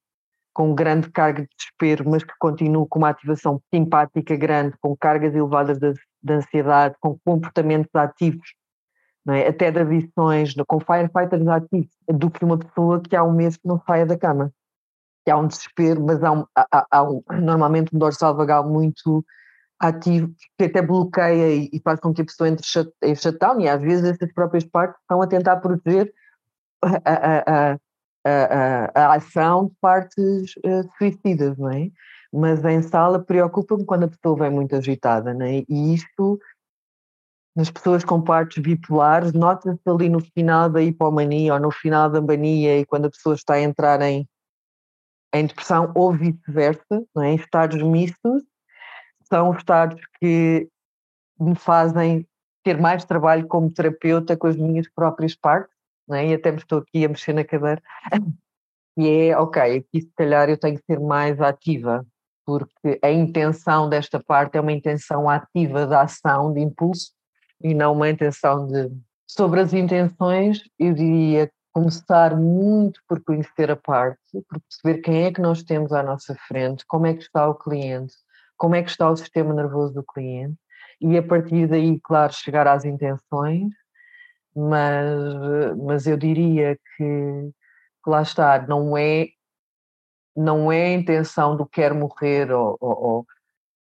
com 0.57 0.75
grande 0.75 1.11
carga 1.11 1.43
de 1.43 1.49
desespero, 1.55 2.09
mas 2.09 2.25
que 2.25 2.33
continue 2.39 2.87
com 2.89 2.99
uma 2.99 3.11
ativação 3.11 3.61
simpática 3.75 4.35
grande, 4.37 4.75
com 4.81 4.97
cargas 4.97 5.35
elevadas 5.35 5.79
de, 5.79 5.93
de 6.27 6.33
ansiedade, 6.35 6.97
com 7.01 7.19
comportamentos 7.25 7.95
ativos, 7.95 8.49
é? 9.29 9.49
até 9.49 9.71
de 9.71 9.81
adições, 9.81 10.55
com 10.67 10.81
firefighters 10.81 11.47
ativos, 11.49 11.91
do 12.09 12.31
que 12.31 12.45
uma 12.45 12.59
pessoa 12.59 13.01
que 13.01 13.17
há 13.17 13.25
um 13.25 13.33
mês 13.33 13.57
que 13.57 13.67
não 13.67 13.81
saia 13.87 14.07
da 14.07 14.17
cama. 14.17 14.53
Que 15.25 15.31
há 15.31 15.37
um 15.37 15.47
desespero, 15.47 16.05
mas 16.05 16.23
há, 16.23 16.33
um, 16.33 16.45
há, 16.55 16.87
há 16.91 17.03
um, 17.03 17.23
normalmente 17.41 17.95
um 17.95 17.99
dorsal 17.99 18.37
vagal 18.37 18.69
muito 18.69 19.25
ativo, 19.79 20.33
que 20.59 20.65
até 20.65 20.81
bloqueia 20.81 21.55
e, 21.55 21.69
e 21.73 21.81
faz 21.81 22.01
com 22.01 22.15
que 22.15 22.23
a 22.23 22.25
pessoa 22.25 22.49
entre 22.49 22.65
em 23.03 23.15
shutdown, 23.15 23.61
e 23.61 23.69
às 23.69 23.81
vezes 23.81 24.05
essas 24.05 24.33
próprias 24.33 24.65
partes 24.65 24.99
estão 25.01 25.21
a 25.21 25.27
tentar 25.27 25.57
proteger 25.57 26.13
a, 26.83 27.01
a, 27.05 27.73
a 27.73 27.79
a, 28.27 28.91
a, 28.93 29.15
ação 29.15 29.67
de 29.67 29.75
partes 29.81 30.57
uh, 30.57 30.89
suicidas, 30.99 31.57
não 31.57 31.71
é? 31.71 31.91
Mas 32.33 32.65
em 32.65 32.83
sala 32.83 33.23
preocupa-me 33.23 33.85
quando 33.85 34.05
a 34.05 34.09
pessoa 34.09 34.37
vem 34.37 34.51
muito 34.51 34.75
agitada, 34.77 35.33
não 35.33 35.47
é? 35.47 35.65
E 35.69 35.95
isto, 35.95 36.39
nas 37.55 37.71
pessoas 37.71 38.05
com 38.05 38.21
partes 38.21 38.63
bipolares, 38.63 39.33
nota-se 39.33 39.81
ali 39.87 40.09
no 40.09 40.21
final 40.21 40.69
da 40.69 40.83
hipomania 40.83 41.55
ou 41.55 41.61
no 41.61 41.71
final 41.71 42.11
da 42.11 42.21
mania 42.21 42.79
e 42.79 42.87
quando 42.87 43.07
a 43.07 43.11
pessoa 43.11 43.35
está 43.35 43.55
a 43.55 43.61
entrar 43.61 44.01
em, 44.03 44.29
em 45.35 45.47
depressão 45.47 45.93
ou 45.95 46.13
vice-versa, 46.13 47.05
é? 47.19 47.31
Em 47.31 47.37
estados 47.37 47.83
mistos, 47.83 48.43
são 49.29 49.53
estados 49.53 50.01
que 50.21 50.69
me 51.39 51.55
fazem 51.55 52.27
ter 52.63 52.81
mais 52.81 53.05
trabalho 53.05 53.47
como 53.47 53.71
terapeuta 53.71 54.37
com 54.37 54.47
as 54.47 54.57
minhas 54.57 54.89
próprias 54.89 55.35
partes 55.37 55.77
né? 56.09 56.29
e 56.29 56.35
até 56.35 56.51
me 56.51 56.59
estou 56.59 56.79
aqui 56.79 57.05
a 57.05 57.09
mexer 57.09 57.33
na 57.33 57.45
cadeira. 57.45 57.83
E 58.97 59.29
é, 59.29 59.37
ok, 59.37 59.63
aqui 59.63 60.01
se 60.01 60.11
calhar 60.17 60.49
eu 60.49 60.57
tenho 60.57 60.79
que 60.79 60.85
ser 60.87 60.99
mais 60.99 61.41
ativa, 61.41 62.07
porque 62.47 62.99
a 63.03 63.11
intenção 63.11 63.89
desta 63.89 64.23
parte 64.23 64.57
é 64.57 64.61
uma 64.61 64.73
intenção 64.73 65.29
ativa 65.29 65.87
da 65.87 66.03
ação, 66.03 66.53
de 66.53 66.61
impulso, 66.61 67.11
e 67.63 67.75
não 67.75 67.93
uma 67.93 68.09
intenção 68.09 68.67
de. 68.67 68.91
Sobre 69.27 69.61
as 69.61 69.73
intenções, 69.73 70.61
eu 70.79 70.95
diria 70.95 71.51
começar 71.73 72.37
muito 72.37 73.01
por 73.09 73.23
conhecer 73.23 73.71
a 73.71 73.77
parte, 73.77 74.21
por 74.49 74.61
perceber 74.61 75.03
quem 75.03 75.25
é 75.25 75.33
que 75.33 75.41
nós 75.41 75.63
temos 75.63 75.93
à 75.93 76.03
nossa 76.03 76.35
frente, 76.47 76.85
como 76.87 77.07
é 77.07 77.15
que 77.15 77.23
está 77.23 77.49
o 77.49 77.55
cliente, 77.55 78.15
como 78.57 78.77
é 78.77 78.83
que 78.83 78.91
está 78.91 79.11
o 79.11 79.17
sistema 79.17 79.53
nervoso 79.53 79.93
do 79.93 80.05
cliente, 80.05 80.57
e 81.01 81.19
a 81.19 81.23
partir 81.23 81.67
daí, 81.67 82.01
claro, 82.01 82.33
chegar 82.33 82.67
às 82.69 82.85
intenções 82.85 83.69
mas, 84.57 85.77
mas 85.77 86.07
eu 86.07 86.17
diria 86.17 86.77
que, 86.77 87.51
que 88.03 88.11
lá 88.11 88.23
está, 88.23 88.67
não 88.67 88.97
é, 88.97 89.27
não 90.37 90.71
é 90.71 90.87
a 90.87 90.93
intenção 90.93 91.57
do 91.57 91.67
quero 91.67 91.95
morrer 91.95 92.53
ou, 92.53 92.77
ou, 92.81 93.05
ou 93.05 93.27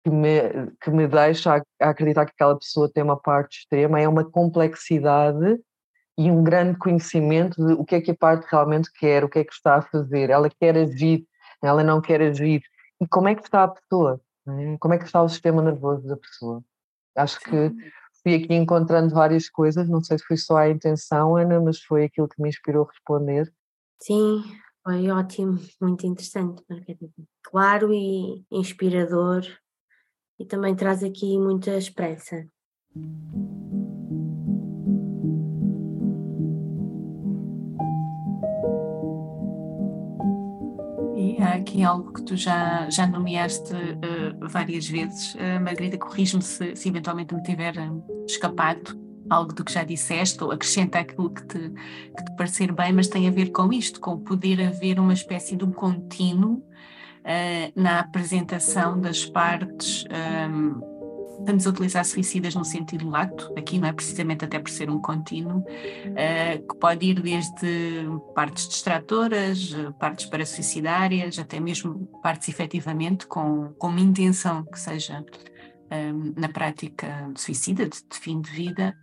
que, 0.03 0.09
me, 0.09 0.71
que 0.81 0.89
me 0.89 1.07
deixa 1.07 1.63
a 1.79 1.89
acreditar 1.89 2.25
que 2.25 2.31
aquela 2.31 2.57
pessoa 2.57 2.91
tem 2.91 3.03
uma 3.03 3.19
parte 3.19 3.59
extrema, 3.59 3.99
é 3.99 4.07
uma 4.07 4.23
complexidade 4.23 5.59
e 6.17 6.29
um 6.29 6.43
grande 6.43 6.77
conhecimento 6.77 7.65
de 7.65 7.73
o 7.73 7.85
que 7.85 7.95
é 7.95 8.01
que 8.01 8.11
a 8.11 8.15
parte 8.15 8.45
realmente 8.49 8.91
quer, 8.91 9.23
o 9.23 9.29
que 9.29 9.39
é 9.39 9.43
que 9.43 9.53
está 9.53 9.75
a 9.75 9.81
fazer, 9.81 10.29
ela 10.29 10.49
quer 10.49 10.75
agir, 10.75 11.25
ela 11.61 11.83
não 11.83 12.01
quer 12.01 12.21
agir, 12.21 12.61
e 12.99 13.07
como 13.07 13.29
é 13.29 13.35
que 13.35 13.43
está 13.43 13.63
a 13.63 13.67
pessoa, 13.69 14.19
é? 14.47 14.77
como 14.79 14.93
é 14.93 14.97
que 14.97 15.05
está 15.05 15.21
o 15.21 15.29
sistema 15.29 15.61
nervoso 15.61 16.07
da 16.07 16.17
pessoa. 16.17 16.61
Acho 17.15 17.39
que 17.39 17.71
fui 18.21 18.35
aqui 18.35 18.53
encontrando 18.53 19.13
várias 19.13 19.49
coisas, 19.49 19.87
não 19.87 20.03
sei 20.03 20.17
se 20.17 20.25
foi 20.25 20.37
só 20.37 20.57
a 20.57 20.69
intenção, 20.69 21.37
Ana, 21.37 21.59
mas 21.61 21.81
foi 21.81 22.05
aquilo 22.05 22.27
que 22.27 22.41
me 22.41 22.49
inspirou 22.49 22.85
a 22.85 22.91
responder. 22.91 23.51
Sim, 24.01 24.43
foi 24.83 25.09
ótimo, 25.09 25.59
muito 25.81 26.05
interessante, 26.05 26.63
Margarida. 26.69 27.11
Claro 27.43 27.93
e 27.93 28.45
inspirador, 28.51 29.43
e 30.39 30.45
também 30.45 30.75
traz 30.75 31.03
aqui 31.03 31.37
muita 31.37 31.77
esperança. 31.77 32.47
há 41.41 41.55
aqui 41.55 41.83
algo 41.83 42.13
que 42.13 42.21
tu 42.23 42.35
já, 42.35 42.89
já 42.89 43.07
nomeaste 43.07 43.73
uh, 43.73 44.47
várias 44.47 44.87
vezes. 44.87 45.35
Uh, 45.35 45.59
Margarida, 45.61 45.97
corrige-me 45.97 46.41
se, 46.41 46.75
se, 46.75 46.89
eventualmente 46.89 47.33
me 47.33 47.41
tiver 47.43 47.77
eh, 47.77 47.89
escapado 48.27 49.08
algo 49.29 49.53
do 49.53 49.63
que 49.63 49.71
já 49.71 49.83
disseste 49.83 50.43
ou 50.43 50.51
acrescenta 50.51 50.99
aquilo 50.99 51.29
que 51.29 51.45
te, 51.45 51.59
que 51.59 52.25
te 52.25 52.35
parecer 52.35 52.71
bem, 52.71 52.91
mas 52.91 53.07
tem 53.07 53.27
a 53.27 53.31
ver 53.31 53.51
com 53.51 53.71
isto, 53.71 53.99
com 53.99 54.17
poder 54.17 54.61
haver 54.61 54.99
uma 54.99 55.13
espécie 55.13 55.55
de 55.55 55.63
um 55.63 55.71
contínuo 55.71 56.63
uh, 57.19 57.71
na 57.75 57.99
apresentação 57.99 58.99
das 58.99 59.25
partes. 59.25 60.05
Um, 60.05 60.99
estamos 61.39 61.65
a 61.65 61.69
utilizar 61.69 62.05
suicidas 62.05 62.53
no 62.53 62.65
sentido 62.65 63.09
lato, 63.09 63.53
aqui 63.57 63.79
não 63.79 63.87
é 63.87 63.93
precisamente 63.93 64.43
até 64.43 64.59
por 64.59 64.69
ser 64.69 64.89
um 64.89 64.99
contínuo, 64.99 65.59
uh, 65.59 66.67
que 66.67 66.79
pode 66.79 67.05
ir 67.05 67.21
desde 67.21 68.05
partes 68.35 68.67
distratoras, 68.67 69.73
partes 69.99 70.25
para 70.25 70.45
suicidárias, 70.45 71.39
até 71.39 71.59
mesmo 71.59 72.07
partes 72.21 72.49
efetivamente 72.49 73.25
com, 73.25 73.73
com 73.77 73.87
uma 73.87 74.01
intenção 74.01 74.63
que 74.65 74.79
seja 74.79 75.19
um, 75.19 75.95
ehm, 75.95 76.33
na 76.35 76.49
prática 76.49 77.31
suicida, 77.35 77.85
de, 77.87 77.97
de 77.97 78.17
fim 78.17 78.41
de 78.41 78.51
vida. 78.51 78.95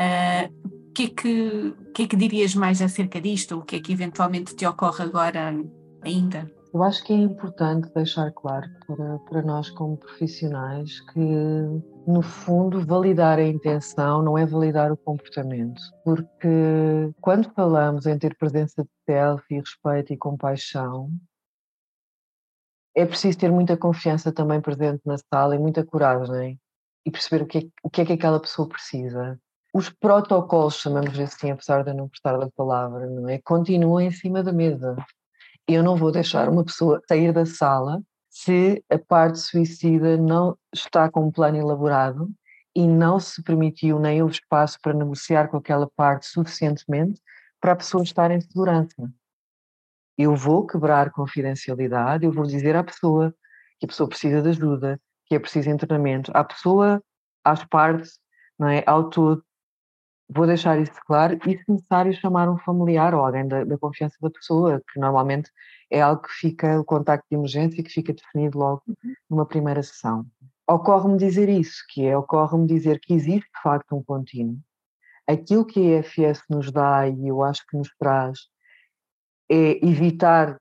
O 0.00 0.02
uh, 0.02 0.92
que, 0.94 1.04
é 1.04 1.08
que, 1.08 1.74
que 1.94 2.02
é 2.04 2.06
que 2.06 2.16
dirias 2.16 2.54
mais 2.54 2.80
acerca 2.80 3.20
disto? 3.20 3.58
O 3.58 3.62
que 3.62 3.76
é 3.76 3.80
que 3.80 3.92
eventualmente 3.92 4.56
te 4.56 4.64
ocorre 4.66 5.04
agora 5.04 5.52
ainda? 6.02 6.50
Eu 6.72 6.82
acho 6.82 7.04
que 7.04 7.12
é 7.12 7.16
importante 7.16 7.92
deixar 7.92 8.32
claro 8.32 8.66
para, 8.86 9.18
para 9.18 9.42
nós, 9.42 9.68
como 9.70 9.98
profissionais, 9.98 11.00
que, 11.12 11.20
no 12.06 12.22
fundo, 12.22 12.80
validar 12.86 13.38
a 13.38 13.46
intenção 13.46 14.22
não 14.22 14.38
é 14.38 14.46
validar 14.46 14.90
o 14.90 14.96
comportamento. 14.96 15.82
Porque 16.02 17.12
quando 17.20 17.52
falamos 17.52 18.06
em 18.06 18.16
ter 18.18 18.36
presença 18.36 18.82
de 18.82 18.90
self 19.04 19.44
e 19.50 19.58
respeito 19.58 20.14
e 20.14 20.16
compaixão, 20.16 21.10
é 22.94 23.04
preciso 23.04 23.36
ter 23.36 23.50
muita 23.50 23.76
confiança 23.76 24.32
também 24.32 24.60
presente 24.60 25.02
na 25.04 25.16
sala 25.18 25.56
e 25.56 25.58
muita 25.58 25.84
coragem 25.84 26.58
e 27.04 27.10
perceber 27.10 27.42
o 27.42 27.46
que 27.46 27.58
é, 27.58 27.62
o 27.82 27.90
que, 27.90 28.00
é 28.00 28.04
que 28.06 28.12
aquela 28.12 28.40
pessoa 28.40 28.68
precisa. 28.68 29.38
Os 29.72 29.88
protocolos, 29.88 30.76
chamamos 30.76 31.18
assim, 31.18 31.50
apesar 31.50 31.84
de 31.84 31.90
eu 31.90 31.94
não 31.94 32.08
gostar 32.08 32.36
da 32.36 32.50
palavra, 32.50 33.06
não 33.06 33.28
é? 33.28 33.38
Continuam 33.38 34.00
em 34.00 34.10
cima 34.10 34.42
da 34.42 34.52
mesa. 34.52 34.96
Eu 35.66 35.82
não 35.82 35.96
vou 35.96 36.10
deixar 36.10 36.48
uma 36.48 36.64
pessoa 36.64 37.00
sair 37.08 37.32
da 37.32 37.46
sala 37.46 38.02
se 38.28 38.84
a 38.90 38.98
parte 38.98 39.38
suicida 39.38 40.16
não 40.16 40.56
está 40.74 41.10
com 41.10 41.26
um 41.26 41.30
plano 41.30 41.58
elaborado 41.58 42.30
e 42.74 42.86
não 42.86 43.18
se 43.18 43.42
permitiu 43.42 43.98
nem 43.98 44.22
houve 44.22 44.34
espaço 44.34 44.78
para 44.80 44.94
negociar 44.94 45.48
com 45.48 45.56
aquela 45.56 45.88
parte 45.96 46.26
suficientemente 46.26 47.20
para 47.60 47.72
a 47.72 47.76
pessoa 47.76 48.02
estar 48.02 48.30
em 48.30 48.40
segurança. 48.40 49.12
Eu 50.16 50.34
vou 50.34 50.66
quebrar 50.66 51.10
confidencialidade, 51.10 52.24
eu 52.24 52.32
vou 52.32 52.44
dizer 52.44 52.76
à 52.76 52.84
pessoa 52.84 53.34
que 53.78 53.86
a 53.86 53.88
pessoa 53.88 54.08
precisa 54.08 54.42
de 54.42 54.50
ajuda, 54.50 55.00
que 55.26 55.34
é 55.34 55.38
preciso 55.38 55.70
internamento, 55.70 56.30
à 56.34 56.44
pessoa, 56.44 57.02
às 57.44 57.64
partes, 57.64 58.18
não 58.58 58.68
é? 58.68 58.82
ao 58.86 59.08
todo. 59.08 59.44
Vou 60.32 60.46
deixar 60.46 60.78
isso 60.78 60.92
claro 61.06 61.36
e, 61.44 61.58
se 61.58 61.64
necessário, 61.68 62.12
chamar 62.12 62.48
um 62.48 62.56
familiar 62.58 63.14
ou 63.14 63.24
alguém 63.24 63.48
da, 63.48 63.64
da 63.64 63.76
confiança 63.76 64.16
da 64.20 64.30
pessoa, 64.30 64.80
que 64.92 65.00
normalmente 65.00 65.50
é 65.90 66.00
algo 66.00 66.22
que 66.22 66.32
fica, 66.32 66.78
o 66.78 66.84
contacto 66.84 67.26
de 67.28 67.36
emergência, 67.36 67.82
que 67.82 67.90
fica 67.90 68.12
definido 68.12 68.58
logo 68.58 68.82
uhum. 68.86 69.14
numa 69.28 69.44
primeira 69.44 69.82
sessão. 69.82 70.24
Ocorre-me 70.68 71.18
dizer 71.18 71.48
isso, 71.48 71.82
que 71.88 72.06
é, 72.06 72.16
ocorre-me 72.16 72.64
dizer 72.64 73.00
que 73.00 73.12
existe 73.12 73.50
de 73.52 73.60
facto 73.60 73.96
um 73.96 74.04
contínuo. 74.04 74.56
Aquilo 75.26 75.64
que 75.64 75.80
a 75.80 75.98
EFS 75.98 76.42
nos 76.48 76.70
dá 76.70 77.08
e 77.08 77.26
eu 77.26 77.42
acho 77.42 77.66
que 77.66 77.76
nos 77.76 77.88
traz 77.98 78.38
é 79.50 79.84
evitar 79.84 80.56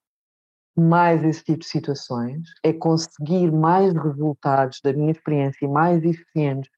mais 0.75 1.23
esse 1.23 1.43
tipo 1.43 1.59
de 1.59 1.67
situações, 1.67 2.41
é 2.63 2.73
conseguir 2.73 3.51
mais 3.51 3.93
resultados, 3.93 4.79
da 4.83 4.93
minha 4.93 5.11
experiência, 5.11 5.67
mais 5.67 6.03
eficientes 6.03 6.71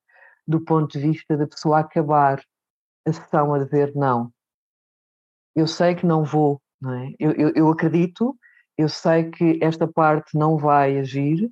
do 0.46 0.60
ponto 0.60 0.92
de 0.92 1.00
vista 1.00 1.38
da 1.38 1.48
pessoa 1.48 1.80
acabar 1.80 2.42
a 3.08 3.14
sessão 3.14 3.54
a 3.54 3.64
dizer 3.64 3.94
não. 3.96 4.32
Eu 5.56 5.68
sei 5.68 5.96
que 5.96 6.06
não 6.06 6.24
vou, 6.24 6.62
não 6.80 6.94
é? 6.94 7.14
eu, 7.20 7.32
eu, 7.34 7.52
eu 7.56 7.70
acredito, 7.70 8.38
eu 8.78 8.88
sei 8.88 9.30
que 9.30 9.60
esta 9.62 9.88
parte 9.88 10.38
não 10.38 10.58
vai 10.58 10.98
agir 10.98 11.52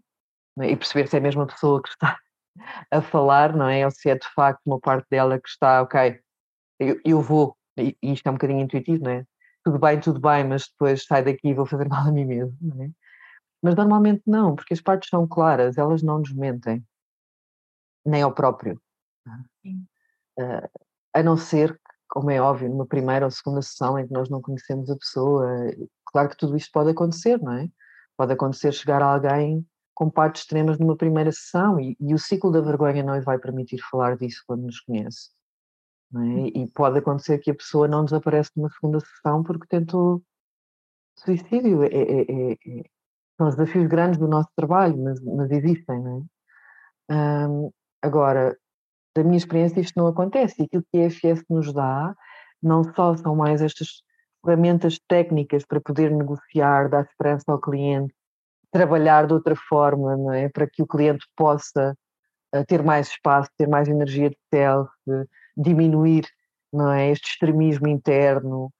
é? 0.59 0.71
e 0.71 0.77
perceber 0.77 1.07
se 1.07 1.15
é 1.15 1.19
a 1.19 1.23
mesma 1.23 1.45
pessoa 1.45 1.81
que 1.81 1.89
está 1.89 2.17
a 2.91 3.01
falar, 3.01 3.55
não 3.55 3.67
é? 3.67 3.85
Ou 3.85 3.91
se 3.91 4.09
é 4.09 4.15
de 4.15 4.27
facto 4.33 4.61
uma 4.65 4.79
parte 4.79 5.07
dela 5.09 5.39
que 5.39 5.49
está, 5.49 5.81
ok, 5.81 6.19
eu, 6.79 6.99
eu 7.03 7.21
vou, 7.21 7.57
e 7.77 7.95
isto 8.01 8.27
é 8.27 8.29
um 8.29 8.35
bocadinho 8.35 8.61
intuitivo, 8.61 9.03
não 9.03 9.11
é? 9.11 9.25
tudo 9.63 9.79
bem, 9.79 9.99
tudo 9.99 10.19
bem, 10.19 10.43
mas 10.47 10.67
depois 10.67 11.05
sai 11.05 11.23
daqui 11.23 11.49
e 11.49 11.53
vou 11.53 11.65
fazer 11.65 11.87
mal 11.89 12.07
a 12.07 12.11
mim 12.11 12.25
mesmo. 12.25 12.57
Não 12.61 12.83
é? 12.83 12.89
Mas 13.61 13.75
normalmente 13.75 14.23
não, 14.25 14.55
porque 14.55 14.73
as 14.73 14.81
partes 14.81 15.09
são 15.09 15.27
claras, 15.27 15.77
elas 15.77 16.01
não 16.01 16.19
nos 16.19 16.33
mentem, 16.33 16.83
nem 18.05 18.21
ao 18.21 18.33
próprio. 18.33 18.81
Uh, 19.67 20.69
a 21.13 21.23
não 21.23 21.37
ser, 21.37 21.79
como 22.07 22.31
é 22.31 22.41
óbvio, 22.41 22.69
numa 22.69 22.85
primeira 22.85 23.25
ou 23.25 23.31
segunda 23.31 23.61
sessão 23.61 23.97
em 23.97 24.07
que 24.07 24.13
nós 24.13 24.29
não 24.29 24.41
conhecemos 24.41 24.89
a 24.89 24.95
pessoa, 24.95 25.47
claro 26.05 26.29
que 26.29 26.37
tudo 26.37 26.55
isto 26.57 26.71
pode 26.71 26.89
acontecer, 26.89 27.41
não 27.41 27.53
é? 27.53 27.67
Pode 28.17 28.33
acontecer 28.33 28.73
chegar 28.73 29.01
alguém 29.01 29.65
com 29.93 30.09
partes 30.09 30.43
extremas 30.43 30.79
numa 30.79 30.95
primeira 30.95 31.31
sessão 31.31 31.79
e, 31.79 31.95
e 31.99 32.13
o 32.13 32.19
ciclo 32.19 32.51
da 32.51 32.61
vergonha 32.61 33.03
não 33.03 33.21
vai 33.21 33.37
permitir 33.37 33.79
falar 33.91 34.17
disso 34.17 34.43
quando 34.47 34.63
nos 34.63 34.79
conhece. 34.79 35.29
É? 36.15 36.59
E 36.59 36.67
pode 36.67 36.97
acontecer 36.99 37.37
que 37.39 37.51
a 37.51 37.55
pessoa 37.55 37.87
não 37.87 38.03
desaparece 38.03 38.51
numa 38.55 38.69
segunda 38.69 38.99
sessão 38.99 39.43
porque 39.43 39.67
tentou 39.67 40.23
suicídio. 41.17 41.83
É, 41.83 41.87
é, 41.87 42.21
é, 42.21 42.51
é, 42.53 42.83
são 43.37 43.47
os 43.47 43.55
desafios 43.55 43.87
grandes 43.87 44.19
do 44.19 44.27
nosso 44.27 44.49
trabalho, 44.55 44.97
mas, 44.97 45.19
mas 45.21 45.51
existem, 45.51 46.01
não 46.01 46.27
é? 47.09 47.47
Um, 47.47 47.71
agora, 48.01 48.57
da 49.19 49.23
minha 49.23 49.37
experiência, 49.37 49.79
isto 49.79 49.99
não 49.99 50.07
acontece. 50.07 50.61
E 50.61 50.65
aquilo 50.65 50.83
que 50.91 50.97
a 50.97 51.05
EFS 51.05 51.43
nos 51.49 51.73
dá 51.73 52.15
não 52.61 52.83
só 52.83 53.15
são 53.15 53.35
mais 53.35 53.61
estas 53.61 54.01
ferramentas 54.43 54.99
técnicas 55.07 55.65
para 55.65 55.81
poder 55.81 56.11
negociar, 56.11 56.89
dar 56.89 57.03
esperança 57.03 57.43
ao 57.47 57.59
cliente, 57.59 58.13
trabalhar 58.71 59.27
de 59.27 59.33
outra 59.33 59.55
forma, 59.55 60.15
não 60.15 60.31
é? 60.31 60.49
Para 60.49 60.67
que 60.67 60.81
o 60.81 60.87
cliente 60.87 61.25
possa 61.35 61.95
uh, 62.55 62.65
ter 62.65 62.81
mais 62.83 63.09
espaço, 63.09 63.49
ter 63.57 63.67
mais 63.67 63.87
energia 63.87 64.29
de 64.29 64.37
self, 64.53 64.89
diminuir 65.57 66.25
não 66.71 66.91
é, 66.91 67.09
este 67.11 67.31
extremismo 67.31 67.87
interno, 67.87 68.71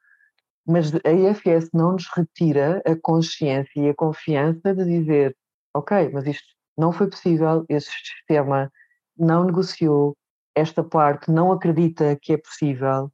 mas 0.65 0.93
a 0.93 1.11
IFS 1.11 1.69
não 1.73 1.93
nos 1.93 2.07
retira 2.15 2.81
a 2.85 2.95
consciência 3.01 3.81
e 3.81 3.89
a 3.89 3.95
confiança 3.95 4.75
de 4.75 4.85
dizer, 4.85 5.35
ok, 5.73 6.09
mas 6.13 6.27
isto 6.27 6.47
não 6.77 6.91
foi 6.91 7.09
possível, 7.09 7.65
este 7.67 7.91
sistema 7.91 8.71
não 9.17 9.43
negociou, 9.43 10.15
esta 10.60 10.84
parte 10.84 11.32
não 11.32 11.51
acredita 11.51 12.18
que 12.22 12.34
é 12.34 12.38
possível, 12.38 13.12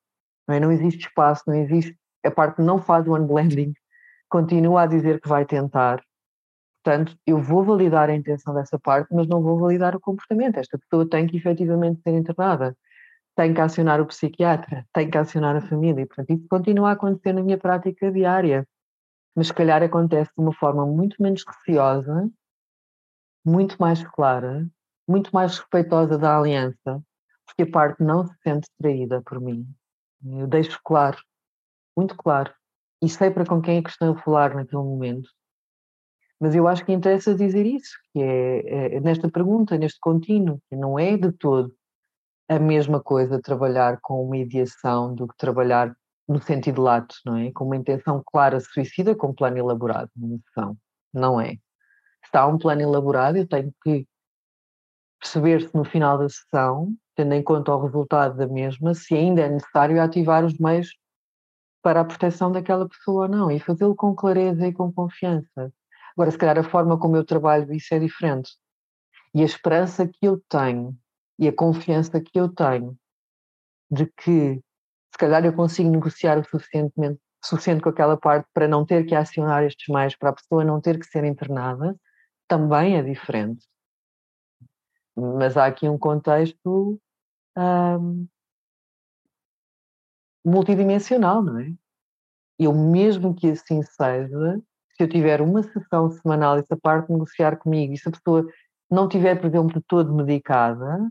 não, 0.48 0.56
é? 0.56 0.60
não 0.60 0.72
existe 0.72 1.08
espaço, 1.08 1.44
não 1.48 1.56
existe, 1.56 1.98
a 2.26 2.32
parte 2.32 2.62
não 2.62 2.80
faz 2.82 3.08
o 3.08 3.16
unblending, 3.16 3.74
continua 4.30 4.84
a 4.84 4.88
dizer 4.88 5.22
que 5.22 5.30
vai 5.30 5.46
tentar. 5.46 6.02
Portanto, 6.84 7.18
eu 7.26 7.42
vou 7.42 7.64
validar 7.64 8.10
a 8.10 8.16
intenção 8.16 8.54
dessa 8.54 8.78
parte, 8.78 9.14
mas 9.14 9.28
não 9.28 9.42
vou 9.42 9.58
validar 9.58 9.96
o 9.96 10.00
comportamento. 10.00 10.58
Esta 10.58 10.78
pessoa 10.78 11.10
tem 11.10 11.26
que 11.26 11.38
efetivamente 11.38 12.02
ser 12.02 12.12
internada 12.12 12.76
tem 13.36 13.54
que 13.54 13.62
acionar 13.62 14.00
o 14.00 14.06
psiquiatra, 14.06 14.88
tem 14.94 15.10
que 15.10 15.18
acionar 15.18 15.56
a 15.56 15.62
família. 15.62 16.08
Portanto, 16.08 16.30
isso 16.32 16.48
continua 16.50 16.90
a 16.90 16.94
acontecer 16.94 17.34
na 17.34 17.44
minha 17.44 17.58
prática 17.58 18.12
diária. 18.12 18.66
Mas 19.36 19.48
se 19.48 19.54
calhar 19.54 19.84
acontece 19.84 20.32
de 20.36 20.42
uma 20.42 20.54
forma 20.54 20.86
muito 20.86 21.22
menos 21.22 21.44
receosa, 21.46 22.30
muito 23.46 23.76
mais 23.78 24.02
clara, 24.08 24.66
muito 25.08 25.30
mais 25.34 25.60
respeitosa 25.60 26.18
da 26.18 26.38
aliança, 26.38 27.04
porque 27.46 27.64
a 27.64 27.72
parte 27.72 28.04
não 28.04 28.26
se 28.26 28.34
sente 28.44 28.68
traída 28.80 29.22
por 29.22 29.40
mim. 29.40 29.68
Eu 30.24 30.48
deixo 30.48 30.80
claro, 30.84 31.18
muito 31.96 32.16
claro, 32.16 32.54
e 33.02 33.10
sei 33.10 33.30
para 33.30 33.46
com 33.46 33.62
quem 33.62 33.78
é 33.78 33.82
que 33.82 33.90
estou 33.90 34.12
a 34.12 34.18
falar 34.18 34.56
naquele 34.56 34.82
momento. 34.82 35.30
Mas 36.40 36.54
eu 36.56 36.68
acho 36.68 36.86
que 36.86 36.92
interessa 36.92 37.34
dizer 37.34 37.66
isso, 37.66 37.94
que 38.12 38.22
é, 38.22 38.96
é 38.96 39.00
nesta 39.00 39.30
pergunta, 39.30 39.78
neste 39.78 40.00
contínuo, 40.00 40.60
que 40.70 40.76
não 40.76 41.00
é 41.00 41.18
de 41.18 41.32
todo 41.32 41.74
a 42.50 42.60
mesma 42.60 43.02
coisa 43.02 43.42
trabalhar 43.42 44.00
com 44.02 44.28
mediação 44.30 45.14
do 45.16 45.28
que 45.28 45.38
trabalhar 45.38 45.96
no 46.28 46.42
sentido 46.42 46.82
lato, 46.82 47.16
não 47.26 47.38
é? 47.38 47.52
Com 47.52 47.66
uma 47.66 47.76
intenção 47.78 48.22
clara 48.26 48.60
suicida 48.60 49.16
com 49.16 49.28
um 49.28 49.34
plano 49.34 49.58
elaborado, 49.58 50.10
não 50.16 50.78
não 51.14 51.40
é? 51.40 51.54
Se 52.26 52.38
há 52.38 52.46
um 52.46 52.58
plano 52.58 52.82
elaborado, 52.82 53.38
eu 53.38 53.48
tenho 53.48 53.74
que 53.84 54.06
perceber 55.20 55.62
se 55.62 55.76
no 55.76 55.86
final 55.86 56.18
da 56.18 56.28
sessão, 56.28 56.94
tendo 57.16 57.34
em 57.34 57.44
conta 57.44 57.74
o 57.74 57.82
resultado 57.82 58.38
da 58.38 58.48
mesma, 58.48 58.94
se 58.94 59.16
ainda 59.16 59.42
é 59.42 59.50
necessário 59.50 60.02
ativar 60.02 60.44
os 60.46 60.58
meios 60.58 60.96
para 61.82 62.02
a 62.02 62.06
proteção 62.06 62.52
daquela 62.52 62.88
pessoa 62.88 63.24
ou 63.24 63.30
não, 63.30 63.52
e 63.52 63.60
fazê-lo 63.60 63.96
com 63.96 64.16
clareza 64.16 64.68
e 64.68 64.74
com 64.74 64.92
confiança. 64.92 65.72
Agora, 66.16 66.32
se 66.32 66.38
calhar 66.38 66.58
a 66.58 66.64
forma 66.64 66.98
como 66.98 67.16
eu 67.16 67.24
trabalho 67.24 67.72
isso 67.74 67.94
é 67.94 68.00
diferente. 68.00 68.52
E 69.34 69.42
a 69.42 69.46
esperança 69.46 70.08
que 70.08 70.26
eu 70.26 70.42
tenho 70.50 70.98
e 71.38 71.48
a 71.48 71.54
confiança 71.54 72.20
que 72.22 72.40
eu 72.40 72.50
tenho 72.50 72.98
de 73.92 74.06
que 74.06 74.62
se 75.12 75.18
calhar 75.18 75.46
eu 75.46 75.54
consigo 75.54 75.90
negociar 75.90 76.40
o 76.40 76.44
suficientemente 76.44 77.20
suficiente 77.44 77.82
com 77.82 77.90
aquela 77.90 78.18
parte 78.18 78.48
para 78.54 78.68
não 78.68 78.86
ter 78.86 79.06
que 79.06 79.14
acionar 79.14 79.64
estes 79.64 79.88
mais, 79.88 80.16
para 80.16 80.30
a 80.30 80.34
pessoa 80.34 80.64
não 80.64 80.82
ter 80.82 81.00
que 81.00 81.06
ser 81.06 81.24
internada, 81.24 81.96
também 82.48 82.98
é 82.98 83.04
diferente. 83.04 83.66
Mas 85.16 85.56
há 85.56 85.66
aqui 85.66 85.88
um 85.88 85.98
contexto 85.98 87.00
multidimensional, 90.46 91.42
não 91.42 91.60
é? 91.60 91.74
Eu, 92.60 92.74
mesmo 92.74 93.34
que 93.34 93.52
assim 93.52 93.82
seja, 93.82 94.62
se 94.96 95.04
eu 95.04 95.10
tiver 95.10 95.42
uma 95.42 95.62
sessão 95.64 96.10
semanal 96.12 96.58
e 96.58 96.66
se 96.66 96.74
a 96.74 96.78
parte 96.78 97.12
negociar 97.12 97.58
comigo 97.58 97.94
e 97.94 97.98
se 97.98 98.08
a 98.08 98.12
pessoa 98.12 98.46
não 98.90 99.10
tiver, 99.10 99.36
por 99.36 99.48
exemplo, 99.48 99.84
todo 99.88 100.14
medicada, 100.14 101.10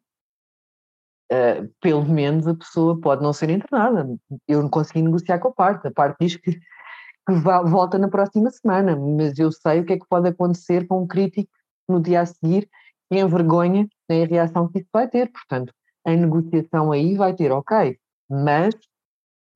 uh, 1.32 1.74
pelo 1.80 2.04
menos 2.04 2.46
a 2.46 2.54
pessoa 2.54 2.98
pode 2.98 3.22
não 3.22 3.32
ser 3.32 3.50
internada. 3.50 4.06
Eu 4.48 4.62
não 4.62 4.70
consegui 4.70 5.02
negociar 5.02 5.38
com 5.38 5.48
a 5.48 5.52
parte, 5.52 5.88
a 5.88 5.92
parte 5.92 6.16
diz 6.20 6.36
que, 6.36 6.52
que 6.52 7.34
volta 7.66 7.98
na 7.98 8.08
próxima 8.08 8.50
semana, 8.50 8.96
mas 8.96 9.38
eu 9.38 9.52
sei 9.52 9.80
o 9.80 9.84
que 9.84 9.94
é 9.94 9.98
que 9.98 10.08
pode 10.08 10.28
acontecer 10.28 10.86
com 10.86 11.02
um 11.02 11.06
crítico 11.06 11.50
no 11.88 12.00
dia 12.00 12.22
a 12.22 12.26
seguir 12.26 12.68
e 13.10 13.18
envergonha 13.18 13.86
né, 14.08 14.24
a 14.24 14.26
reação 14.26 14.68
que 14.68 14.78
isso 14.78 14.88
vai 14.92 15.08
ter. 15.08 15.30
Portanto, 15.30 15.74
a 16.04 16.10
negociação 16.10 16.92
aí 16.92 17.16
vai 17.16 17.34
ter, 17.34 17.50
ok, 17.52 17.98
mas 18.28 18.74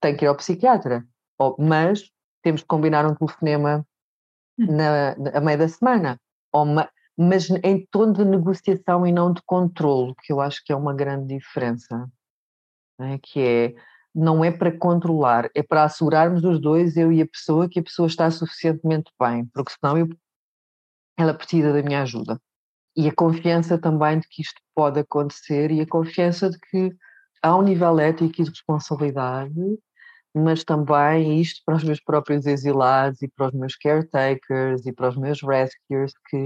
tem 0.01 0.15
que 0.15 0.25
ir 0.25 0.27
ao 0.27 0.35
psiquiatra, 0.35 1.05
ou, 1.37 1.55
mas 1.59 2.09
temos 2.41 2.61
que 2.61 2.67
combinar 2.67 3.05
um 3.05 3.15
telefonema 3.15 3.85
hum. 4.57 4.65
na, 4.65 5.15
na, 5.15 5.37
a 5.37 5.41
meio 5.41 5.57
da 5.57 5.67
semana, 5.67 6.19
ou, 6.53 6.65
mas 7.17 7.49
em 7.63 7.85
tom 7.91 8.11
de 8.11 8.23
negociação 8.23 9.05
e 9.05 9.11
não 9.11 9.33
de 9.33 9.41
controle, 9.45 10.13
que 10.23 10.31
eu 10.31 10.39
acho 10.39 10.63
que 10.63 10.71
é 10.71 10.75
uma 10.75 10.93
grande 10.93 11.35
diferença, 11.35 12.09
é? 12.99 13.17
que 13.21 13.41
é, 13.41 13.75
não 14.15 14.43
é 14.43 14.51
para 14.51 14.75
controlar, 14.75 15.49
é 15.53 15.61
para 15.61 15.83
assegurarmos 15.83 16.43
os 16.43 16.59
dois, 16.59 16.97
eu 16.97 17.11
e 17.11 17.21
a 17.21 17.27
pessoa, 17.27 17.69
que 17.69 17.79
a 17.79 17.83
pessoa 17.83 18.07
está 18.07 18.31
suficientemente 18.31 19.11
bem, 19.19 19.45
porque 19.53 19.73
senão 19.79 19.97
eu 19.97 20.07
ela 21.17 21.33
precisa 21.33 21.73
da 21.73 21.83
minha 21.83 22.01
ajuda. 22.01 22.39
E 22.95 23.07
a 23.07 23.15
confiança 23.15 23.77
também 23.77 24.19
de 24.19 24.27
que 24.27 24.41
isto 24.41 24.59
pode 24.75 24.99
acontecer 24.99 25.71
e 25.71 25.81
a 25.81 25.87
confiança 25.87 26.49
de 26.49 26.57
que 26.59 26.91
há 27.41 27.55
um 27.55 27.61
nível 27.61 27.99
ético 27.99 28.41
e 28.41 28.43
de 28.43 28.49
responsabilidade, 28.49 29.53
mas 30.33 30.63
também 30.63 31.39
isto 31.41 31.61
para 31.65 31.75
os 31.75 31.83
meus 31.83 31.99
próprios 32.01 32.45
exilados 32.45 33.21
e 33.21 33.27
para 33.27 33.47
os 33.47 33.53
meus 33.53 33.75
caretakers 33.75 34.85
e 34.85 34.93
para 34.93 35.09
os 35.09 35.17
meus 35.17 35.41
rescuers, 35.41 36.13
que 36.29 36.45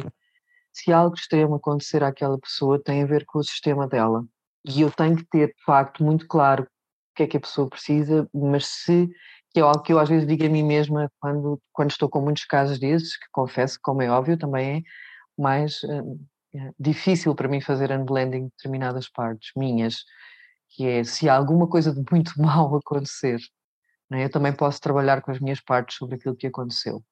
se 0.71 0.91
algo 0.91 1.15
extremo 1.15 1.55
acontecer 1.55 2.03
àquela 2.03 2.39
pessoa 2.39 2.81
tem 2.81 3.03
a 3.03 3.05
ver 3.05 3.25
com 3.25 3.39
o 3.39 3.43
sistema 3.43 3.87
dela. 3.87 4.25
E 4.65 4.81
eu 4.81 4.91
tenho 4.91 5.15
que 5.15 5.25
ter, 5.25 5.47
de 5.47 5.63
facto, 5.65 6.03
muito 6.03 6.27
claro 6.27 6.63
o 6.63 6.67
que 7.15 7.23
é 7.23 7.27
que 7.27 7.37
a 7.37 7.41
pessoa 7.41 7.69
precisa, 7.69 8.27
mas 8.33 8.65
se, 8.65 9.07
que 9.51 9.59
é 9.59 9.63
algo 9.63 9.81
que 9.83 9.93
eu 9.93 9.99
às 9.99 10.09
vezes 10.09 10.27
digo 10.27 10.45
a 10.45 10.49
mim 10.49 10.63
mesma 10.63 11.11
quando, 11.19 11.61
quando 11.71 11.91
estou 11.91 12.09
com 12.09 12.21
muitos 12.21 12.45
casos 12.45 12.79
desses, 12.79 13.17
que 13.17 13.25
confesso 13.31 13.77
como 13.81 14.01
é 14.01 14.09
óbvio, 14.09 14.37
também 14.37 14.77
é 14.77 14.81
mais 15.41 15.83
uh, 15.83 16.19
difícil 16.79 17.35
para 17.35 17.47
mim 17.47 17.61
fazer 17.61 17.91
unblending 17.91 18.45
de 18.45 18.51
determinadas 18.51 19.09
partes 19.09 19.51
minhas, 19.55 20.03
que 20.69 20.87
é 20.87 21.03
se 21.03 21.29
há 21.29 21.35
alguma 21.35 21.67
coisa 21.67 21.93
de 21.93 22.03
muito 22.11 22.33
mal 22.41 22.75
acontecer, 22.75 23.39
é? 24.11 24.25
eu 24.25 24.29
também 24.29 24.53
posso 24.53 24.79
trabalhar 24.81 25.21
com 25.21 25.31
as 25.31 25.39
minhas 25.39 25.59
partes 25.61 25.97
sobre 25.97 26.15
aquilo 26.15 26.35
que 26.35 26.47
aconteceu 26.47 27.03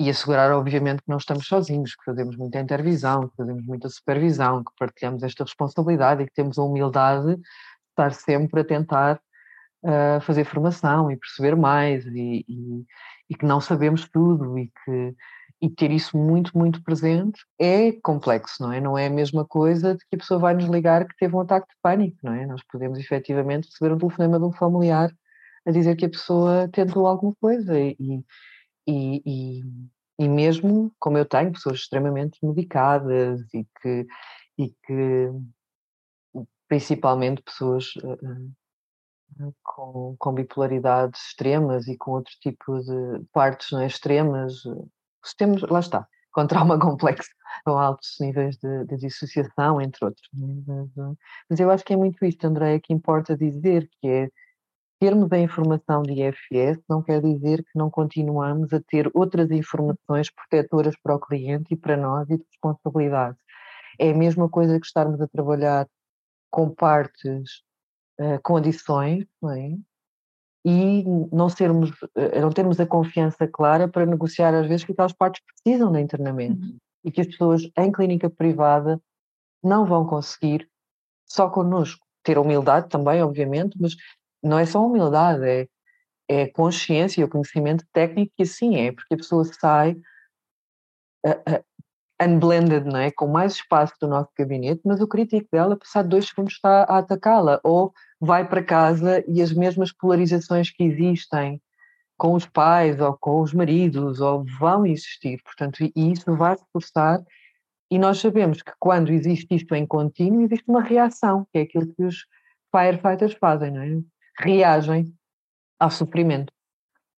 e 0.00 0.08
assegurar, 0.08 0.50
obviamente, 0.52 1.02
que 1.02 1.10
não 1.10 1.18
estamos 1.18 1.46
sozinhos, 1.46 1.94
que 1.94 2.02
fazemos 2.02 2.34
muita 2.34 2.58
intervisão, 2.58 3.28
que 3.28 3.36
fazemos 3.36 3.66
muita 3.66 3.86
supervisão, 3.90 4.64
que 4.64 4.72
partilhamos 4.78 5.22
esta 5.22 5.44
responsabilidade 5.44 6.22
e 6.22 6.26
que 6.26 6.32
temos 6.32 6.58
a 6.58 6.62
humildade 6.62 7.36
de 7.36 7.42
estar 7.90 8.10
sempre 8.14 8.62
a 8.62 8.64
tentar 8.64 9.20
uh, 9.84 10.18
fazer 10.22 10.44
formação 10.44 11.10
e 11.10 11.18
perceber 11.18 11.54
mais 11.54 12.06
e, 12.06 12.46
e, 12.48 12.86
e, 13.28 13.34
que 13.34 13.44
não 13.44 13.60
sabemos 13.60 14.08
tudo 14.08 14.58
e 14.58 14.68
que 14.68 15.14
e 15.62 15.68
ter 15.68 15.90
isso 15.90 16.16
muito, 16.16 16.56
muito 16.56 16.82
presente 16.82 17.44
é 17.58 17.92
complexo, 17.92 18.62
não 18.62 18.72
é? 18.72 18.80
Não 18.80 18.96
é 18.96 19.06
a 19.06 19.10
mesma 19.10 19.44
coisa 19.44 19.94
de 19.94 20.04
que 20.06 20.16
a 20.16 20.18
pessoa 20.18 20.40
vai 20.40 20.54
nos 20.54 20.64
ligar 20.64 21.06
que 21.06 21.16
teve 21.16 21.36
um 21.36 21.40
ataque 21.40 21.68
de 21.68 21.74
pânico, 21.82 22.18
não 22.22 22.32
é? 22.32 22.46
Nós 22.46 22.62
podemos 22.70 22.98
efetivamente 22.98 23.66
receber 23.66 23.92
um 23.92 23.98
telefonema 23.98 24.38
de 24.38 24.44
um 24.46 24.52
familiar 24.52 25.12
a 25.66 25.70
dizer 25.70 25.96
que 25.96 26.06
a 26.06 26.10
pessoa 26.10 26.68
tentou 26.72 27.06
alguma 27.06 27.34
coisa 27.40 27.78
e, 27.78 27.94
e, 28.86 29.22
e, 29.26 29.62
e 30.18 30.28
mesmo 30.28 30.90
como 30.98 31.18
eu 31.18 31.26
tenho 31.26 31.52
pessoas 31.52 31.80
extremamente 31.80 32.38
medicadas 32.42 33.42
e 33.52 33.66
que, 33.82 34.06
e 34.58 34.74
que 34.86 35.28
principalmente 36.66 37.42
pessoas 37.42 37.94
uh, 37.96 39.52
com, 39.62 40.16
com 40.18 40.32
bipolaridades 40.32 41.20
extremas 41.28 41.86
e 41.86 41.96
com 41.96 42.12
outro 42.12 42.32
tipo 42.40 42.80
de 42.80 43.24
partes 43.32 43.70
não 43.72 43.80
é, 43.80 43.86
extremas, 43.86 44.54
temos, 45.36 45.62
lá 45.62 45.80
está, 45.80 46.06
com 46.32 46.46
trauma 46.46 46.78
complexo, 46.80 47.30
com 47.64 47.72
altos 47.72 48.16
níveis 48.20 48.56
de, 48.56 48.84
de 48.86 48.96
dissociação, 48.96 49.80
entre 49.80 50.04
outros. 50.04 50.28
Mas, 50.32 51.16
mas, 51.48 51.60
eu 51.60 51.70
acho 51.70 51.84
que 51.84 51.92
é 51.92 51.96
muito 51.96 52.24
isto, 52.24 52.44
Andréia, 52.46 52.80
que 52.80 52.92
importa 52.92 53.36
dizer, 53.36 53.88
que 54.00 54.08
é 54.08 54.30
termos 55.00 55.32
a 55.32 55.38
informação 55.38 56.02
de 56.02 56.12
IFS 56.12 56.78
não 56.86 57.02
quer 57.02 57.22
dizer 57.22 57.64
que 57.64 57.70
não 57.74 57.90
continuamos 57.90 58.70
a 58.72 58.80
ter 58.80 59.10
outras 59.14 59.50
informações 59.50 60.30
protetoras 60.30 60.94
para 61.02 61.14
o 61.14 61.20
cliente 61.20 61.72
e 61.72 61.76
para 61.76 61.96
nós 61.96 62.28
e 62.28 62.36
de 62.36 62.44
responsabilidade. 62.44 63.36
É 63.98 64.10
a 64.10 64.14
mesma 64.14 64.48
coisa 64.48 64.78
que 64.78 64.86
estarmos 64.86 65.20
a 65.20 65.26
trabalhar 65.26 65.88
com 66.50 66.68
partes, 66.68 67.62
uh, 68.20 68.38
com 68.42 68.56
adições, 68.58 69.24
não 69.40 69.52
é? 69.52 69.74
E 70.64 71.04
não, 71.32 71.48
sermos, 71.48 71.90
uh, 71.90 72.40
não 72.40 72.50
termos 72.50 72.78
a 72.78 72.86
confiança 72.86 73.48
clara 73.48 73.88
para 73.88 74.04
negociar 74.04 74.54
às 74.54 74.66
vezes 74.66 74.84
que 74.84 74.92
aquelas 74.92 75.12
partes 75.12 75.42
precisam 75.44 75.90
de 75.90 76.00
internamento 76.00 76.62
uhum. 76.62 76.76
e 77.04 77.10
que 77.10 77.20
as 77.20 77.26
pessoas 77.26 77.62
em 77.78 77.90
clínica 77.90 78.28
privada 78.28 79.00
não 79.62 79.86
vão 79.86 80.06
conseguir 80.06 80.68
só 81.26 81.48
connosco. 81.48 82.04
Ter 82.22 82.36
humildade 82.36 82.88
também, 82.88 83.22
obviamente, 83.22 83.76
mas 83.80 83.96
não 84.42 84.58
é 84.58 84.66
só 84.66 84.84
humildade, 84.84 85.46
é, 85.46 85.66
é 86.28 86.46
consciência 86.46 87.20
e 87.20 87.24
o 87.24 87.28
conhecimento 87.28 87.84
técnico 87.92 88.32
que 88.36 88.42
assim 88.42 88.76
é, 88.76 88.92
porque 88.92 89.14
a 89.14 89.16
pessoa 89.16 89.44
sai 89.44 89.92
uh, 91.26 91.30
uh, 91.30 91.64
unblended, 92.22 92.84
não 92.84 93.00
é? 93.00 93.10
com 93.10 93.26
mais 93.26 93.54
espaço 93.54 93.94
do 94.00 94.06
nosso 94.06 94.28
gabinete, 94.38 94.82
mas 94.84 95.00
o 95.00 95.08
crítico 95.08 95.48
dela, 95.50 95.76
passado 95.76 96.08
dois 96.08 96.28
segundos, 96.28 96.54
está 96.54 96.82
a 96.82 96.98
atacá-la, 96.98 97.60
ou 97.64 97.92
vai 98.20 98.46
para 98.46 98.62
casa 98.62 99.24
e 99.26 99.40
as 99.40 99.52
mesmas 99.52 99.92
polarizações 99.92 100.70
que 100.70 100.84
existem 100.84 101.60
com 102.18 102.34
os 102.34 102.44
pais 102.44 103.00
ou 103.00 103.16
com 103.16 103.40
os 103.40 103.54
maridos 103.54 104.20
ou 104.20 104.44
vão 104.58 104.84
existir, 104.84 105.40
portanto, 105.42 105.82
e 105.82 106.12
isso 106.12 106.36
vai 106.36 106.54
reforçar 106.54 107.22
e 107.90 107.98
nós 107.98 108.18
sabemos 108.20 108.62
que 108.62 108.72
quando 108.78 109.10
existe 109.10 109.52
isto 109.52 109.74
em 109.74 109.84
contínuo, 109.84 110.42
existe 110.42 110.64
uma 110.68 110.80
reação, 110.80 111.44
que 111.52 111.58
é 111.58 111.62
aquilo 111.62 111.92
que 111.92 112.04
os 112.04 112.24
firefighters 112.70 113.34
fazem, 113.34 113.72
não 113.72 113.82
é? 113.82 114.00
reagem 114.38 115.12
ao 115.78 115.90
sofrimento. 115.90 116.52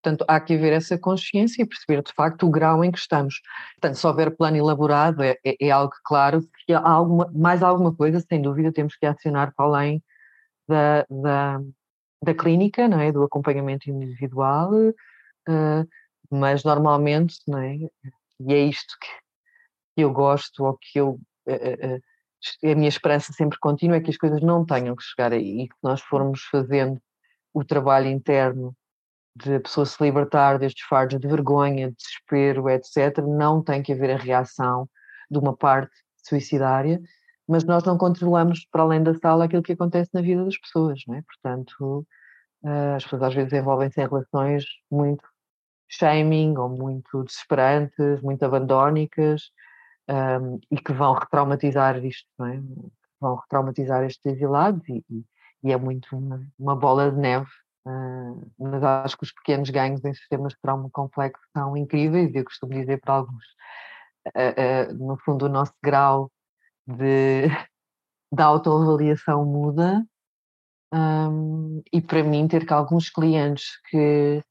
Portanto, 0.03 0.25
há 0.27 0.41
que 0.41 0.55
haver 0.55 0.73
essa 0.73 0.99
consciência 0.99 1.63
e 1.63 1.67
perceber 1.67 2.03
de 2.03 2.13
facto 2.13 2.47
o 2.47 2.51
grau 2.51 2.83
em 2.83 2.91
que 2.91 2.99
estamos. 2.99 3.41
Portanto, 3.75 3.97
se 3.97 4.07
houver 4.07 4.35
plano 4.35 4.57
elaborado, 4.57 5.23
é, 5.23 5.37
é, 5.45 5.57
é 5.61 5.71
algo 5.71 5.93
claro 6.05 6.41
que 6.65 6.73
há 6.73 6.81
alguma, 6.81 7.31
mais 7.35 7.63
alguma 7.63 7.95
coisa, 7.95 8.19
sem 8.21 8.41
dúvida, 8.41 8.73
temos 8.73 8.97
que 8.97 9.07
acionar 9.07 9.53
para 9.55 9.67
além 9.67 10.03
da, 10.73 11.07
da, 11.11 11.61
da 12.23 12.35
clínica, 12.35 12.89
não 12.89 13.01
é? 13.01 13.13
do 13.13 13.23
acompanhamento 13.23 13.91
individual, 13.91 14.73
uh, 14.73 15.89
mas 16.31 16.65
normalmente, 16.65 17.37
não 17.47 17.59
é? 17.59 17.77
e 18.41 18.55
é 18.55 18.59
isto 18.59 18.97
que 19.01 20.03
eu 20.03 20.13
gosto, 20.13 20.65
ou 20.65 20.79
que 20.79 20.99
eu. 20.99 21.21
Uh, 21.47 21.97
uh, 21.97 22.73
a 22.73 22.75
minha 22.75 22.89
esperança 22.89 23.33
sempre 23.33 23.59
contínua 23.61 23.97
é 23.97 24.01
que 24.01 24.11
as 24.11 24.17
coisas 24.17 24.41
não 24.41 24.67
tenham 24.67 24.97
que 24.97 25.05
chegar 25.05 25.33
aí 25.33 25.63
e 25.63 25.69
que 25.69 25.77
nós 25.81 26.01
formos 26.01 26.43
fazendo 26.51 27.01
o 27.55 27.65
trabalho 27.65 28.09
interno 28.09 28.75
de 29.37 29.55
a 29.55 29.61
pessoa 29.61 29.87
se 29.87 30.03
libertar 30.03 30.59
destes 30.59 30.85
fardos 30.87 31.21
de 31.21 31.29
vergonha, 31.29 31.89
de 31.89 31.97
desespero, 31.97 32.69
etc., 32.69 33.19
não 33.25 33.63
tem 33.63 33.83
que 33.83 33.93
haver 33.93 34.11
a 34.11 34.17
reação 34.17 34.89
de 35.31 35.39
uma 35.39 35.57
parte 35.57 35.95
suicidária, 36.17 37.01
mas 37.49 37.65
nós 37.65 37.85
não 37.85 37.99
controlamos 37.99 38.67
para 38.71 38.83
além 38.83 39.03
da 39.03 39.15
sala 39.15 39.45
aquilo 39.45 39.63
que 39.63 39.73
acontece 39.73 40.11
na 40.15 40.23
vida 40.23 40.45
das 40.45 40.59
pessoas, 40.59 41.03
não 41.07 41.17
é? 41.17 41.23
Portanto, 41.23 42.07
eh, 42.65 42.95
as 42.97 43.05
pessoas 43.05 43.23
às 43.25 43.35
vezes 43.35 43.53
envolvem-se 43.53 44.01
em 44.01 44.09
relações 44.09 44.65
muito 44.91 45.25
shaming 45.89 46.57
ou 46.57 46.69
muito 46.69 47.25
desesperantes, 47.25 48.23
muito 48.23 48.45
abandónicas 48.45 49.51
um, 50.09 50.59
e 50.71 50.77
que 50.81 50.93
vão 50.93 51.15
retraumatizar 51.15 52.03
isto, 52.05 52.29
não 52.39 52.47
é? 52.47 52.61
Vão 53.21 53.37
retraumatizar 53.37 54.05
estes 54.05 54.25
exilados 54.27 54.89
e, 54.89 55.05
e 55.11 55.25
e 55.63 55.73
é 55.73 55.77
muito 55.77 56.17
uma, 56.17 56.45
uma 56.59 56.77
bola 56.77 57.11
de 57.11 57.19
neve. 57.19 57.49
Uh, 57.85 58.51
mas 58.59 58.83
acho 58.83 59.17
que 59.17 59.25
os 59.25 59.33
pequenos 59.33 59.69
ganhos 59.71 60.05
em 60.05 60.15
sistemas 60.15 60.53
de 60.53 60.61
trauma 60.61 60.89
complexo 60.91 61.43
são 61.57 61.77
incríveis 61.77 62.33
e 62.33 62.39
eu 62.39 62.45
costumo 62.45 62.73
dizer 62.73 63.01
para 63.01 63.15
alguns, 63.15 63.45
uh, 64.29 64.93
uh, 64.93 64.95
no 64.95 65.17
fundo, 65.19 65.47
o 65.47 65.49
nosso 65.49 65.73
grau 65.83 66.31
de, 66.87 67.49
de 68.33 68.43
autoavaliação 68.43 69.45
muda. 69.45 70.05
Um, 70.95 71.83
e 71.93 72.03
para 72.03 72.23
mim, 72.23 72.47
ter 72.47 72.67
que 72.67 72.73
alguns 72.73 73.09
clientes 73.09 73.81
que, 73.89 74.43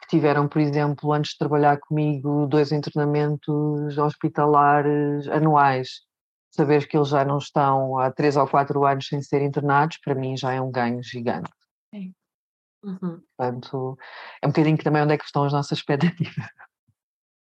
que 0.00 0.08
tiveram, 0.08 0.46
por 0.46 0.60
exemplo, 0.60 1.12
antes 1.12 1.32
de 1.32 1.38
trabalhar 1.38 1.78
comigo, 1.78 2.46
dois 2.46 2.70
internamentos 2.70 3.98
hospitalares 3.98 5.26
anuais 5.28 6.06
saber 6.50 6.88
que 6.88 6.96
eles 6.96 7.08
já 7.08 7.24
não 7.24 7.38
estão 7.38 7.98
há 7.98 8.10
três 8.10 8.36
ou 8.36 8.46
quatro 8.48 8.84
anos 8.84 9.06
sem 9.06 9.22
ser 9.22 9.42
internados, 9.42 9.98
para 9.98 10.14
mim 10.14 10.36
já 10.36 10.52
é 10.52 10.60
um 10.60 10.70
ganho 10.70 11.02
gigante. 11.02 11.50
Sim. 11.94 12.14
Uhum. 12.82 13.22
Portanto, 13.36 13.98
é 14.42 14.46
um 14.46 14.50
bocadinho 14.50 14.78
que 14.78 14.84
também 14.84 15.02
onde 15.02 15.14
é 15.14 15.18
que 15.18 15.24
estão 15.24 15.44
as 15.44 15.52
nossas 15.52 15.78
expectativas. 15.78 16.46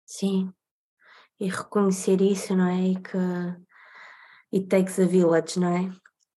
Sim, 0.07 0.53
e 1.41 1.49
reconhecer 1.49 2.21
isso, 2.21 2.55
não 2.55 2.67
é? 2.67 2.81
E 2.81 3.01
que 3.01 3.19
it 4.53 4.67
takes 4.67 4.99
a 4.99 5.07
village, 5.07 5.59
não 5.59 5.69
é? 5.69 5.91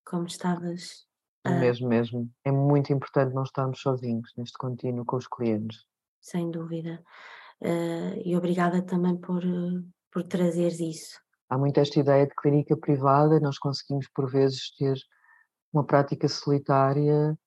Como 0.06 0.26
estavas. 0.26 1.06
Uh... 1.46 1.60
Mesmo, 1.60 1.88
mesmo. 1.88 2.32
É 2.44 2.52
muito 2.52 2.92
importante 2.94 3.34
não 3.34 3.44
estarmos 3.44 3.80
sozinhos 3.80 4.32
neste 4.38 4.58
contínuo 4.58 5.06
com 5.06 5.18
os 5.18 5.28
clientes. 5.28 5.86
Sem 6.22 6.50
dúvida. 6.50 7.04
Uh, 7.62 8.22
e 8.24 8.36
obrigada 8.36 8.82
também 8.82 9.16
por, 9.16 9.44
por 10.12 10.24
trazeres 10.24 10.80
isso 10.80 11.26
há 11.50 11.58
muito 11.58 11.80
esta 11.80 12.00
ideia 12.00 12.28
de 12.28 12.36
clínica 12.36 12.76
privada, 12.76 13.40
nós 13.40 13.58
conseguimos 13.58 14.08
por 14.10 14.30
vezes 14.30 14.76
ter 14.76 14.98
uma 15.74 15.84
prática 15.84 16.28
solitária, 16.28 17.38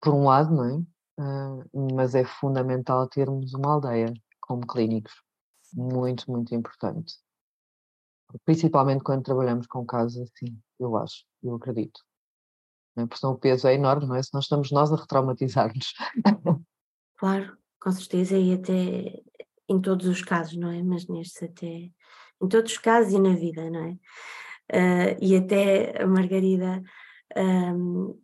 por 0.00 0.14
um 0.14 0.24
lado, 0.24 0.54
não 0.54 0.64
é? 0.64 0.74
Uh, 1.20 1.94
mas 1.94 2.14
é 2.14 2.24
fundamental 2.24 3.08
termos 3.08 3.52
uma 3.54 3.72
aldeia 3.72 4.12
como 4.40 4.66
clínicos, 4.66 5.12
muito, 5.74 6.30
muito 6.30 6.54
importante. 6.54 7.14
Principalmente 8.44 9.02
quando 9.02 9.22
trabalhamos 9.22 9.66
com 9.66 9.86
casos 9.86 10.22
assim, 10.22 10.58
eu 10.78 10.96
acho, 10.96 11.24
eu 11.42 11.54
acredito. 11.54 12.00
É? 12.96 13.02
Porque 13.02 13.18
senão 13.18 13.34
o 13.34 13.38
peso 13.38 13.66
é 13.68 13.74
enorme, 13.74 14.06
não 14.06 14.16
é? 14.16 14.22
Se 14.22 14.34
nós 14.34 14.44
estamos 14.44 14.70
nós 14.70 14.92
a 14.92 14.96
retraumatizar-nos. 14.96 15.94
Claro, 17.20 17.58
com 17.80 17.90
certeza, 17.90 18.38
e 18.38 18.54
até 18.54 19.20
em 19.68 19.80
todos 19.80 20.06
os 20.06 20.22
casos, 20.22 20.56
não 20.56 20.70
é? 20.70 20.80
Mas 20.84 21.08
neste 21.08 21.46
até 21.46 21.66
em 22.40 22.48
todos 22.48 22.70
os 22.70 22.78
casos 22.78 23.12
e 23.12 23.18
na 23.18 23.34
vida, 23.34 23.68
não 23.68 23.80
é? 23.80 23.90
Uh, 24.70 25.18
e 25.20 25.36
até 25.36 26.00
a 26.00 26.06
Margarida, 26.06 26.80
um, 27.36 28.16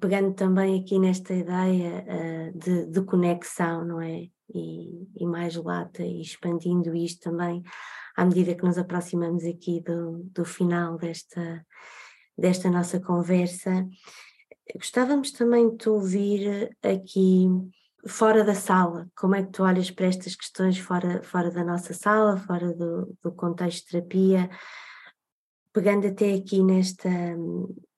pegando 0.00 0.34
também 0.34 0.78
aqui 0.78 0.98
nesta 0.98 1.32
ideia 1.32 2.04
uh, 2.06 2.58
de, 2.58 2.86
de, 2.86 3.02
conexão, 3.02 3.84
não 3.84 4.00
é? 4.00 4.28
E, 4.54 5.08
e, 5.16 5.26
mais 5.26 5.56
lata 5.56 6.02
e 6.02 6.20
expandindo 6.20 6.94
isto 6.94 7.30
também 7.30 7.62
à 8.18 8.24
medida 8.24 8.52
que 8.56 8.64
nos 8.64 8.76
aproximamos 8.76 9.44
aqui 9.44 9.80
do, 9.80 10.24
do 10.34 10.44
final 10.44 10.98
desta, 10.98 11.64
desta 12.36 12.68
nossa 12.68 12.98
conversa. 12.98 13.86
Gostávamos 14.74 15.30
também 15.30 15.70
de 15.70 15.76
te 15.76 15.88
ouvir 15.88 16.76
aqui 16.82 17.46
fora 18.08 18.42
da 18.42 18.56
sala, 18.56 19.08
como 19.16 19.36
é 19.36 19.44
que 19.44 19.52
tu 19.52 19.62
olhas 19.62 19.92
para 19.92 20.06
estas 20.06 20.34
questões 20.34 20.80
fora, 20.80 21.22
fora 21.22 21.48
da 21.48 21.62
nossa 21.62 21.94
sala, 21.94 22.36
fora 22.36 22.74
do, 22.74 23.16
do 23.22 23.30
contexto 23.30 23.84
de 23.84 23.92
terapia, 23.92 24.50
pegando 25.72 26.08
até 26.08 26.34
aqui 26.34 26.60
nesta, 26.60 27.08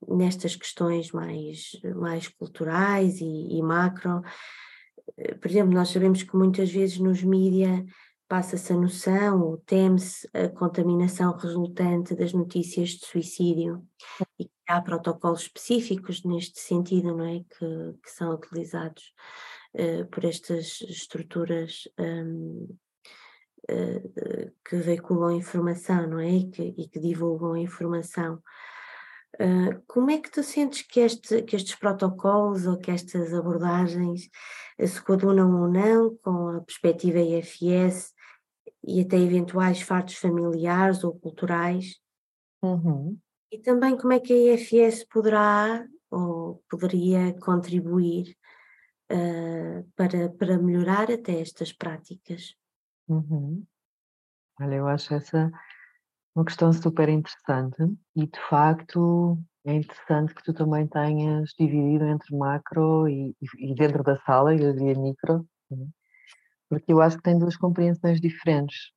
nestas 0.06 0.54
questões 0.54 1.12
mais, 1.12 1.70
mais 1.96 2.28
culturais 2.28 3.22
e, 3.22 3.56
e 3.56 3.62
macro, 3.62 4.20
por 5.40 5.50
exemplo, 5.50 5.72
nós 5.72 5.88
sabemos 5.88 6.22
que 6.22 6.36
muitas 6.36 6.70
vezes 6.70 6.98
nos 6.98 7.22
mídia 7.22 7.86
passa-se 8.30 8.72
a 8.72 8.76
noção 8.76 9.42
ou 9.42 9.56
teme-se 9.56 10.30
a 10.32 10.48
contaminação 10.48 11.36
resultante 11.36 12.14
das 12.14 12.32
notícias 12.32 12.90
de 12.90 13.04
suicídio 13.04 13.84
e 14.38 14.48
há 14.68 14.80
protocolos 14.80 15.40
específicos 15.42 16.22
neste 16.22 16.60
sentido, 16.60 17.16
não 17.16 17.24
é? 17.24 17.40
Que, 17.40 17.98
que 18.00 18.08
são 18.08 18.32
utilizados 18.32 19.12
uh, 19.74 20.06
por 20.06 20.24
estas 20.24 20.80
estruturas 20.82 21.88
um, 21.98 22.68
uh, 23.68 24.12
eh, 24.16 24.52
que 24.64 24.76
veiculam 24.76 25.32
informação, 25.32 26.06
não 26.06 26.20
é? 26.20 26.30
E 26.30 26.50
que, 26.52 26.62
e 26.62 26.88
que 26.88 27.00
divulgam 27.00 27.56
informação. 27.56 28.40
Uh, 29.40 29.82
como 29.88 30.08
é 30.12 30.18
que 30.18 30.30
tu 30.30 30.44
sentes 30.44 30.82
que, 30.82 31.00
este, 31.00 31.42
que 31.42 31.56
estes 31.56 31.74
protocolos 31.74 32.64
ou 32.64 32.78
que 32.78 32.92
estas 32.92 33.34
abordagens 33.34 34.30
se 34.86 35.02
coadunam 35.02 35.62
ou 35.62 35.68
não 35.68 36.16
com 36.22 36.48
a 36.50 36.60
perspectiva 36.60 37.18
IFS 37.18 38.19
e 38.84 39.00
até 39.00 39.16
eventuais 39.16 39.80
fartos 39.80 40.16
familiares 40.16 41.04
ou 41.04 41.18
culturais? 41.18 41.98
Uhum. 42.62 43.18
E 43.52 43.58
também 43.58 43.96
como 43.96 44.12
é 44.12 44.20
que 44.20 44.32
a 44.32 44.54
IFS 44.54 45.06
poderá 45.08 45.86
ou 46.10 46.62
poderia 46.68 47.32
contribuir 47.40 48.36
uh, 49.12 49.88
para, 49.96 50.28
para 50.30 50.58
melhorar 50.58 51.10
até 51.10 51.40
estas 51.40 51.72
práticas? 51.72 52.54
Uhum. 53.08 53.64
Olha, 54.60 54.74
eu 54.74 54.86
acho 54.86 55.14
essa 55.14 55.50
uma 56.34 56.44
questão 56.44 56.72
super 56.72 57.08
interessante 57.08 57.82
e 58.14 58.26
de 58.26 58.40
facto 58.48 59.38
é 59.64 59.74
interessante 59.74 60.34
que 60.34 60.42
tu 60.42 60.54
também 60.54 60.86
tenhas 60.86 61.50
dividido 61.58 62.04
entre 62.06 62.34
macro 62.36 63.08
e, 63.08 63.34
e 63.58 63.74
dentro 63.74 64.02
da 64.02 64.16
sala, 64.20 64.54
eu 64.54 64.72
diria 64.72 64.98
micro, 64.98 65.46
né? 65.70 65.86
Porque 66.70 66.92
eu 66.92 67.02
acho 67.02 67.16
que 67.16 67.22
tem 67.24 67.36
duas 67.36 67.56
compreensões 67.56 68.20
diferentes. 68.20 68.92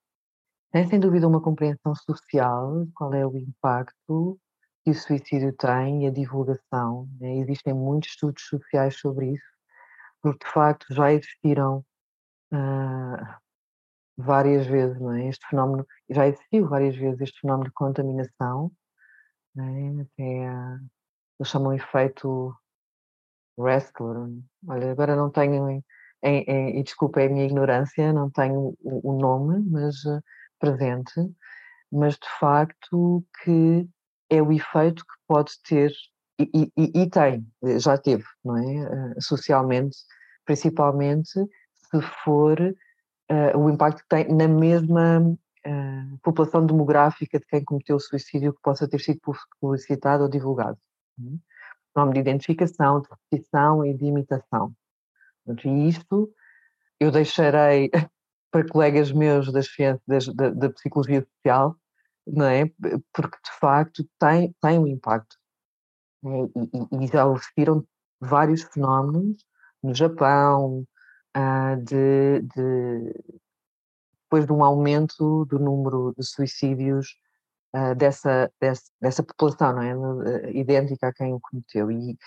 Tem 0.72 0.88
sem 0.88 1.00
dúvida 1.00 1.28
uma 1.28 1.42
compreensão 1.42 1.96
social, 1.96 2.88
qual 2.96 3.14
é 3.14 3.26
o 3.26 3.36
impacto 3.36 4.40
que 4.84 4.92
o 4.92 4.96
suicídio 4.96 5.52
tem 5.58 6.04
e 6.04 6.08
a 6.08 6.12
divulgação. 6.12 7.10
Né? 7.20 7.38
Existem 7.38 7.74
muitos 7.74 8.12
estudos 8.12 8.44
sociais 8.44 9.00
sobre 9.00 9.34
isso, 9.34 9.46
porque 10.22 10.46
de 10.46 10.52
facto 10.52 10.86
já 10.94 11.12
existiram 11.12 11.84
uh, 12.54 13.36
várias 14.18 14.68
vezes, 14.68 15.02
é? 15.02 15.28
Este 15.30 15.48
fenómeno, 15.48 15.88
já 16.10 16.28
existiu 16.28 16.68
várias 16.68 16.96
vezes 16.96 17.22
este 17.22 17.42
fenómeno 17.42 17.70
de 17.70 17.74
contaminação, 17.74 18.72
é? 19.58 19.62
até 20.02 20.52
uh, 20.52 20.80
eles 21.40 21.50
chamam 21.50 21.74
efeito 21.74 22.56
Restler. 23.58 24.18
Olha, 24.68 24.92
agora 24.92 25.16
não 25.16 25.32
tenho, 25.32 25.84
e 26.24 26.84
desculpa 26.84 27.22
é 27.22 27.28
a 27.28 27.30
minha 27.30 27.46
ignorância, 27.46 28.14
não 28.14 28.30
tenho 28.30 28.76
o, 28.82 29.12
o 29.12 29.20
nome, 29.20 29.64
mas 29.70 30.04
uh, 30.06 30.22
presente, 30.60 31.14
mas 31.92 32.14
de 32.14 32.28
facto 32.40 33.24
que 33.44 33.88
é 34.30 34.42
o 34.42 34.52
efeito 34.52 35.04
que 35.04 35.14
pode 35.28 35.52
ter, 35.68 35.92
e, 36.40 36.72
e, 36.78 37.02
e 37.02 37.10
tem, 37.10 37.46
já 37.80 37.98
teve, 37.98 38.24
não 38.44 38.58
é? 38.58 38.62
Uh, 38.62 39.22
socialmente, 39.22 39.98
principalmente 40.46 41.32
se 41.94 42.02
for 42.24 42.60
uh, 42.60 43.58
o 43.58 43.70
impacto 43.70 44.02
que 44.02 44.10
tem 44.10 44.28
na 44.34 44.48
mesma 44.48 45.20
uh, 45.22 46.18
população 46.24 46.66
demográfica 46.66 47.40
de 47.40 47.46
quem 47.46 47.64
cometeu 47.64 47.96
o 47.96 48.00
suicídio 48.00 48.54
que 48.54 48.62
possa 48.62 48.88
ter 48.88 49.00
sido 49.00 49.20
publicitado 49.60 50.24
ou 50.24 50.30
divulgado. 50.30 50.78
É? 51.20 51.24
Nome 51.96 52.14
de 52.14 52.20
identificação, 52.22 53.02
de 53.02 53.08
repetição 53.10 53.86
e 53.86 53.94
de 53.94 54.06
imitação. 54.06 54.74
E 55.48 55.88
isto 55.88 56.34
eu 57.00 57.12
deixarei 57.12 57.90
para 58.52 58.68
colegas 58.68 59.12
meus 59.12 59.52
das 59.52 59.68
ciências 59.68 60.28
da, 60.28 60.50
da 60.50 60.70
psicologia 60.70 61.26
social, 61.36 61.76
não 62.26 62.46
é? 62.46 62.66
Porque 63.12 63.38
de 63.44 63.60
facto 63.60 64.08
tem, 64.20 64.56
tem 64.62 64.80
um 64.80 64.88
impacto. 64.88 65.36
É? 66.26 67.00
E, 67.00 67.06
e, 67.06 67.08
já 67.08 67.26
existiram 67.28 67.86
vários 68.22 68.64
fenómenos 68.64 69.38
no 69.82 69.94
Japão, 69.94 70.88
uh, 71.36 71.84
de, 71.84 72.42
de, 72.56 73.14
depois 74.24 74.46
de 74.46 74.54
um 74.54 74.64
aumento 74.64 75.46
do 75.46 75.60
número 75.60 76.14
de 76.18 76.26
suicídios 76.26 77.18
uh, 77.76 77.94
dessa, 77.96 78.50
dessa, 78.62 78.84
dessa, 79.02 79.24
população, 79.24 79.74
não 79.74 80.24
é? 80.24 80.52
idêntica 80.52 81.08
a 81.10 81.14
quem 81.14 81.34
o 81.34 81.40
cometeu. 81.40 81.92
E, 81.92 82.18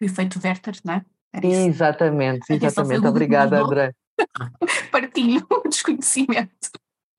o 0.00 0.04
efeito 0.04 0.40
Werther, 0.42 0.74
não 0.84 0.94
é? 0.94 1.04
Exatamente, 1.42 2.52
exatamente. 2.52 3.06
Obrigada, 3.06 3.60
André. 3.62 3.92
Partilho 4.90 5.46
o 5.50 5.68
desconhecimento. 5.68 6.70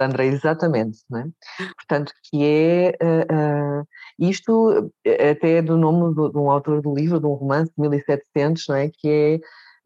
André, 0.01 0.27
exatamente, 0.27 0.99
não 1.09 1.19
é? 1.19 1.25
Portanto, 1.75 2.13
que 2.23 2.43
é 2.43 2.97
uh, 3.03 3.81
uh, 3.81 3.87
isto 4.17 4.91
até 5.29 5.61
do 5.61 5.77
nome 5.77 6.15
de, 6.15 6.31
de, 6.31 6.37
um 6.37 6.49
autor 6.49 6.81
do 6.81 6.93
livro, 6.93 7.19
de 7.19 7.25
um 7.25 7.33
romance 7.33 7.71
de 7.77 7.81
1700, 7.81 8.67
não 8.69 8.75
é? 8.75 8.89
Que 8.89 9.09
é 9.09 9.39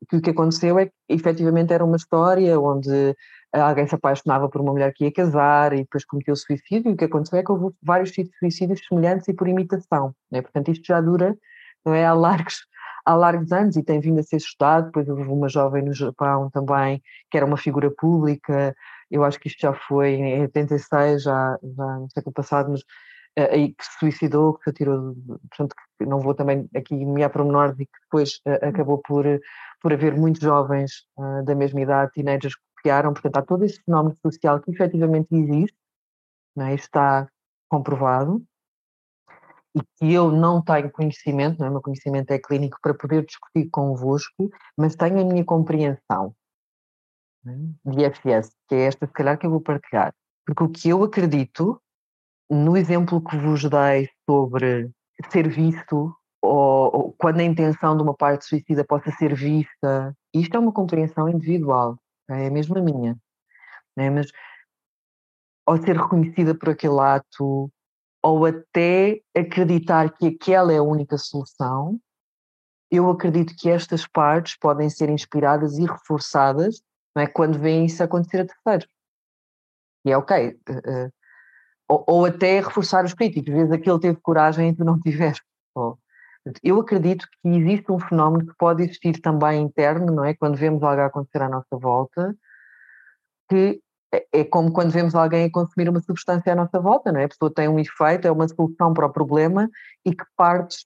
que 0.08 0.18
o 0.18 0.22
que 0.22 0.30
aconteceu 0.30 0.78
é 0.78 0.86
que 0.86 0.94
efetivamente 1.10 1.74
era 1.74 1.84
uma 1.84 1.96
história 1.96 2.60
onde 2.60 3.16
alguém 3.52 3.88
se 3.88 3.96
apaixonava 3.96 4.50
por 4.50 4.62
uma 4.62 4.72
mulher 4.72 4.92
que 4.94 5.06
ia 5.06 5.12
casar 5.12 5.74
e 5.74 5.78
depois 5.78 6.06
cometeu 6.06 6.36
suicídio, 6.36 6.90
e 6.90 6.94
o 6.94 6.98
que 6.98 7.06
aconteceu 7.06 7.40
é 7.40 7.44
que 7.44 7.52
houve 7.52 7.76
vários 7.82 8.12
tipos 8.12 8.32
de 8.32 8.40
suicídios 8.40 8.82
semelhantes 8.88 9.28
e 9.28 9.34
por 9.34 9.48
imitação, 9.48 10.16
né? 10.32 10.42
portanto 10.42 10.72
isto 10.72 10.86
já 10.86 11.00
dura, 11.00 11.38
não 11.86 11.94
é, 11.94 12.06
há 12.06 12.14
largos, 12.14 12.66
há 13.06 13.16
largos 13.16 13.52
anos 13.52 13.76
e 13.76 13.84
tem 13.84 14.00
vindo 14.00 14.20
a 14.20 14.24
ser 14.24 14.38
estudado, 14.38 14.86
depois 14.86 15.08
houve 15.10 15.24
uma 15.24 15.50
jovem 15.50 15.84
no 15.84 15.94
Japão 15.94 16.50
também, 16.50 17.02
que 17.30 17.38
era 17.38 17.46
uma 17.46 17.58
figura 17.58 17.92
pública, 17.92 18.76
eu 19.12 19.24
acho 19.24 19.40
que 19.40 19.48
isto 19.48 19.60
já 19.62 19.74
foi 19.74 20.12
em 20.14 20.42
86, 20.42 21.24
já, 21.24 21.60
já 21.62 21.86
no 22.00 22.10
século 22.12 22.34
passado, 22.34 22.72
mas 22.72 22.82
aí 23.38 23.74
que 23.74 23.86
se 23.86 24.00
suicidou, 24.00 24.54
que 24.56 24.64
se 24.64 24.70
atirou, 24.70 25.16
portanto, 25.50 25.76
não 26.02 26.20
vou 26.20 26.34
também 26.34 26.70
aqui 26.76 26.94
me 26.94 27.28
pormenores 27.30 27.80
e 27.80 27.86
que 27.86 28.00
depois 28.04 28.40
uh, 28.46 28.68
acabou 28.68 29.00
por, 29.00 29.26
por 29.82 29.94
haver 29.94 30.16
muitos 30.16 30.42
jovens 30.42 31.06
uh, 31.18 31.44
da 31.44 31.56
mesma 31.56 31.82
idade, 31.82 32.12
teenagers, 32.14 32.56
que 32.56 32.62
copiaram, 32.78 33.14
portanto, 33.14 33.38
há 33.38 33.42
todo 33.42 33.64
esse 33.66 33.82
fenómeno 33.84 34.16
social 34.22 34.60
que 34.60 34.72
efetivamente 34.72 35.28
existe, 35.32 35.78
não 36.56 36.68
é? 36.68 36.76
está 36.76 37.28
comprovado, 37.70 38.44
e 39.76 39.82
que 39.98 40.14
eu 40.14 40.32
não 40.32 40.62
tenho 40.62 40.92
conhecimento, 40.92 41.60
não 41.60 41.68
é? 41.68 41.70
meu 41.70 41.82
conhecimento 41.82 42.32
é 42.32 42.40
clínico 42.40 42.78
para 42.82 42.94
poder 42.94 43.26
discutir 43.26 43.70
convosco, 43.70 44.50
mas 44.78 44.96
tenho 44.96 45.20
a 45.20 45.26
minha 45.26 45.44
compreensão 45.44 46.36
é? 47.46 47.92
de 47.92 48.06
IFS, 48.06 48.52
que 48.68 48.76
é 48.76 48.86
esta, 48.86 49.08
se 49.08 49.14
calhar, 49.14 49.38
que 49.38 49.46
eu 49.46 49.52
vou 49.52 49.62
partilhar. 49.62 50.14
Porque 50.46 50.64
o 50.64 50.70
que 50.70 50.90
eu 50.90 51.04
acredito 51.04 51.82
no 52.50 52.78
exemplo 52.78 53.24
que 53.24 53.38
vos 53.38 53.64
dei 53.64 54.10
sobre 54.30 54.92
ser 55.32 55.48
visto, 55.48 56.16
ou, 56.42 56.96
ou, 56.96 57.16
quando 57.18 57.40
a 57.40 57.44
intenção 57.44 57.96
de 57.96 58.04
uma 58.04 58.14
parte 58.14 58.46
suicida 58.46 58.84
possa 58.84 59.10
ser 59.12 59.34
vista, 59.34 60.16
isto 60.34 60.56
é 60.56 60.60
uma 60.60 60.74
compreensão 60.74 61.30
individual, 61.30 61.98
é 62.30 62.50
mesmo 62.50 62.78
a 62.78 62.82
minha. 62.82 63.18
É? 63.98 64.10
Mas 64.10 64.28
ao 65.66 65.78
ser 65.78 65.98
reconhecida 65.98 66.54
por 66.54 66.70
aquele 66.70 67.00
ato, 67.00 67.72
ou 68.24 68.46
até 68.46 69.20
acreditar 69.36 70.12
que 70.14 70.28
aquela 70.28 70.72
é 70.72 70.78
a 70.78 70.84
única 70.84 71.18
solução, 71.18 72.00
eu 72.90 73.10
acredito 73.10 73.54
que 73.58 73.70
estas 73.70 74.08
partes 74.08 74.58
podem 74.58 74.90
ser 74.90 75.10
inspiradas 75.10 75.78
e 75.78 75.86
reforçadas 75.86 76.82
não 77.16 77.24
é, 77.24 77.28
quando 77.28 77.60
veem 77.60 77.86
isso 77.86 78.02
acontecer 78.04 78.42
a 78.42 78.46
terceiros. 78.46 78.88
E 80.06 80.12
é 80.12 80.18
ok, 80.18 80.50
uh, 80.50 81.14
ou, 81.88 82.04
ou, 82.08 82.26
até 82.26 82.60
reforçar 82.60 83.06
os 83.06 83.14
críticos, 83.14 83.50
às 83.54 83.56
vezes 83.56 83.72
aquele 83.72 84.00
teve 84.00 84.20
coragem 84.22 84.70
e 84.70 84.76
tu 84.76 84.84
não 84.84 85.00
tiveste. 85.02 85.44
Eu 86.62 86.82
acredito 86.82 87.26
que 87.42 87.50
existe 87.50 87.90
um 87.92 88.00
fenómeno 88.00 88.46
que 88.46 88.58
pode 88.58 88.84
existir 88.84 89.22
também 89.22 89.62
interno, 89.62 90.08
não 90.08 90.26
é? 90.26 90.34
Quando 90.34 90.58
vemos 90.58 90.84
algo 90.84 91.02
acontecer 91.02 91.42
à 91.42 91.48
nossa 91.48 91.78
volta, 91.78 92.36
que 93.50 93.82
é, 94.14 94.28
é 94.32 94.44
como 94.44 94.72
quando 94.72 94.92
vemos 94.92 95.16
alguém 95.16 95.46
a 95.46 95.52
consumir 95.52 95.90
uma 95.90 96.02
substância 96.02 96.54
à 96.54 96.56
nossa 96.56 96.80
volta, 96.80 97.12
não 97.12 97.20
é? 97.20 97.26
A 97.26 97.30
pessoa 97.30 97.52
tem 97.52 97.68
um 97.68 97.80
efeito, 97.80 98.28
é 98.28 98.32
uma 98.32 98.48
solução 98.48 98.94
para 98.94 99.08
o 99.08 99.12
problema 99.12 99.70
e 100.06 100.16
que 100.16 100.24
partes 100.38 100.86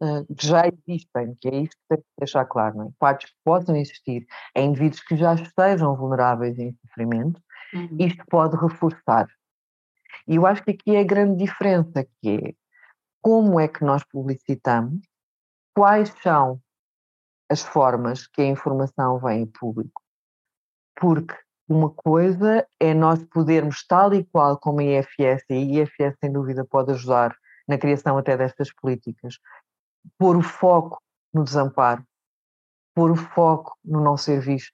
uh, 0.00 0.24
já 0.40 0.62
existem, 0.68 1.36
que 1.40 1.48
é 1.48 1.56
isto 1.56 1.76
que 1.76 1.88
tem 1.88 1.98
que 1.98 2.04
deixar 2.18 2.44
claro, 2.44 2.78
não 2.78 2.86
é? 2.86 2.90
Partes 2.98 3.30
que 3.30 3.36
possam 3.44 3.76
existir 3.76 4.26
em 4.54 4.68
indivíduos 4.68 5.02
que 5.02 5.16
já 5.16 5.34
estejam 5.34 5.96
vulneráveis 5.96 6.56
em 6.58 6.72
sofrimento, 6.86 7.42
uhum. 7.74 7.96
isto 7.98 8.24
pode 8.30 8.56
reforçar. 8.56 9.26
E 10.26 10.36
eu 10.36 10.46
acho 10.46 10.62
que 10.62 10.70
aqui 10.70 10.94
é 10.94 11.00
a 11.00 11.04
grande 11.04 11.44
diferença, 11.44 12.06
que 12.20 12.30
é 12.30 12.54
como 13.20 13.58
é 13.58 13.66
que 13.66 13.84
nós 13.84 14.04
publicitamos, 14.04 15.00
quais 15.74 16.14
são 16.22 16.60
as 17.50 17.62
formas 17.62 18.26
que 18.26 18.42
a 18.42 18.46
informação 18.46 19.18
vem 19.18 19.42
em 19.42 19.46
público. 19.46 20.02
Porque 20.94 21.34
uma 21.68 21.90
coisa 21.90 22.66
é 22.80 22.94
nós 22.94 23.22
podermos, 23.24 23.84
tal 23.86 24.14
e 24.14 24.24
qual 24.24 24.58
como 24.58 24.80
a 24.80 24.84
IFS, 24.84 25.44
e 25.50 25.54
a 25.54 25.82
IFS 25.82 26.16
sem 26.18 26.32
dúvida 26.32 26.64
pode 26.64 26.92
ajudar 26.92 27.36
na 27.68 27.76
criação 27.76 28.16
até 28.16 28.36
destas 28.36 28.72
políticas, 28.72 29.38
pôr 30.16 30.36
o 30.36 30.42
foco 30.42 30.98
no 31.32 31.44
desamparo, 31.44 32.02
pôr 32.94 33.10
o 33.10 33.16
foco 33.16 33.76
no 33.84 34.00
não 34.00 34.16
ser 34.16 34.40
visto, 34.40 34.72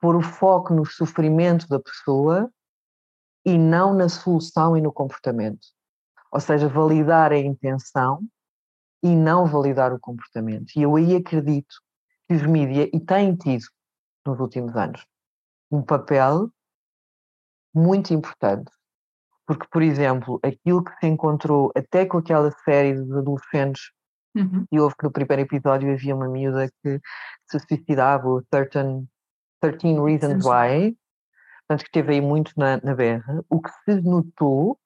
pôr 0.00 0.16
o 0.16 0.22
foco 0.22 0.74
no 0.74 0.84
sofrimento 0.84 1.68
da 1.68 1.78
pessoa 1.78 2.50
e 3.46 3.56
não 3.56 3.94
na 3.94 4.08
solução 4.08 4.76
e 4.76 4.80
no 4.80 4.92
comportamento. 4.92 5.68
Ou 6.32 6.40
seja, 6.40 6.68
validar 6.68 7.30
a 7.30 7.38
intenção 7.38 8.20
e 9.02 9.14
não 9.14 9.46
validar 9.46 9.92
o 9.92 10.00
comportamento. 10.00 10.72
E 10.74 10.82
eu 10.82 10.96
aí 10.96 11.14
acredito 11.14 11.76
que 12.26 12.34
os 12.34 12.42
mídias, 12.42 12.88
e 12.92 12.98
têm 12.98 13.36
tido 13.36 13.64
nos 14.26 14.40
últimos 14.40 14.74
anos, 14.74 15.06
um 15.70 15.82
papel 15.82 16.50
muito 17.74 18.14
importante. 18.14 18.70
Porque, 19.46 19.66
por 19.70 19.82
exemplo, 19.82 20.40
aquilo 20.42 20.82
que 20.82 20.92
se 20.98 21.06
encontrou 21.06 21.70
até 21.76 22.06
com 22.06 22.18
aquela 22.18 22.50
série 22.64 22.94
de 22.94 23.12
adolescentes, 23.12 23.90
uhum. 24.34 24.64
e 24.72 24.80
houve 24.80 24.96
que 24.96 25.04
no 25.04 25.12
primeiro 25.12 25.42
episódio 25.42 25.92
havia 25.92 26.14
uma 26.14 26.28
miúda 26.28 26.70
que 26.82 27.00
se 27.50 27.58
suicidava, 27.68 28.26
o 28.26 28.42
13, 28.50 29.06
13 29.60 30.00
Reasons 30.00 30.44
Why, 30.44 30.96
portanto 31.66 31.82
que 31.82 31.88
esteve 31.88 32.14
aí 32.14 32.20
muito 32.20 32.52
na, 32.56 32.80
na 32.82 32.94
berra, 32.94 33.44
o 33.50 33.60
que 33.60 33.70
se 33.84 34.00
notou, 34.00 34.78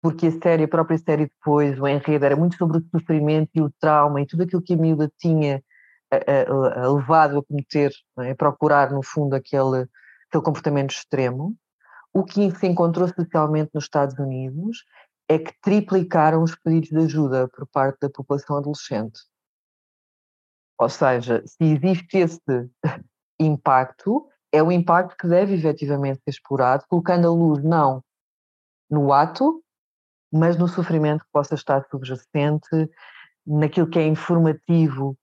porque 0.00 0.28
a 0.28 0.32
série, 0.40 0.64
a 0.64 0.68
própria 0.68 0.96
série 0.96 1.26
depois, 1.26 1.78
o 1.78 1.86
enredo 1.86 2.24
era 2.24 2.36
muito 2.36 2.56
sobre 2.56 2.78
o 2.78 2.84
sofrimento 2.90 3.50
e 3.54 3.60
o 3.60 3.70
trauma 3.80 4.20
e 4.20 4.26
tudo 4.26 4.44
aquilo 4.44 4.62
que 4.62 4.74
a 4.74 4.76
miúda 4.76 5.12
tinha 5.18 5.62
levado 6.10 7.38
a 7.38 7.44
cometer, 7.44 7.92
é? 8.20 8.30
a 8.30 8.36
procurar 8.36 8.90
no 8.90 9.02
fundo 9.02 9.34
aquele, 9.34 9.86
aquele 10.28 10.44
comportamento 10.44 10.90
extremo, 10.90 11.56
o 12.12 12.24
que 12.24 12.50
se 12.52 12.66
encontrou 12.66 13.08
socialmente 13.08 13.70
nos 13.74 13.84
Estados 13.84 14.18
Unidos 14.18 14.84
é 15.28 15.38
que 15.38 15.52
triplicaram 15.60 16.42
os 16.42 16.54
pedidos 16.54 16.88
de 16.88 16.96
ajuda 16.96 17.48
por 17.48 17.66
parte 17.66 17.98
da 18.00 18.08
população 18.08 18.56
adolescente. 18.56 19.20
Ou 20.78 20.88
seja, 20.88 21.42
se 21.44 21.64
existe 21.64 22.18
esse 22.18 22.70
impacto, 23.38 24.26
é 24.50 24.62
um 24.62 24.72
impacto 24.72 25.16
que 25.16 25.28
deve 25.28 25.54
efetivamente 25.54 26.20
ser 26.24 26.30
explorado, 26.30 26.84
colocando 26.88 27.28
a 27.28 27.30
luz 27.30 27.62
não 27.62 28.02
no 28.90 29.12
ato, 29.12 29.62
mas 30.32 30.56
no 30.56 30.66
sofrimento 30.66 31.24
que 31.24 31.30
possa 31.30 31.54
estar 31.54 31.86
subjacente, 31.90 32.90
naquilo 33.46 33.88
que 33.88 33.98
é 33.98 34.06
informativo 34.06 35.16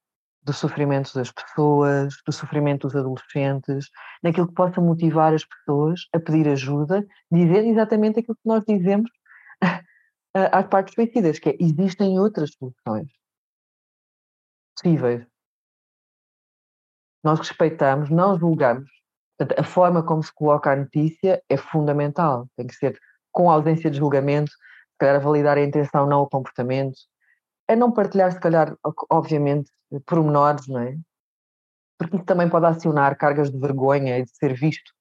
do 0.45 0.53
sofrimento 0.53 1.13
das 1.13 1.31
pessoas, 1.31 2.15
do 2.25 2.31
sofrimento 2.31 2.87
dos 2.87 2.95
adolescentes, 2.95 3.89
naquilo 4.21 4.47
que 4.47 4.53
possa 4.53 4.79
motivar 4.79 5.33
as 5.33 5.43
pessoas 5.43 6.07
a 6.13 6.19
pedir 6.19 6.47
ajuda, 6.47 7.05
dizer 7.31 7.65
exatamente 7.65 8.19
aquilo 8.19 8.35
que 8.35 8.47
nós 8.47 8.63
dizemos 8.65 9.09
às 10.51 10.67
partes 10.67 10.93
suicidas, 10.93 11.39
que 11.39 11.49
é, 11.49 11.57
existem 11.59 12.19
outras 12.19 12.51
soluções 12.53 13.11
possíveis. 14.75 15.25
Nós 17.23 17.39
respeitamos, 17.39 18.09
não 18.09 18.37
julgamos. 18.37 18.89
Portanto, 19.37 19.59
a 19.59 19.63
forma 19.63 20.03
como 20.03 20.21
se 20.21 20.33
coloca 20.33 20.71
a 20.71 20.75
notícia 20.75 21.41
é 21.49 21.57
fundamental. 21.57 22.47
Tem 22.55 22.67
que 22.67 22.75
ser 22.75 22.99
com 23.31 23.49
ausência 23.49 23.89
de 23.89 23.97
julgamento, 23.97 24.51
para 24.97 25.19
validar 25.19 25.57
a 25.57 25.63
intenção, 25.63 26.05
não 26.05 26.21
o 26.21 26.29
comportamento, 26.29 26.97
a 27.67 27.75
não 27.75 27.91
partilhar, 27.91 28.31
se 28.31 28.39
calhar, 28.39 28.75
obviamente, 29.09 29.71
pormenores, 30.01 30.67
não 30.67 30.79
é? 30.79 30.97
Porque 31.97 32.17
isso 32.17 32.25
também 32.25 32.49
pode 32.49 32.65
acionar 32.65 33.17
cargas 33.17 33.51
de 33.51 33.57
vergonha 33.57 34.19
e 34.19 34.23
de 34.23 34.35
ser 34.35 34.53
visto. 34.53 34.91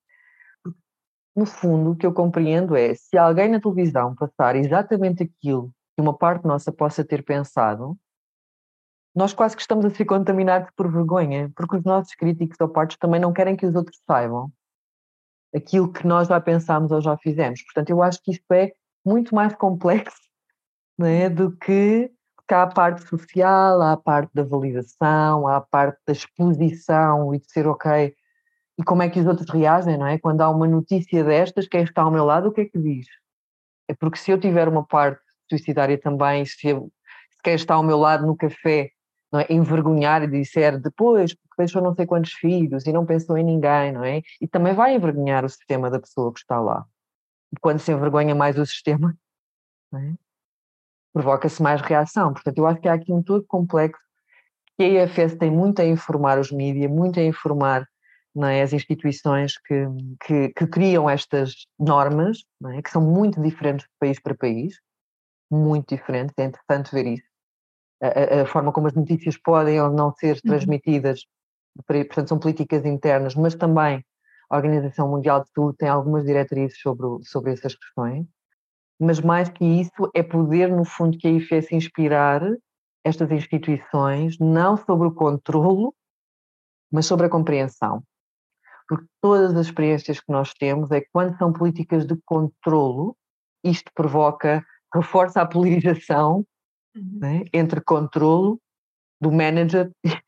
No 1.36 1.46
fundo, 1.46 1.92
o 1.92 1.96
que 1.96 2.06
eu 2.06 2.12
compreendo 2.12 2.76
é, 2.76 2.94
se 2.94 3.18
alguém 3.18 3.48
na 3.48 3.60
televisão 3.60 4.14
passar 4.14 4.54
exatamente 4.54 5.24
aquilo 5.24 5.72
que 5.94 6.02
uma 6.02 6.16
parte 6.16 6.44
nossa 6.44 6.72
possa 6.72 7.04
ter 7.04 7.24
pensado, 7.24 7.98
nós 9.14 9.32
quase 9.32 9.56
que 9.56 9.62
estamos 9.62 9.84
a 9.84 9.90
ser 9.90 10.04
contaminados 10.04 10.70
por 10.76 10.90
vergonha, 10.90 11.50
porque 11.54 11.76
os 11.76 11.84
nossos 11.84 12.14
críticos 12.14 12.56
ou 12.60 12.68
partes 12.68 12.96
também 12.98 13.20
não 13.20 13.32
querem 13.32 13.56
que 13.56 13.66
os 13.66 13.74
outros 13.74 14.00
saibam 14.06 14.52
aquilo 15.54 15.92
que 15.92 16.06
nós 16.06 16.28
já 16.28 16.40
pensámos 16.40 16.90
ou 16.90 17.00
já 17.00 17.16
fizemos. 17.16 17.62
Portanto, 17.62 17.90
eu 17.90 18.02
acho 18.02 18.20
que 18.22 18.32
isto 18.32 18.52
é 18.52 18.72
muito 19.04 19.34
mais 19.34 19.54
complexo 19.56 20.18
é, 21.00 21.30
do 21.30 21.56
que 21.56 22.10
porque 22.44 22.54
há 22.54 22.62
a 22.62 22.66
parte 22.66 23.08
social, 23.08 23.80
há 23.80 23.92
a 23.92 23.96
parte 23.96 24.30
da 24.34 24.44
validação, 24.44 25.48
há 25.48 25.56
a 25.56 25.60
parte 25.62 25.98
da 26.06 26.12
exposição 26.12 27.34
e 27.34 27.38
de 27.38 27.50
ser 27.50 27.66
ok. 27.66 28.14
E 28.78 28.84
como 28.84 29.02
é 29.02 29.08
que 29.08 29.18
os 29.18 29.26
outros 29.26 29.48
reagem, 29.48 29.96
não 29.96 30.06
é? 30.06 30.18
Quando 30.18 30.42
há 30.42 30.50
uma 30.50 30.68
notícia 30.68 31.24
destas, 31.24 31.66
quem 31.66 31.82
está 31.82 32.02
ao 32.02 32.10
meu 32.10 32.24
lado, 32.24 32.48
o 32.48 32.52
que 32.52 32.62
é 32.62 32.64
que 32.66 32.78
diz? 32.78 33.06
É 33.88 33.94
porque 33.94 34.18
se 34.18 34.30
eu 34.30 34.38
tiver 34.38 34.68
uma 34.68 34.84
parte 34.84 35.22
suicidária 35.48 35.98
também, 35.98 36.44
se, 36.44 36.68
eu, 36.68 36.92
se 37.30 37.42
quem 37.42 37.54
está 37.54 37.74
ao 37.74 37.82
meu 37.82 37.96
lado 37.96 38.26
no 38.26 38.36
café 38.36 38.90
não 39.32 39.40
é, 39.40 39.46
envergonhar 39.48 40.22
e 40.22 40.26
disser 40.26 40.78
depois, 40.78 41.34
porque 41.34 41.54
deixou 41.58 41.82
não 41.82 41.94
sei 41.94 42.06
quantos 42.06 42.32
filhos 42.32 42.86
e 42.86 42.92
não 42.92 43.06
pensou 43.06 43.38
em 43.38 43.44
ninguém, 43.44 43.92
não 43.92 44.04
é? 44.04 44.22
E 44.40 44.46
também 44.46 44.74
vai 44.74 44.94
envergonhar 44.94 45.44
o 45.44 45.48
sistema 45.48 45.90
da 45.90 45.98
pessoa 45.98 46.32
que 46.32 46.40
está 46.40 46.60
lá. 46.60 46.84
Quando 47.60 47.78
se 47.78 47.92
envergonha 47.92 48.34
mais 48.34 48.58
o 48.58 48.66
sistema, 48.66 49.16
não 49.90 50.00
é? 50.00 50.14
Provoca-se 51.14 51.62
mais 51.62 51.80
reação. 51.80 52.32
Portanto, 52.32 52.58
eu 52.58 52.66
acho 52.66 52.80
que 52.80 52.88
há 52.88 52.94
aqui 52.94 53.12
um 53.12 53.22
todo 53.22 53.46
complexo 53.46 54.02
que 54.76 54.82
a 54.82 55.04
IFS 55.04 55.36
tem 55.36 55.50
muito 55.50 55.80
a 55.80 55.84
informar 55.84 56.38
os 56.40 56.50
mídias, 56.50 56.90
muito 56.90 57.20
a 57.20 57.22
informar 57.22 57.88
é, 58.42 58.62
as 58.62 58.72
instituições 58.72 59.56
que, 59.56 59.86
que, 60.26 60.48
que, 60.48 60.66
criam 60.66 61.08
estas 61.08 61.66
normas, 61.78 62.38
é, 62.66 62.82
que 62.82 62.90
são 62.90 63.00
muito 63.00 63.40
diferentes 63.40 63.86
de 63.86 63.92
país 64.00 64.20
para 64.20 64.34
país, 64.34 64.74
muito 65.48 65.94
diferentes, 65.94 66.34
é 66.36 66.44
interessante 66.44 66.92
ver 66.92 67.06
isso. 67.06 67.28
A, 68.02 68.42
a, 68.42 68.46
forma 68.46 68.72
como 68.72 68.88
as 68.88 68.94
notícias 68.94 69.38
podem 69.38 69.80
ou 69.80 69.88
não 69.88 70.12
ser 70.12 70.34
uhum. 70.34 70.50
transmitidas, 70.50 71.20
portanto, 71.86 72.28
são 72.28 72.38
políticas 72.40 72.84
internas, 72.84 73.36
mas 73.36 73.54
também 73.54 74.04
a 74.50 74.56
Organização 74.56 75.08
Mundial 75.08 75.44
de 75.44 75.50
Saúde 75.54 75.78
tem 75.78 75.88
algumas 75.88 76.24
diretrizes 76.24 76.80
sobre, 76.80 77.06
sobre 77.24 77.52
essas 77.52 77.76
questões 77.76 78.26
mas 79.00 79.20
mais 79.20 79.48
que 79.48 79.64
isso 79.64 80.10
é 80.14 80.22
poder, 80.22 80.70
no 80.70 80.84
fundo, 80.84 81.18
que 81.18 81.26
a 81.26 81.30
IFES 81.30 81.72
inspirar 81.72 82.42
estas 83.04 83.30
instituições, 83.30 84.38
não 84.38 84.76
sobre 84.76 85.08
o 85.08 85.12
controlo, 85.12 85.94
mas 86.90 87.06
sobre 87.06 87.26
a 87.26 87.30
compreensão. 87.30 88.02
Porque 88.88 89.06
todas 89.20 89.54
as 89.54 89.66
experiências 89.66 90.20
que 90.20 90.30
nós 90.30 90.52
temos 90.54 90.90
é 90.90 91.00
que 91.00 91.08
quando 91.12 91.36
são 91.36 91.52
políticas 91.52 92.06
de 92.06 92.16
controlo, 92.24 93.16
isto 93.62 93.90
provoca, 93.94 94.64
reforça 94.94 95.40
a 95.40 95.46
polarização 95.46 96.46
uhum. 96.94 97.18
né, 97.20 97.44
entre 97.52 97.80
controlo 97.80 98.60
do 99.20 99.32
manager 99.32 99.90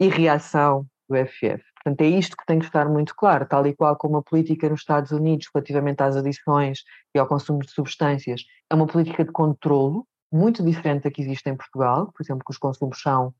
e 0.00 0.08
reação 0.08 0.86
do 1.08 1.16
FF. 1.16 1.62
Portanto, 1.82 2.02
é 2.02 2.08
isto 2.08 2.36
que 2.36 2.44
tem 2.44 2.58
que 2.58 2.66
estar 2.66 2.86
muito 2.88 3.14
claro, 3.16 3.46
tal 3.46 3.66
e 3.66 3.74
qual 3.74 3.96
como 3.96 4.18
a 4.18 4.22
política 4.22 4.68
nos 4.68 4.80
Estados 4.80 5.12
Unidos 5.12 5.48
relativamente 5.52 6.02
às 6.02 6.14
adições 6.14 6.84
e 7.14 7.18
ao 7.18 7.26
consumo 7.26 7.60
de 7.60 7.70
substâncias 7.70 8.42
é 8.68 8.74
uma 8.74 8.86
política 8.86 9.24
de 9.24 9.32
controlo 9.32 10.06
muito 10.30 10.62
diferente 10.62 11.04
da 11.04 11.10
que 11.10 11.22
existe 11.22 11.48
em 11.48 11.56
Portugal, 11.56 12.12
por 12.12 12.22
exemplo, 12.22 12.44
que 12.44 12.50
os 12.50 12.58
consumos 12.58 13.00
são 13.00 13.34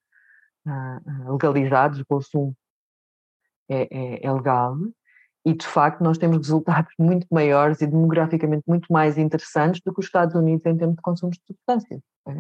uh, 0.67 1.33
legalizados, 1.33 2.01
o 2.01 2.07
consumo 2.07 2.57
é, 3.69 3.83
é, 3.91 4.27
é, 4.27 4.33
legal, 4.33 4.75
e 5.45 5.53
de 5.55 5.67
facto 5.67 6.03
nós 6.03 6.17
temos 6.17 6.39
resultados 6.39 6.93
muito 6.99 7.27
maiores 7.31 7.83
e 7.83 7.87
demograficamente 7.87 8.65
muito 8.67 8.91
mais 8.91 9.19
interessantes 9.19 9.83
do 9.85 9.93
que 9.93 10.01
os 10.01 10.07
Estados 10.07 10.35
Unidos 10.35 10.65
em 10.65 10.77
termos 10.77 10.97
de 10.97 11.03
consumo 11.03 11.31
de 11.31 11.41
substâncias. 11.47 12.01
É? 12.27 12.33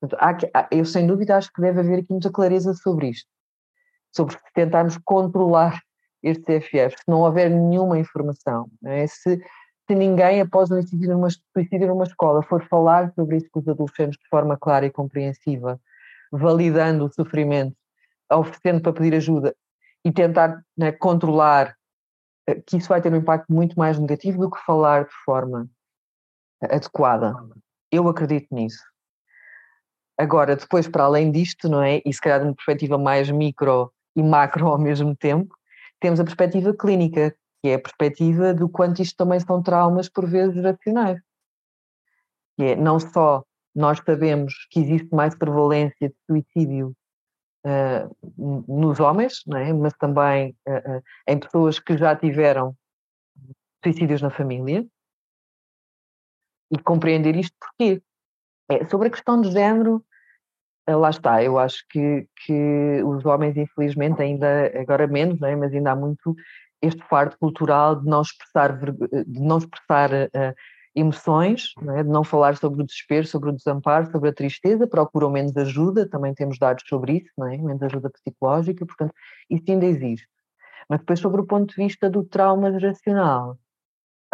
Portanto, 0.00 0.50
há, 0.54 0.68
eu 0.70 0.84
sem 0.84 1.04
dúvida 1.04 1.36
acho 1.36 1.52
que 1.52 1.60
deve 1.60 1.80
haver 1.80 1.98
aqui 1.98 2.12
muita 2.12 2.30
clareza 2.30 2.72
sobre 2.74 3.08
isto 3.08 3.35
sobre 4.16 4.36
tentarmos 4.54 4.98
controlar 5.04 5.80
este 6.22 6.42
CFF, 6.42 6.96
se 6.96 7.04
não 7.06 7.20
houver 7.20 7.50
nenhuma 7.50 7.98
informação, 7.98 8.68
é? 8.84 9.06
se, 9.06 9.38
se 9.86 9.94
ninguém, 9.94 10.40
após 10.40 10.70
um 10.70 10.80
suicídio 10.80 11.10
numa, 11.10 11.28
suicídio 11.30 11.86
numa 11.88 12.04
escola, 12.04 12.42
for 12.42 12.66
falar 12.66 13.12
sobre 13.14 13.36
isso 13.36 13.46
com 13.52 13.60
os 13.60 13.68
adolescentes 13.68 14.18
de 14.18 14.28
forma 14.28 14.56
clara 14.56 14.86
e 14.86 14.90
compreensiva, 14.90 15.80
validando 16.32 17.04
o 17.04 17.12
sofrimento, 17.12 17.76
oferecendo 18.32 18.80
para 18.80 18.92
pedir 18.92 19.14
ajuda 19.14 19.54
e 20.04 20.10
tentar 20.10 20.62
né, 20.76 20.90
controlar 20.90 21.76
eh, 22.48 22.60
que 22.66 22.78
isso 22.78 22.88
vai 22.88 23.00
ter 23.00 23.12
um 23.12 23.16
impacto 23.16 23.52
muito 23.52 23.78
mais 23.78 23.98
negativo 23.98 24.38
do 24.40 24.50
que 24.50 24.58
falar 24.64 25.04
de 25.04 25.14
forma 25.24 25.68
adequada. 26.62 27.36
Eu 27.92 28.08
acredito 28.08 28.48
nisso. 28.52 28.82
Agora, 30.18 30.56
depois, 30.56 30.88
para 30.88 31.04
além 31.04 31.30
disto, 31.30 31.68
não 31.68 31.82
é? 31.82 32.00
E 32.04 32.12
se 32.12 32.20
calhar 32.20 32.40
de 32.40 32.46
uma 32.46 32.54
perspectiva 32.54 32.96
mais 32.96 33.30
micro 33.30 33.92
e 34.16 34.22
macro 34.22 34.66
ao 34.66 34.78
mesmo 34.78 35.14
tempo, 35.14 35.54
temos 36.00 36.18
a 36.18 36.24
perspectiva 36.24 36.74
clínica, 36.74 37.36
que 37.62 37.68
é 37.68 37.74
a 37.74 37.78
perspectiva 37.78 38.54
do 38.54 38.68
quanto 38.68 39.02
isto 39.02 39.16
também 39.16 39.38
são 39.40 39.62
traumas, 39.62 40.08
por 40.08 40.26
vezes, 40.26 40.54
geracionais. 40.54 41.20
Que 42.56 42.64
é, 42.64 42.76
não 42.76 42.98
só 42.98 43.44
nós 43.74 44.00
sabemos 44.04 44.54
que 44.70 44.80
existe 44.80 45.14
mais 45.14 45.34
prevalência 45.34 46.08
de 46.08 46.16
suicídio 46.26 46.96
uh, 47.66 48.64
nos 48.66 48.98
homens, 49.00 49.42
é? 49.54 49.72
mas 49.74 49.92
também 49.94 50.56
uh, 50.66 50.96
uh, 50.96 51.02
em 51.28 51.38
pessoas 51.38 51.78
que 51.78 51.96
já 51.98 52.16
tiveram 52.16 52.74
suicídios 53.84 54.22
na 54.22 54.30
família. 54.30 54.86
E 56.72 56.78
compreender 56.78 57.36
isto 57.36 57.54
porquê? 57.60 58.02
É, 58.68 58.84
sobre 58.86 59.08
a 59.08 59.10
questão 59.10 59.40
de 59.40 59.52
género, 59.52 60.04
lá 60.94 61.10
está, 61.10 61.42
eu 61.42 61.58
acho 61.58 61.84
que, 61.90 62.28
que 62.44 63.02
os 63.04 63.24
homens, 63.24 63.56
infelizmente, 63.56 64.22
ainda, 64.22 64.66
agora 64.78 65.06
menos, 65.06 65.40
é? 65.42 65.56
mas 65.56 65.72
ainda 65.72 65.92
há 65.92 65.96
muito 65.96 66.34
este 66.80 67.02
fardo 67.08 67.36
cultural 67.38 67.96
de 67.96 68.08
não 68.08 68.22
expressar, 68.22 68.78
de 69.26 69.40
não 69.40 69.58
expressar 69.58 70.10
uh, 70.12 70.54
emoções, 70.94 71.72
não 71.82 71.98
é? 71.98 72.02
de 72.02 72.08
não 72.08 72.24
falar 72.24 72.56
sobre 72.56 72.82
o 72.82 72.86
desespero, 72.86 73.26
sobre 73.26 73.50
o 73.50 73.52
desamparo, 73.52 74.10
sobre 74.10 74.30
a 74.30 74.32
tristeza, 74.32 74.86
procuram 74.86 75.30
menos 75.30 75.56
ajuda, 75.56 76.08
também 76.08 76.34
temos 76.34 76.58
dados 76.58 76.84
sobre 76.88 77.18
isso, 77.18 77.44
é? 77.44 77.58
menos 77.58 77.82
ajuda 77.82 78.10
psicológica, 78.10 78.86
portanto, 78.86 79.12
isso 79.50 79.64
ainda 79.68 79.86
existe. 79.86 80.28
Mas 80.88 81.00
depois, 81.00 81.18
sobre 81.18 81.40
o 81.40 81.46
ponto 81.46 81.74
de 81.74 81.76
vista 81.76 82.08
do 82.08 82.24
trauma 82.24 82.72
geracional, 82.72 83.58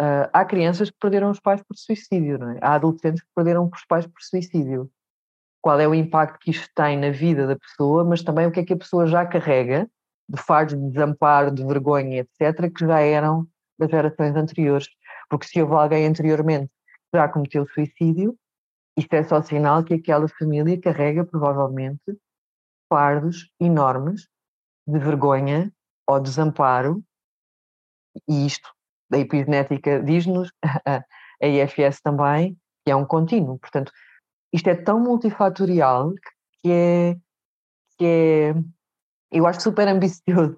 uh, 0.01 0.29
há 0.31 0.45
crianças 0.45 0.89
que 0.89 0.97
perderam 0.99 1.31
os 1.31 1.39
pais 1.39 1.61
por 1.63 1.75
suicídio, 1.75 2.41
é? 2.43 2.59
há 2.61 2.75
adolescentes 2.75 3.21
que 3.21 3.29
perderam 3.35 3.69
os 3.73 3.85
pais 3.85 4.05
por 4.05 4.21
suicídio. 4.21 4.89
Qual 5.63 5.79
é 5.79 5.87
o 5.87 5.95
impacto 5.95 6.39
que 6.39 6.51
isto 6.51 6.67
tem 6.75 6.97
na 6.97 7.09
vida 7.09 7.47
da 7.47 7.55
pessoa, 7.55 8.03
mas 8.03 8.21
também 8.21 8.45
o 8.45 8.51
que 8.51 8.59
é 8.59 8.65
que 8.65 8.73
a 8.73 8.77
pessoa 8.77 9.07
já 9.07 9.25
carrega 9.25 9.89
de 10.27 10.41
fardos 10.41 10.75
de 10.75 10.89
desamparo, 10.89 11.51
de 11.51 11.63
vergonha, 11.65 12.19
etc., 12.19 12.69
que 12.69 12.85
já 12.85 12.99
eram 12.99 13.47
das 13.79 13.89
gerações 13.89 14.35
anteriores. 14.35 14.89
Porque 15.29 15.47
se 15.47 15.61
houve 15.61 15.73
alguém 15.73 16.05
anteriormente 16.05 16.69
que 17.09 17.17
já 17.17 17.29
cometeu 17.29 17.65
suicídio, 17.69 18.37
isto 18.97 19.13
é 19.13 19.23
só 19.23 19.41
sinal 19.41 19.85
que 19.85 19.93
aquela 19.93 20.27
família 20.27 20.79
carrega 20.81 21.23
provavelmente 21.23 22.19
fardos 22.91 23.49
enormes 23.57 24.27
de 24.85 24.99
vergonha 24.99 25.71
ou 26.05 26.19
desamparo, 26.19 27.01
e 28.27 28.45
isto 28.45 28.69
da 29.09 29.17
epigenética 29.17 30.03
diz-nos, 30.03 30.51
a 31.41 31.47
IFS 31.47 32.01
também, 32.01 32.57
que 32.83 32.91
é 32.91 32.95
um 32.95 33.05
contínuo. 33.05 33.57
Portanto, 33.59 33.93
isto 34.53 34.69
é 34.69 34.75
tão 34.75 34.99
multifatorial 34.99 36.13
que 36.61 36.71
é, 36.71 37.15
que 37.97 38.05
é 38.05 38.55
eu 39.31 39.47
acho 39.47 39.61
super 39.61 39.87
ambicioso. 39.87 40.57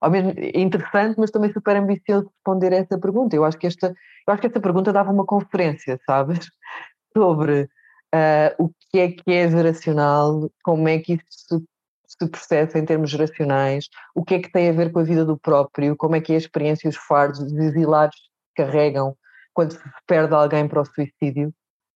Ao 0.00 0.10
mesmo, 0.10 0.32
é 0.36 0.60
interessante, 0.60 1.18
mas 1.18 1.30
também 1.30 1.52
super 1.52 1.76
ambicioso 1.76 2.28
responder 2.28 2.72
a 2.72 2.76
essa 2.76 2.98
pergunta. 2.98 3.36
Eu 3.36 3.44
acho 3.44 3.58
que 3.58 3.66
esta, 3.66 3.88
eu 3.88 4.32
acho 4.32 4.40
que 4.40 4.46
esta 4.46 4.60
pergunta 4.60 4.92
dava 4.92 5.10
uma 5.10 5.26
conferência, 5.26 6.00
sabes? 6.06 6.46
Sobre 7.16 7.68
uh, 8.14 8.64
o 8.64 8.70
que 8.90 8.98
é 9.00 9.12
que 9.12 9.32
é 9.32 9.50
geracional, 9.50 10.50
como 10.62 10.88
é 10.88 10.98
que 10.98 11.14
isso 11.14 11.24
se, 11.28 11.64
se 12.06 12.28
processa 12.28 12.78
em 12.78 12.84
termos 12.84 13.10
geracionais, 13.10 13.88
o 14.14 14.24
que 14.24 14.34
é 14.34 14.40
que 14.40 14.50
tem 14.50 14.68
a 14.68 14.72
ver 14.72 14.92
com 14.92 15.00
a 15.00 15.04
vida 15.04 15.24
do 15.24 15.36
próprio, 15.36 15.96
como 15.96 16.16
é 16.16 16.20
que 16.20 16.32
é 16.32 16.36
a 16.36 16.38
experiência, 16.38 16.88
os 16.88 16.96
fardos, 16.96 17.40
os 17.40 17.52
exilados 17.52 18.16
que 18.54 18.64
carregam 18.64 19.16
quando 19.52 19.72
se 19.72 19.80
perde 20.06 20.34
alguém 20.34 20.66
para 20.66 20.80
o 20.80 20.84
suicídio, 20.84 21.52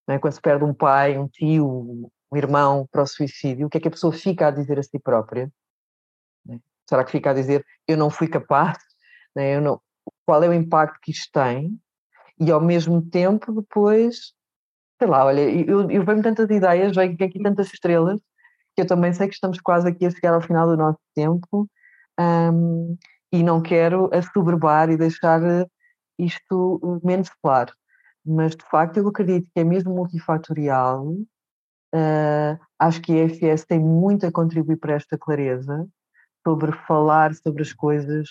é? 0.08 0.18
quando 0.18 0.32
se 0.32 0.40
perde 0.40 0.64
um 0.64 0.74
pai, 0.74 1.18
um 1.18 1.28
tio, 1.28 2.10
um 2.30 2.36
irmão 2.36 2.86
para 2.90 3.02
o 3.02 3.06
suicídio, 3.06 3.66
o 3.66 3.70
que 3.70 3.78
é 3.78 3.80
que 3.80 3.88
a 3.88 3.90
pessoa 3.90 4.12
fica 4.12 4.48
a 4.48 4.50
dizer 4.50 4.78
a 4.78 4.82
si 4.82 4.98
própria? 4.98 5.50
Será 6.88 7.04
que 7.04 7.10
fica 7.10 7.30
a 7.30 7.34
dizer 7.34 7.64
eu 7.86 7.96
não 7.96 8.10
fui 8.10 8.28
capaz? 8.28 8.78
Né? 9.34 9.56
Eu 9.56 9.60
não... 9.60 9.80
Qual 10.24 10.42
é 10.42 10.48
o 10.48 10.54
impacto 10.54 10.98
que 11.02 11.10
isto 11.10 11.30
tem? 11.32 11.78
E 12.38 12.50
ao 12.50 12.60
mesmo 12.60 13.02
tempo, 13.02 13.52
depois, 13.52 14.32
sei 14.98 15.08
lá, 15.08 15.24
olha, 15.24 15.40
eu, 15.40 15.90
eu 15.90 16.04
venho 16.04 16.22
tantas 16.22 16.48
ideias, 16.50 16.94
venho 16.94 17.12
aqui 17.14 17.42
tantas 17.42 17.72
estrelas, 17.72 18.20
que 18.74 18.82
eu 18.82 18.86
também 18.86 19.12
sei 19.12 19.26
que 19.26 19.34
estamos 19.34 19.60
quase 19.60 19.88
aqui 19.88 20.06
a 20.06 20.10
chegar 20.10 20.34
ao 20.34 20.40
final 20.40 20.66
do 20.66 20.76
nosso 20.76 20.98
tempo 21.14 21.68
um, 22.20 22.96
e 23.32 23.42
não 23.42 23.62
quero 23.62 24.10
assoberbar 24.12 24.90
e 24.90 24.96
deixar 24.96 25.40
isto 26.18 27.00
menos 27.02 27.30
claro. 27.42 27.72
Mas 28.26 28.56
de 28.56 28.64
facto 28.68 28.96
eu 28.96 29.08
acredito 29.08 29.48
que 29.52 29.60
é 29.60 29.64
mesmo 29.64 29.94
multifatorial. 29.94 31.06
Uh, 31.94 32.58
acho 32.78 33.00
que 33.00 33.12
a 33.12 33.24
EFS 33.24 33.64
tem 33.64 33.78
muito 33.78 34.26
a 34.26 34.32
contribuir 34.32 34.76
para 34.76 34.94
esta 34.94 35.16
clareza 35.16 35.88
sobre 36.46 36.72
falar 36.86 37.34
sobre 37.34 37.62
as 37.62 37.72
coisas 37.72 38.28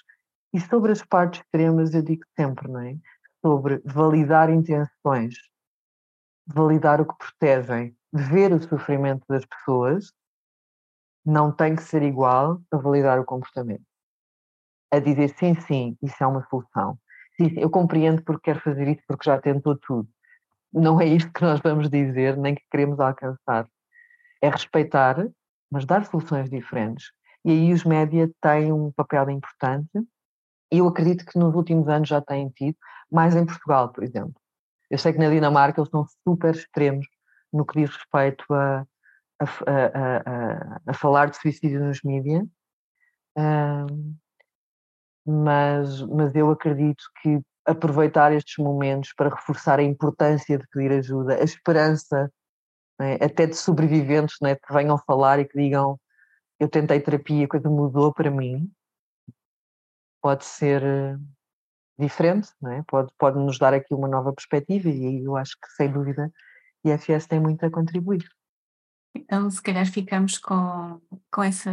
e 0.54 0.60
sobre 0.60 0.92
as 0.92 1.04
partes 1.04 1.42
extremas, 1.42 1.94
eu 1.94 2.02
digo 2.02 2.24
sempre, 2.38 2.70
não 2.70 2.80
é? 2.80 2.98
Sobre 3.46 3.82
validar 3.86 4.50
intenções, 4.50 5.36
validar 6.48 7.02
o 7.02 7.06
que 7.06 7.16
protegem, 7.18 7.96
ver 8.14 8.54
o 8.54 8.62
sofrimento 8.62 9.26
das 9.28 9.46
pessoas, 9.46 10.12
não 11.26 11.52
tem 11.52 11.76
que 11.76 11.84
ser 11.84 12.04
igual 12.04 12.62
a 12.72 12.78
validar 12.78 13.20
o 13.20 13.26
comportamento. 13.26 13.84
A 14.92 15.00
dizer 15.00 15.30
sim, 15.38 15.60
sim, 15.60 15.98
isso 16.02 16.24
é 16.24 16.28
uma 16.28 16.46
solução. 16.48 16.98
Eu 17.58 17.70
compreendo 17.70 18.24
porque 18.24 18.52
quero 18.52 18.62
fazer 18.62 18.88
isso, 18.88 19.04
porque 19.08 19.30
já 19.30 19.40
tentou 19.40 19.78
tudo. 19.78 20.08
Não 20.74 21.00
é 21.00 21.06
isto 21.06 21.32
que 21.32 21.42
nós 21.42 21.60
vamos 21.60 21.90
dizer, 21.90 22.38
nem 22.38 22.56
que 22.56 22.64
queremos 22.70 23.00
alcançar. 23.00 23.68
É 24.42 24.50
respeitar, 24.50 25.28
mas 25.72 25.86
dar 25.86 26.06
soluções 26.06 26.50
diferentes 26.50 27.06
e 27.46 27.52
aí 27.52 27.72
os 27.72 27.84
média 27.84 28.28
têm 28.42 28.74
um 28.74 28.92
papel 28.92 29.30
importante 29.30 29.88
e 30.72 30.80
eu 30.80 30.88
acredito 30.88 31.24
que 31.24 31.38
nos 31.38 31.54
últimos 31.54 31.88
anos 31.88 32.10
já 32.10 32.20
têm 32.20 32.50
tido, 32.50 32.76
mais 33.12 33.36
em 33.36 33.46
Portugal, 33.46 33.94
por 33.94 34.04
exemplo. 34.04 34.34
Eu 34.90 34.98
sei 34.98 35.14
que 35.14 35.20
na 35.20 35.30
Dinamarca 35.30 35.80
eles 35.80 35.92
são 35.92 36.08
super 36.28 36.56
extremos 36.56 37.06
no 37.54 37.64
que 37.64 37.80
diz 37.80 37.96
respeito 37.96 38.44
a, 38.52 38.84
a, 39.40 39.46
a, 39.46 40.18
a, 40.26 40.82
a 40.88 40.94
falar 40.96 41.30
de 41.30 41.38
suicídio 41.38 41.86
nos 41.86 42.02
mídias, 42.02 42.48
mas, 45.26 46.02
mas 46.04 46.36
eu 46.36 46.50
acredito 46.52 47.04
que 47.22 47.42
aproveitar 47.66 48.32
estes 48.32 48.64
momentos 48.64 49.12
para 49.14 49.30
reforçar 49.30 49.80
a 49.80 49.84
importância 49.84 50.58
de 50.58 50.68
pedir 50.68 50.92
ajuda, 50.92 51.36
a 51.36 51.44
esperança, 51.44 52.32
né, 53.00 53.16
até 53.16 53.48
de 53.48 53.56
sobreviventes 53.56 54.38
né, 54.42 54.56
que 54.56 54.74
venham 54.74 54.98
falar 55.00 55.40
e 55.40 55.46
que 55.46 55.58
digam 55.58 56.00
eu 56.60 56.70
tentei 56.70 57.00
terapia, 57.02 57.46
a 57.46 57.50
coisa 57.50 57.70
mudou 57.70 58.14
para 58.14 58.32
mim, 58.32 58.72
pode 60.22 60.46
ser 60.46 60.82
eh, 60.84 61.18
diferente, 62.00 62.50
é? 62.68 62.82
pode, 62.88 63.12
pode 63.18 63.38
nos 63.38 63.60
dar 63.60 63.74
aqui 63.74 63.94
uma 63.94 64.08
nova 64.08 64.34
perspectiva 64.34 64.90
e 64.90 65.24
eu 65.24 65.36
acho 65.36 65.54
que, 65.54 65.68
sem 65.76 65.92
dúvida, 65.92 66.32
a 66.86 66.90
IFS 66.90 67.28
tem 67.28 67.40
muito 67.40 67.66
a 67.66 67.70
contribuir. 67.70 68.26
Então, 69.14 69.50
se 69.50 69.62
calhar 69.62 69.86
ficamos 69.86 70.38
com, 70.38 71.02
com 71.32 71.44
essa 71.44 71.72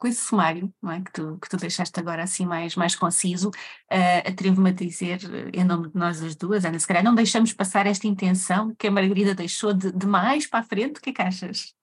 com 0.00 0.08
esse 0.08 0.22
sumário 0.22 0.72
é? 0.88 1.00
que, 1.02 1.12
tu, 1.12 1.38
que 1.40 1.48
tu 1.48 1.58
deixaste 1.58 2.00
agora 2.00 2.22
assim 2.22 2.46
mais, 2.46 2.74
mais 2.74 2.96
conciso, 2.96 3.50
uh, 3.50 4.28
atrevo-me 4.28 4.70
a 4.70 4.72
dizer, 4.72 5.20
em 5.52 5.62
nome 5.62 5.90
de 5.90 5.96
nós 5.96 6.22
as 6.22 6.34
duas, 6.34 6.64
Ana, 6.64 6.78
se 6.78 6.86
calhar 6.86 7.04
não 7.04 7.14
deixamos 7.14 7.52
passar 7.52 7.86
esta 7.86 8.06
intenção 8.06 8.74
que 8.76 8.86
a 8.86 8.90
Margarida 8.90 9.34
deixou 9.34 9.74
de, 9.74 9.92
de 9.92 10.06
mais 10.06 10.46
para 10.46 10.60
a 10.60 10.62
frente, 10.64 10.98
o 10.98 11.02
que 11.02 11.10
é 11.10 11.12
que 11.12 11.22
achas? 11.22 11.74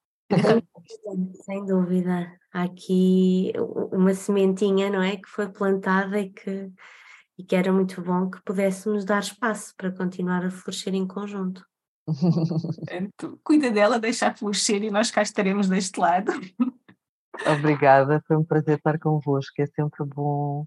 Sem 1.45 1.65
dúvida. 1.65 2.31
Há 2.51 2.63
aqui 2.63 3.53
uma 3.91 4.13
sementinha, 4.15 4.89
não 4.89 5.01
é? 5.01 5.15
Que 5.15 5.29
foi 5.29 5.47
plantada 5.47 6.19
e 6.19 6.29
que, 6.29 6.71
e 7.37 7.43
que 7.43 7.55
era 7.55 7.71
muito 7.71 8.01
bom 8.01 8.29
que 8.29 8.41
pudéssemos 8.43 9.05
dar 9.05 9.19
espaço 9.19 9.73
para 9.77 9.91
continuar 9.91 10.43
a 10.43 10.49
florescer 10.49 10.95
em 10.95 11.07
conjunto. 11.07 11.63
Portanto, 12.07 13.39
cuida 13.43 13.69
dela, 13.69 13.99
deixa 13.99 14.33
florescer 14.33 14.81
e 14.81 14.89
nós 14.89 15.11
cá 15.11 15.21
estaremos 15.21 15.69
deste 15.69 15.99
lado. 15.99 16.31
Obrigada, 17.45 18.21
foi 18.27 18.37
um 18.37 18.43
prazer 18.43 18.77
estar 18.77 18.97
convosco, 18.99 19.61
é 19.61 19.65
sempre 19.67 20.05
bom. 20.05 20.65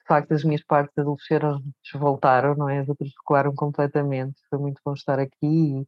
De 0.00 0.06
facto, 0.06 0.32
as 0.32 0.42
minhas 0.42 0.64
partes 0.64 0.96
adolescentes 0.98 1.92
voltaram, 1.94 2.54
não 2.56 2.68
é? 2.68 2.80
As 2.80 2.88
outras 2.88 3.10
completamente. 3.56 4.40
Foi 4.48 4.58
muito 4.58 4.80
bom 4.84 4.92
estar 4.94 5.18
aqui 5.20 5.36
e, 5.42 5.86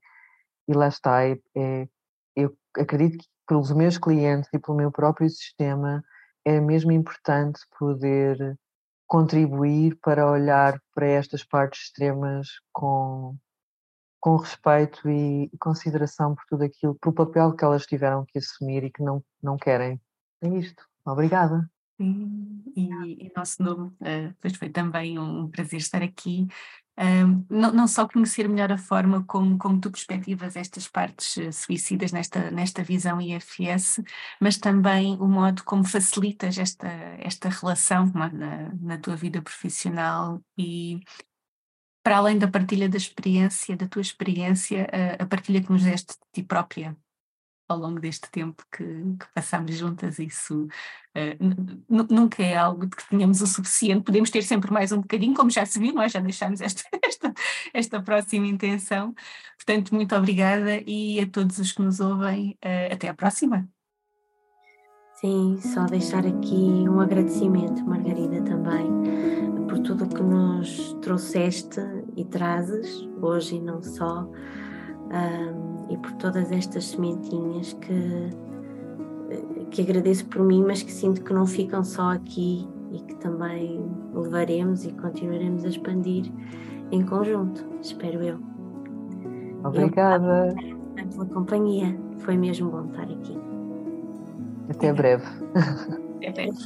e 0.68 0.74
lá 0.74 0.88
está. 0.88 1.24
É, 1.24 1.38
é 1.56 1.88
eu 2.36 2.56
acredito 2.78 3.18
que 3.18 3.28
pelos 3.46 3.72
meus 3.72 3.98
clientes 3.98 4.48
e 4.52 4.58
pelo 4.58 4.76
meu 4.76 4.90
próprio 4.90 5.28
sistema 5.28 6.02
é 6.44 6.60
mesmo 6.60 6.92
importante 6.92 7.60
poder 7.78 8.56
contribuir 9.06 9.98
para 10.02 10.30
olhar 10.30 10.80
para 10.94 11.06
estas 11.06 11.44
partes 11.44 11.82
extremas 11.82 12.48
com, 12.72 13.36
com 14.18 14.36
respeito 14.36 15.08
e 15.10 15.50
consideração 15.60 16.34
por 16.34 16.44
tudo 16.48 16.64
aquilo, 16.64 16.94
pelo 16.94 17.14
papel 17.14 17.54
que 17.54 17.64
elas 17.64 17.84
tiveram 17.84 18.24
que 18.24 18.38
assumir 18.38 18.84
e 18.84 18.90
que 18.90 19.02
não, 19.02 19.22
não 19.42 19.56
querem. 19.56 20.00
É 20.42 20.48
isto. 20.58 20.84
Obrigada. 21.04 21.70
e 21.98 23.24
em 23.26 23.32
nosso 23.36 23.62
nome, 23.62 23.88
uh, 24.00 24.34
pois 24.40 24.56
foi 24.56 24.68
também 24.68 25.18
um 25.18 25.48
prazer 25.48 25.78
estar 25.78 26.02
aqui. 26.02 26.48
Não, 27.48 27.72
não, 27.72 27.88
só 27.88 28.06
conhecer 28.06 28.46
melhor 28.48 28.70
a 28.70 28.76
forma 28.76 29.24
como, 29.24 29.56
como 29.56 29.80
tu 29.80 29.90
perspectivas 29.90 30.56
estas 30.56 30.86
partes 30.86 31.36
uh, 31.38 31.52
suicidas 31.52 32.12
nesta, 32.12 32.50
nesta 32.50 32.82
visão 32.82 33.20
IFS, 33.20 34.02
mas 34.40 34.58
também 34.58 35.16
o 35.18 35.26
modo 35.26 35.64
como 35.64 35.84
facilitas 35.84 36.58
esta, 36.58 36.88
esta 37.18 37.48
relação 37.48 38.06
na, 38.12 38.72
na 38.80 38.98
tua 38.98 39.16
vida 39.16 39.40
profissional 39.40 40.40
e 40.58 41.00
para 42.02 42.18
além 42.18 42.38
da 42.38 42.48
partilha 42.48 42.88
da 42.88 42.96
experiência, 42.96 43.76
da 43.76 43.88
tua 43.88 44.02
experiência, 44.02 44.88
a, 44.92 45.22
a 45.22 45.26
partilha 45.26 45.62
que 45.62 45.70
nos 45.70 45.84
deste 45.84 46.14
de 46.14 46.18
ti 46.32 46.42
própria 46.42 46.96
ao 47.72 47.78
longo 47.78 48.00
deste 48.00 48.30
tempo 48.30 48.64
que, 48.70 48.84
que 48.84 49.26
passamos 49.34 49.74
juntas, 49.76 50.18
isso 50.18 50.64
uh, 50.64 51.74
nunca 51.88 52.42
é 52.42 52.56
algo 52.56 52.86
de 52.86 52.96
que 52.96 53.08
tenhamos 53.08 53.40
o 53.40 53.46
suficiente, 53.46 54.04
podemos 54.04 54.30
ter 54.30 54.42
sempre 54.42 54.72
mais 54.72 54.92
um 54.92 55.00
bocadinho, 55.00 55.34
como 55.34 55.50
já 55.50 55.66
se 55.66 55.78
viu, 55.78 55.92
nós 55.92 56.12
já 56.12 56.20
deixámos 56.20 56.60
esta, 56.60 56.82
esta, 57.02 57.34
esta 57.74 58.02
próxima 58.02 58.46
intenção. 58.46 59.14
Portanto, 59.56 59.94
muito 59.94 60.14
obrigada 60.14 60.82
e 60.86 61.20
a 61.20 61.26
todos 61.26 61.58
os 61.58 61.72
que 61.72 61.82
nos 61.82 62.00
ouvem, 62.00 62.58
uh, 62.64 62.94
até 62.94 63.08
à 63.08 63.14
próxima. 63.14 63.68
Sim, 65.22 65.60
só 65.60 65.86
deixar 65.86 66.26
aqui 66.26 66.84
um 66.88 66.98
agradecimento, 66.98 67.84
Margarida, 67.84 68.42
também, 68.42 69.66
por 69.68 69.78
tudo 69.78 70.08
que 70.08 70.20
nos 70.20 70.94
trouxeste 70.94 71.80
e 72.16 72.24
trazes 72.24 73.08
hoje 73.20 73.60
não 73.60 73.80
só, 73.80 74.28
um, 75.12 75.71
e 75.92 75.96
por 75.98 76.12
todas 76.12 76.50
estas 76.50 76.86
sementinhas 76.86 77.74
que, 77.74 78.30
que 79.70 79.82
agradeço 79.82 80.24
por 80.26 80.42
mim, 80.42 80.64
mas 80.66 80.82
que 80.82 80.90
sinto 80.90 81.22
que 81.22 81.34
não 81.34 81.46
ficam 81.46 81.84
só 81.84 82.12
aqui 82.12 82.66
e 82.90 82.98
que 83.00 83.14
também 83.16 83.84
levaremos 84.14 84.84
e 84.84 84.92
continuaremos 84.92 85.64
a 85.64 85.68
expandir 85.68 86.32
em 86.90 87.04
conjunto, 87.04 87.64
espero 87.82 88.22
eu. 88.22 88.38
Obrigada. 89.64 90.54
Eu, 90.96 91.06
pela 91.08 91.26
companhia, 91.26 91.96
foi 92.18 92.36
mesmo 92.36 92.70
bom 92.70 92.86
estar 92.86 93.04
aqui. 93.04 93.38
Até 94.70 94.92
breve. 94.92 95.24
Até 96.16 96.32
breve. 96.32 96.58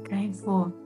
Ok, 0.00 0.32
vou. 0.44 0.83